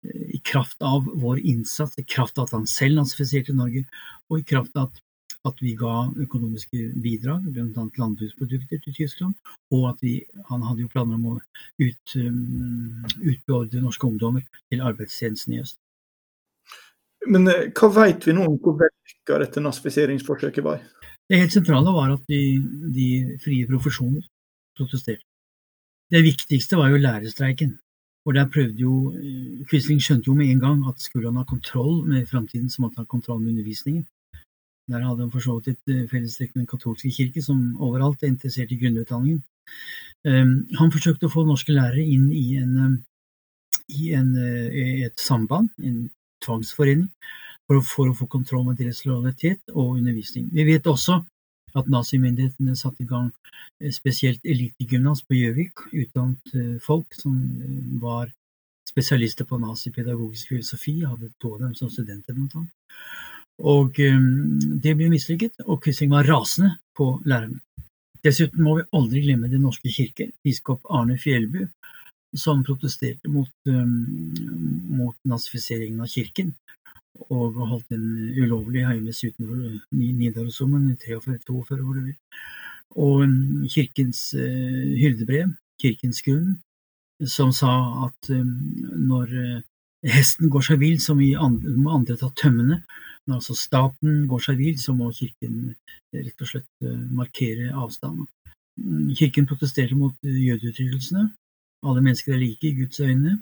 eh, 0.06 0.36
i 0.38 0.42
kraft 0.44 0.82
av 0.86 1.08
vår 1.08 1.42
innsats, 1.42 1.98
i 1.98 2.06
kraft 2.06 2.38
av 2.38 2.50
at 2.50 2.58
han 2.60 2.68
selv 2.70 3.02
nazifiserte 3.02 3.56
Norge, 3.58 3.88
og 4.30 4.42
i 4.42 4.48
kraft 4.54 4.76
av 4.76 4.92
at 4.92 5.02
at 5.50 5.62
vi 5.62 5.74
ga 5.76 5.94
økonomiske 6.22 6.92
bidrag, 7.02 7.46
bl.a. 7.50 7.86
landbruksprodukter 7.98 8.82
til 8.84 8.94
Tyskland, 8.94 9.34
og 9.74 9.88
at 9.90 10.04
vi, 10.06 10.20
han 10.50 10.66
hadde 10.68 10.86
jo 10.86 10.92
planer 10.92 11.18
om 11.18 11.32
å 11.32 11.38
ut, 11.82 12.16
um, 12.22 13.08
utbeordre 13.22 13.82
norske 13.82 14.06
ungdommer 14.08 14.46
til 14.70 14.84
arbeidstjenesten 14.86 15.58
i 15.58 15.64
øst. 15.64 15.80
Men 17.30 17.48
eh, 17.50 17.70
hva 17.78 17.90
vet 17.94 18.26
vi 18.26 18.36
nå 18.38 18.46
om 18.50 18.58
hvor 18.62 18.78
vellykka 18.80 19.42
dette 19.44 19.62
nazifiseringsforsøket 19.66 20.66
var? 20.66 20.82
Det 21.30 21.40
helt 21.40 21.54
sentrale 21.54 21.94
var 21.96 22.14
at 22.16 22.24
de, 22.30 22.42
de 22.94 23.10
frie 23.42 23.68
profesjoner 23.70 24.24
protesterte. 24.78 25.26
Det 26.12 26.24
viktigste 26.26 26.78
var 26.78 26.92
jo 26.92 27.00
lærerstreiken. 27.02 27.78
Og 28.26 28.36
der 28.38 28.50
prøvde 28.54 28.82
jo 28.82 29.14
eh, 29.18 29.62
Quisling 29.70 30.02
skjønte 30.04 30.30
jo 30.30 30.38
med 30.38 30.52
en 30.52 30.62
gang 30.62 30.82
at 30.90 31.02
skulle 31.02 31.30
han 31.30 31.40
ha 31.42 31.46
kontroll 31.50 32.04
med 32.06 32.28
framtiden, 32.30 32.70
så 32.70 32.84
måtte 32.84 33.00
han 33.00 33.08
ha 33.08 33.14
kontroll 33.14 33.42
med 33.42 33.56
undervisningen. 33.56 34.06
Der 34.92 35.06
hadde 35.06 35.26
han 35.26 35.32
for 35.32 35.44
så 35.44 35.58
vidt 35.58 35.72
et 35.72 35.94
eh, 35.94 36.08
fellestrekk 36.12 36.56
med 36.56 36.64
Den 36.64 36.72
katolske 36.72 37.12
kirke, 37.16 37.44
som 37.44 37.62
overalt 37.80 38.24
er 38.24 38.32
interessert 38.32 38.72
i 38.72 38.80
grunnutdanningen. 38.82 39.42
Ehm, 40.28 40.56
han 40.78 40.92
forsøkte 40.94 41.30
å 41.30 41.34
få 41.34 41.46
norske 41.48 41.74
lærere 41.74 42.04
inn 42.04 42.28
i, 42.36 42.58
en, 42.60 42.74
eh, 42.86 42.98
i 44.02 44.12
en, 44.18 44.34
eh, 44.38 45.06
et 45.08 45.20
samband, 45.20 45.70
en 45.80 46.10
tvangsforening, 46.44 47.08
for 47.68 47.80
å, 47.80 47.86
for 47.88 48.12
å, 48.12 48.18
få 48.18 48.28
kontroll 48.28 48.66
med 48.68 48.82
deres 48.82 49.06
lojalitet 49.06 49.62
og 49.72 49.98
undervisning. 50.02 50.50
Vi 50.52 50.68
vet 50.68 50.90
også 50.92 51.22
at 51.80 51.88
nazimyndighetene 51.88 52.76
satte 52.76 53.06
i 53.06 53.08
gang 53.08 53.32
spesielt 53.96 54.44
elitegymnas 54.44 55.24
på 55.24 55.38
Gjøvik, 55.38 55.86
utdannet 55.94 56.82
folk 56.84 57.16
som 57.16 57.38
var 58.04 58.28
spesialister 58.92 59.48
på 59.48 59.60
nazipedagogisk 59.62 60.52
filosofi, 60.52 60.98
hadde 61.08 61.32
to 61.40 61.54
av 61.56 61.62
dem 61.64 61.76
som 61.80 61.90
studenter 61.90 62.36
blant 62.36 62.58
annet. 62.60 62.74
Og 63.62 64.00
um, 64.02 64.30
det 64.82 64.96
ble 64.98 65.10
mislykket, 65.12 65.62
og 65.68 65.84
Quisling 65.84 66.12
var 66.14 66.26
rasende 66.30 66.74
på 66.98 67.14
lærerne. 67.30 67.60
Dessuten 68.26 68.62
må 68.62 68.76
vi 68.78 68.88
aldri 68.94 69.24
glemme 69.26 69.50
Den 69.50 69.64
norske 69.66 69.90
kirke, 69.90 70.30
biskop 70.46 70.86
Arne 70.90 71.18
Fjellbu, 71.18 71.66
som 72.38 72.64
protesterte 72.66 73.30
mot, 73.30 73.52
um, 73.70 73.94
mot 74.98 75.16
nazifiseringen 75.28 76.02
av 76.02 76.10
kirken, 76.10 76.54
og 77.30 77.60
holdt 77.60 77.94
en 77.94 78.06
ulovlig 78.40 78.86
høymesse 78.88 79.30
utenfor 79.30 79.78
Nidarosdomen 79.92 80.94
i 80.94 80.98
43-42, 80.98 81.82
hvor 81.82 82.00
det 82.00 82.06
vil. 82.08 82.18
Og 82.98 83.26
um, 83.28 83.66
kirkens 83.70 84.32
uh, 84.38 84.94
hyrdebrev, 84.98 85.54
Kirkens 85.82 86.22
grunn, 86.22 86.60
som 87.26 87.50
sa 87.54 87.72
at 88.06 88.30
når 88.30 89.32
uh, 89.34 89.62
hesten 90.06 90.50
går 90.50 90.66
seg 90.66 90.82
vill, 90.82 91.00
så 91.02 91.14
må 91.18 91.94
andre 91.94 92.18
ta 92.18 92.30
tømmene, 92.38 92.82
når 93.28 93.38
altså 93.38 93.56
staten 93.56 94.26
går 94.30 94.42
seg 94.48 94.58
vill, 94.58 94.80
så 94.82 94.96
må 94.98 95.12
kirken 95.16 95.72
eh, 95.72 96.24
rett 96.26 96.42
og 96.42 96.50
slett 96.50 96.86
eh, 96.88 96.98
markere 97.20 97.70
avstand. 97.84 98.26
Mm, 98.82 99.14
kirken 99.20 99.48
protesterer 99.50 99.96
mot 99.98 100.16
jødeutryddelsene. 100.24 101.28
Alle 101.86 102.04
mennesker 102.04 102.34
er 102.34 102.42
like 102.42 102.68
i 102.68 102.76
Guds 102.80 103.00
øyne. 103.00 103.38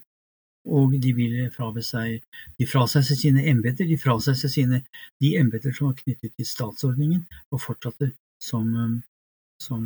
Og 0.66 0.94
de 1.02 1.14
vil 1.16 1.36
frave 1.56 1.82
seg 1.82 2.20
de 2.60 2.66
fraseg 2.68 3.06
seg 3.08 3.18
sine 3.18 3.46
embeter, 3.48 3.88
de 3.88 3.98
fraseg 3.98 4.36
seg 4.38 4.52
sine 4.54 4.82
de 5.24 5.32
embeter 5.40 5.74
som 5.74 5.88
var 5.88 5.96
knyttet 6.02 6.34
til 6.36 6.46
statsordningen, 6.46 7.24
og 7.52 7.62
fortsatte 7.64 8.12
som, 8.44 8.68
som, 9.64 9.86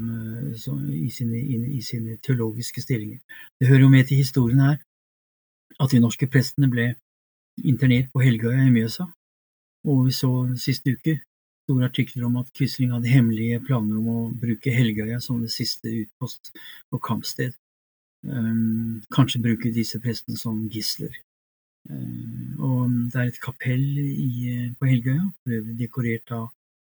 som 0.57 0.81
i, 0.89 1.11
sine, 1.13 1.37
i, 1.77 1.81
sine, 1.81 2.17
teologiske 2.25 2.81
stillinger. 2.81 3.21
Det 3.59 3.69
hører 3.69 3.85
jo 3.85 3.93
med 3.93 4.09
til 4.09 4.17
historien 4.17 4.65
her 4.65 4.81
at 5.79 5.93
de 5.93 6.01
norske 6.01 6.27
prestene 6.27 6.69
ble 6.73 6.89
internert 7.63 8.09
på 8.13 8.25
Helgøya 8.25 8.65
i 8.65 8.73
Mjøsa, 8.73 9.07
og 9.83 10.05
vi 10.07 10.15
så 10.15 10.31
siste 10.59 10.95
uke 10.95 11.17
store 11.63 11.87
artikler 11.87 12.25
om 12.27 12.37
at 12.41 12.49
Quisling 12.55 12.91
hadde 12.93 13.11
hemmelige 13.11 13.61
planer 13.63 13.99
om 13.99 14.07
å 14.11 14.21
bruke 14.39 14.73
Helgøya 14.73 15.19
som 15.23 15.41
det 15.43 15.51
siste 15.53 15.91
utpost 16.03 16.51
og 16.91 17.01
kampsted. 17.03 17.55
Um, 18.23 19.01
kanskje 19.11 19.41
bruke 19.43 19.71
disse 19.75 19.99
prestene 20.03 20.39
som 20.39 20.59
gisler. 20.71 21.15
Uh, 21.89 22.59
og 22.63 22.91
det 23.11 23.19
er 23.19 23.31
et 23.31 23.39
kapell 23.43 23.85
i, 23.99 24.69
på 24.79 24.91
Helgøya, 24.91 25.23
dekorert 25.79 26.35
av 26.35 26.49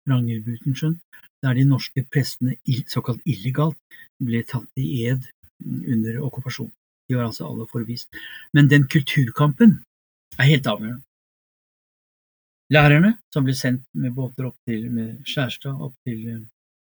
Ragnhild 0.09 0.47
Butenschøn, 0.47 0.97
der 1.43 1.55
de 1.57 1.67
norske 1.67 2.03
prestene 2.11 2.57
såkalt 2.89 3.21
illegalt 3.29 3.77
ble 4.21 4.43
tatt 4.47 4.81
i 4.81 5.05
ed 5.11 5.27
under 5.61 6.19
okkupasjon. 6.25 6.71
De 7.09 7.17
var 7.17 7.27
altså 7.27 7.47
alle 7.47 7.67
forvist. 7.69 8.09
Men 8.55 8.69
den 8.71 8.87
kulturkampen 8.89 9.81
er 10.39 10.47
helt 10.47 10.67
avgjørende. 10.67 11.03
Lærerne, 12.71 13.17
som 13.33 13.43
ble 13.43 13.51
sendt 13.51 13.83
med 13.99 14.13
båter 14.15 14.45
opp 14.47 14.55
til 14.63 14.85
Skjærstad 15.27 15.75
opp 15.75 15.91
til 16.07 16.21
eh, 16.31 16.43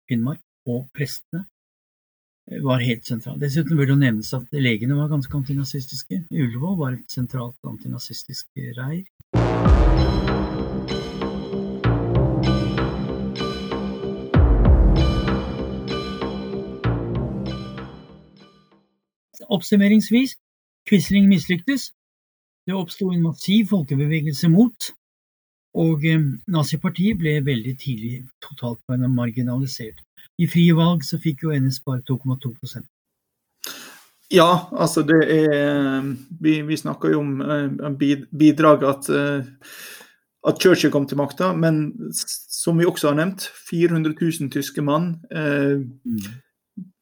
Finnmark, 0.06 0.38
og 0.70 0.84
prestene, 0.94 1.42
eh, 2.46 2.60
var 2.62 2.84
helt 2.86 3.02
sentrale. 3.08 3.40
Dessuten 3.42 3.74
bør 3.74 3.90
det 3.90 3.96
nevnes 4.04 4.30
at 4.38 4.46
legene 4.54 4.94
var 4.94 5.10
ganske 5.10 5.34
antinazistiske. 5.40 6.20
Ullevål 6.30 6.78
var 6.78 6.94
et 7.00 7.10
sentralt 7.10 7.58
antinazistisk 7.66 8.46
reir. 8.78 9.08
oppsummeringsvis, 19.52 20.38
Quisling 20.88 21.26
mislyktes. 21.28 21.90
Det 22.66 22.74
oppsto 22.74 23.10
en 23.10 23.26
massiv 23.26 23.66
folkebevegelse 23.74 24.48
mot, 24.48 24.92
og 25.78 26.04
eh, 26.04 26.24
nazipartiet 26.52 27.18
ble 27.20 27.38
veldig 27.44 27.76
tidlig 27.80 28.22
totalt 28.44 28.80
marginalisert. 29.08 30.02
I 30.38 30.48
frie 30.48 30.74
valg 30.76 31.04
så 31.04 31.18
fikk 31.20 31.44
jo 31.46 31.52
NS 31.52 31.82
bare 31.84 32.02
2,2% 32.08 32.86
Ja, 34.32 34.68
altså 34.72 35.02
det 35.04 35.18
er 35.28 36.06
Vi, 36.40 36.62
vi 36.64 36.76
snakker 36.76 37.12
jo 37.12 37.20
om 37.20 37.40
uh, 37.40 37.90
bidrag 38.32 38.84
at, 38.88 39.10
uh, 39.12 39.44
at 40.48 40.62
Churchill 40.62 40.92
kom 40.92 41.06
til 41.06 41.20
makta, 41.20 41.52
men 41.52 42.12
som 42.12 42.78
vi 42.78 42.88
også 42.88 43.12
har 43.12 43.18
nevnt, 43.18 43.44
400 43.68 44.14
000 44.20 44.50
tyske 44.50 44.82
mann. 44.82 45.16
Eh, 45.30 45.84
mm 46.04 46.32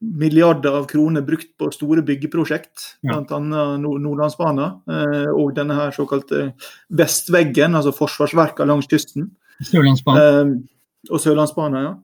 milliarder 0.01 0.79
av 0.81 0.87
kroner 0.91 1.23
brukt 1.25 1.51
på 1.61 1.69
store 1.75 2.03
byggeprosjekt, 2.07 2.87
ja. 3.07 3.19
bl.a. 3.21 3.41
Nordlandsbanen 3.81 4.81
eh, 4.91 5.29
og 5.33 5.53
denne 5.57 5.77
her 5.77 5.95
såkalte 5.95 6.51
vestveggen, 6.97 7.77
altså 7.79 7.93
forsvarsverka 7.97 8.67
langs 8.69 8.89
kysten. 8.91 9.29
Sørlandsbanen. 9.69 10.55
Eh, 10.55 11.13
og 11.13 11.23
Sørlandsbanen, 11.23 11.85
ja. 11.85 11.97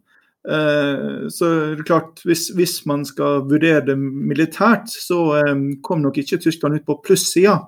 Eh, 0.47 1.27
så 1.33 1.49
det 1.51 1.81
er 1.81 1.89
klart, 1.89 2.21
hvis, 2.29 2.49
hvis, 2.55 2.79
man 2.87 3.05
skal 3.09 3.43
vurdere 3.51 3.83
det 3.89 3.97
militært, 3.99 4.93
så 4.93 5.21
eh, 5.41 5.55
kom 5.83 6.05
nok 6.05 6.21
ikke 6.23 6.41
Tyskland 6.43 6.79
ut 6.79 6.87
på 6.87 7.01
plussida 7.07 7.59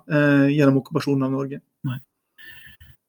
gjennom 0.52 0.82
okkupasjonen 0.82 1.26
av 1.28 1.34
Norge. 1.34 1.62
Nei. 1.88 2.00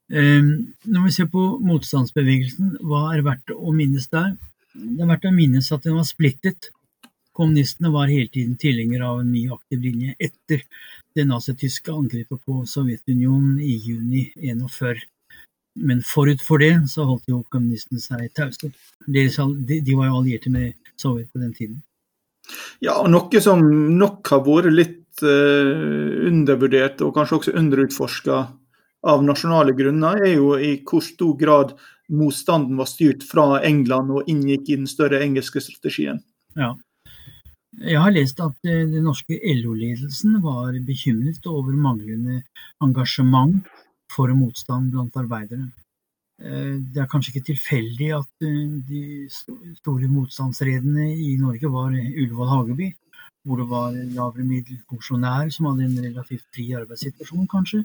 Når 0.10 1.04
vi 1.06 1.12
ser 1.14 1.28
på 1.30 1.43
motstandsbevegelsen, 1.62 2.80
hva 2.82 3.12
er 3.14 3.22
verdt 3.28 3.52
å 3.54 3.74
minnes 3.76 4.08
der? 4.10 4.32
Det 4.74 5.04
er 5.04 5.12
verdt 5.12 5.28
å 5.30 5.34
minnes 5.36 5.68
at 5.76 5.86
den 5.86 6.00
var 6.00 6.08
splittet 6.08 6.72
Kommunistene 7.40 7.92
var 7.94 8.12
hele 8.12 8.28
tiden 8.28 8.58
tilhengere 8.60 9.08
av 9.08 9.22
en 9.22 9.32
ny 9.32 9.46
aktiv 9.56 9.80
linje 9.80 10.16
etter 10.20 10.66
det 11.16 11.24
nazityske 11.30 11.94
angrepet 11.94 12.42
på 12.44 12.66
Sovjetunionen 12.68 13.62
i 13.64 13.78
juni 13.78 14.26
1941. 14.36 15.06
Men 15.80 16.02
forut 16.04 16.42
for 16.44 16.60
det 16.60 16.74
så 16.92 17.06
holdt 17.08 17.30
jo 17.32 17.46
kommunistene 17.48 18.02
seg 18.04 18.26
tause. 18.36 18.74
De, 19.08 19.30
de 19.80 19.96
var 19.96 20.10
jo 20.10 20.18
allierte 20.20 20.52
med 20.52 20.76
Sovjet 21.00 21.32
på 21.32 21.40
den 21.40 21.54
tiden. 21.56 21.78
Ja, 22.84 22.98
og 22.98 23.08
noe 23.14 23.42
som 23.44 23.64
nok 23.96 24.28
har 24.34 24.44
vært 24.44 24.74
litt 24.74 25.24
uh, 25.24 26.28
undervurdert 26.28 27.00
og 27.06 27.14
kanskje 27.16 27.40
også 27.40 27.56
underutforska 27.62 28.42
av 29.08 29.24
nasjonale 29.24 29.72
grunner, 29.78 30.20
er 30.28 30.36
jo 30.36 30.58
i 30.60 30.74
hvor 30.84 31.04
stor 31.06 31.38
grad 31.40 31.72
motstanden 32.12 32.76
var 32.80 32.90
styrt 32.90 33.24
fra 33.24 33.62
England 33.64 34.12
og 34.12 34.28
inngikk 34.28 34.68
i 34.68 34.80
den 34.82 34.90
større 34.92 35.22
engelske 35.24 35.64
strategien. 35.64 36.20
Ja. 36.60 36.74
Jeg 37.78 38.01
har 38.01 38.11
lest 38.11 38.39
at 38.41 38.55
eh, 38.65 38.88
den 38.89 39.05
norske 39.05 39.38
LO-ledelsen 39.38 40.39
var 40.41 40.74
bekymret 40.88 41.45
over 41.47 41.76
manglende 41.78 42.41
engasjement 42.82 43.67
for 44.09 44.34
motstand 44.34 44.89
blant 44.91 45.17
arbeidere. 45.22 45.67
Eh, 46.41 46.80
det 46.82 47.03
er 47.03 47.11
kanskje 47.11 47.36
ikke 47.36 47.51
tilfeldig 47.51 48.09
at 48.17 48.47
eh, 48.47 48.74
de 48.89 49.03
store 49.30 50.09
motstandsredene 50.09 51.11
i 51.13 51.36
Norge 51.38 51.70
var 51.70 51.93
Ullevål 51.93 52.49
Hageby, 52.55 52.89
hvor 53.45 53.61
det 53.61 53.70
var 53.70 53.93
lavere 53.93 54.47
middelfunksjonær 54.49 55.53
som 55.53 55.70
hadde 55.70 55.86
en 55.86 56.07
relativt 56.09 56.49
fri 56.49 56.72
arbeidssituasjon, 56.80 57.47
kanskje, 57.53 57.84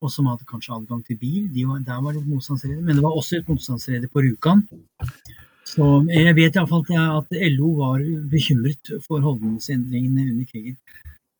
og 0.00 0.14
som 0.14 0.30
hadde 0.30 0.46
kanskje 0.46 0.78
adgang 0.78 1.02
til 1.04 1.18
bil. 1.18 1.50
De 1.50 1.66
var, 1.68 1.82
der 1.82 2.06
var 2.06 2.14
det 2.14 2.22
motstandsrede. 2.28 2.80
Men 2.80 2.96
det 3.00 3.04
var 3.04 3.18
også 3.18 3.40
et 3.40 3.50
motstandsrede 3.50 4.08
på 4.14 4.22
Rjukan, 4.22 4.62
så 5.64 5.88
jeg 6.12 6.36
vet 6.36 6.56
iallfall 6.56 6.84
at 6.92 7.34
LO 7.56 7.72
var 7.80 8.02
bekymret 8.30 8.94
for 9.06 9.24
holdningsendringene 9.24 10.30
under 10.32 10.48
krigen. 10.50 10.78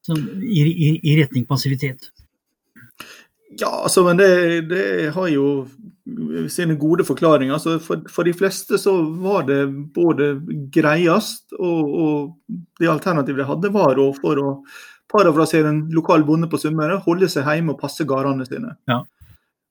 Så, 0.05 0.17
i, 0.43 0.61
i, 0.69 0.89
i, 1.01 1.17
retning 1.21 1.47
passivitet. 1.49 2.11
Ja, 3.57 3.71
altså, 3.85 4.03
men 4.05 4.19
det, 4.19 4.29
det 4.69 5.13
har 5.15 5.29
jo 5.33 5.67
sine 6.53 6.77
gode 6.77 7.07
forklaringer. 7.09 7.55
Altså, 7.57 7.79
for, 7.81 8.03
for, 8.13 8.27
de 8.27 8.35
fleste 8.37 8.79
så 8.81 8.97
var 9.23 9.47
det 9.49 9.63
både 9.95 10.35
greiest, 10.75 11.47
og, 11.57 11.95
og 11.95 12.59
det 12.81 12.91
alternativet 12.93 13.45
de 13.45 13.49
hadde, 13.49 13.73
var 13.73 14.01
å, 14.01 14.11
for 14.19 14.41
å 14.43 14.51
parafrasere 15.15 15.71
en 15.71 15.83
lokal 15.95 16.27
bonde 16.27 16.51
på 16.51 16.61
Sunnmøre, 16.61 17.01
holde 17.07 17.31
seg 17.31 17.47
hjemme 17.49 17.77
og 17.77 17.81
passe 17.81 18.05
gårdene 18.09 18.47
sine. 18.49 18.75
Ja. 18.91 19.05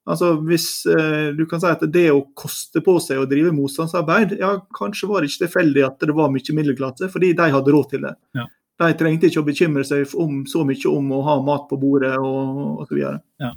Altså 0.03 0.33
hvis 0.43 0.67
eh, 0.91 1.29
du 1.31 1.45
kan 1.47 1.61
si 1.63 1.69
at 1.69 1.83
Det 1.87 2.09
å 2.11 2.25
koste 2.35 2.81
på 2.83 2.97
seg 2.99 3.21
å 3.21 3.27
drive 3.29 3.53
motstandsarbeid, 3.55 4.35
ja, 4.41 4.57
kanskje 4.75 5.07
var 5.07 5.23
det 5.23 5.31
ikke 5.31 5.45
tilfeldig 5.45 5.85
at 5.87 6.03
det 6.03 6.15
var 6.17 6.33
mye 6.33 6.57
middelklasse, 6.57 7.07
fordi 7.13 7.31
de 7.37 7.47
hadde 7.53 7.75
råd 7.75 7.87
til 7.93 8.03
det. 8.03 8.11
Ja. 8.35 8.49
De 8.83 8.89
trengte 8.99 9.29
ikke 9.29 9.43
å 9.43 9.47
bekymre 9.47 9.85
seg 9.87 10.11
om, 10.19 10.43
så 10.49 10.65
mye 10.67 10.91
om 10.91 11.15
å 11.15 11.21
ha 11.29 11.37
mat 11.45 11.69
på 11.69 11.79
bordet 11.79 12.17
og 12.17 12.83
osv. 12.83 12.99
Ja. 12.99 13.53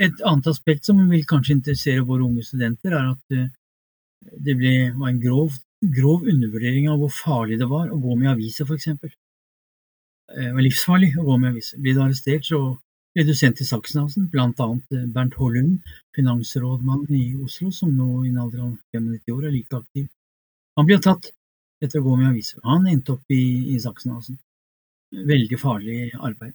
Et 0.00 0.22
annet 0.26 0.50
aspekt 0.50 0.88
som 0.88 1.02
vil 1.10 1.22
kanskje 1.28 1.58
interessere 1.58 2.06
våre 2.08 2.24
unge 2.26 2.42
studenter, 2.46 2.96
er 2.96 3.10
at 3.12 3.36
uh, 3.36 3.48
det 4.40 4.56
ble, 4.58 4.74
var 4.96 5.12
en 5.12 5.22
grov, 5.22 5.58
grov, 5.94 6.24
undervurdering 6.28 6.88
av 6.90 7.02
hvor 7.02 7.12
farlig 7.14 7.60
det 7.60 7.68
var 7.70 7.92
å 7.92 8.00
gå 8.00 8.16
med 8.16 8.32
aviser, 8.32 8.66
f.eks. 8.66 8.88
Eh, 8.96 9.10
det 10.46 10.54
var 10.56 10.64
livsfarlig 10.64 11.12
å 11.18 11.26
gå 11.26 11.36
med 11.38 11.54
aviser. 11.54 11.80
Blir 11.82 11.96
du 11.96 12.02
arrestert, 12.04 12.48
så 12.48 12.78
ble 13.14 13.24
i 13.60 13.66
Sachsenhausen, 13.66 14.28
annet 14.34 14.92
eh, 14.94 15.06
Bernt 15.06 15.34
Hollund, 15.34 15.80
finansrådmann 16.14 17.06
i 17.10 17.34
Oslo, 17.42 17.70
som 17.74 17.96
nå 17.96 18.24
i 18.24 18.30
en 18.30 18.38
alder 18.38 18.62
av 18.68 18.76
95 18.94 19.34
år 19.34 19.46
er 19.48 19.54
like 19.56 19.76
aktiv. 19.76 20.08
Han 20.78 20.86
ble 20.86 21.00
tatt 21.02 21.32
etter 21.82 22.00
å 22.00 22.06
gå 22.06 22.16
med 22.20 22.30
aviser. 22.30 22.60
Han 22.64 22.86
endte 22.86 23.16
opp 23.16 23.34
i, 23.34 23.74
i 23.74 23.80
Sachsenhausen. 23.82 24.38
Veldig 25.10 25.58
farlig 25.58 25.98
arbeid. 26.20 26.54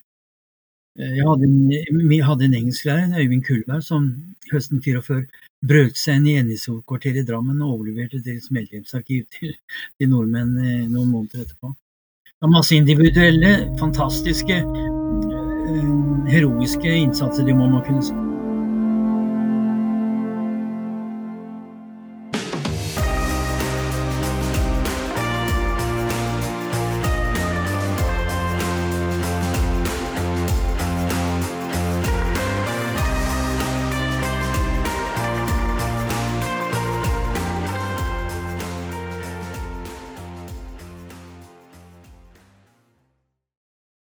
Eh, 0.99 1.18
jeg 1.20 1.28
hadde 1.28 1.49
en, 1.49 2.08
vi 2.08 2.22
hadde 2.24 2.47
en 2.47 2.58
engelsklærer, 2.62 3.20
Øyvind 3.20 3.43
Kullberg, 3.43 3.84
som 3.84 4.10
høsten 4.53 4.84
44 4.86 5.26
brøt 5.66 5.99
seg 5.99 6.22
inn 6.22 6.30
i 6.30 6.39
NSO-kvarteret 6.53 7.24
i 7.24 7.28
Drammen 7.28 7.64
og 7.66 7.80
overleverte 7.80 8.24
deres 8.24 8.51
medlemsarkiv 8.53 9.26
til, 9.34 9.56
til 9.99 10.14
nordmenn 10.14 10.56
eh, 10.62 10.84
noen 10.88 11.12
måneder 11.12 11.43
etterpå. 11.43 11.76
Det 12.36 12.43
var 12.47 12.60
masse 12.60 12.76
individuelle, 12.80 13.58
fantastiske 13.80 14.62
heroiske 16.28 16.97
innsatser, 16.97 17.45
det 17.45 17.55
må 17.57 17.70
man 17.70 17.84
kunne 17.88 18.03
si. 18.03 18.24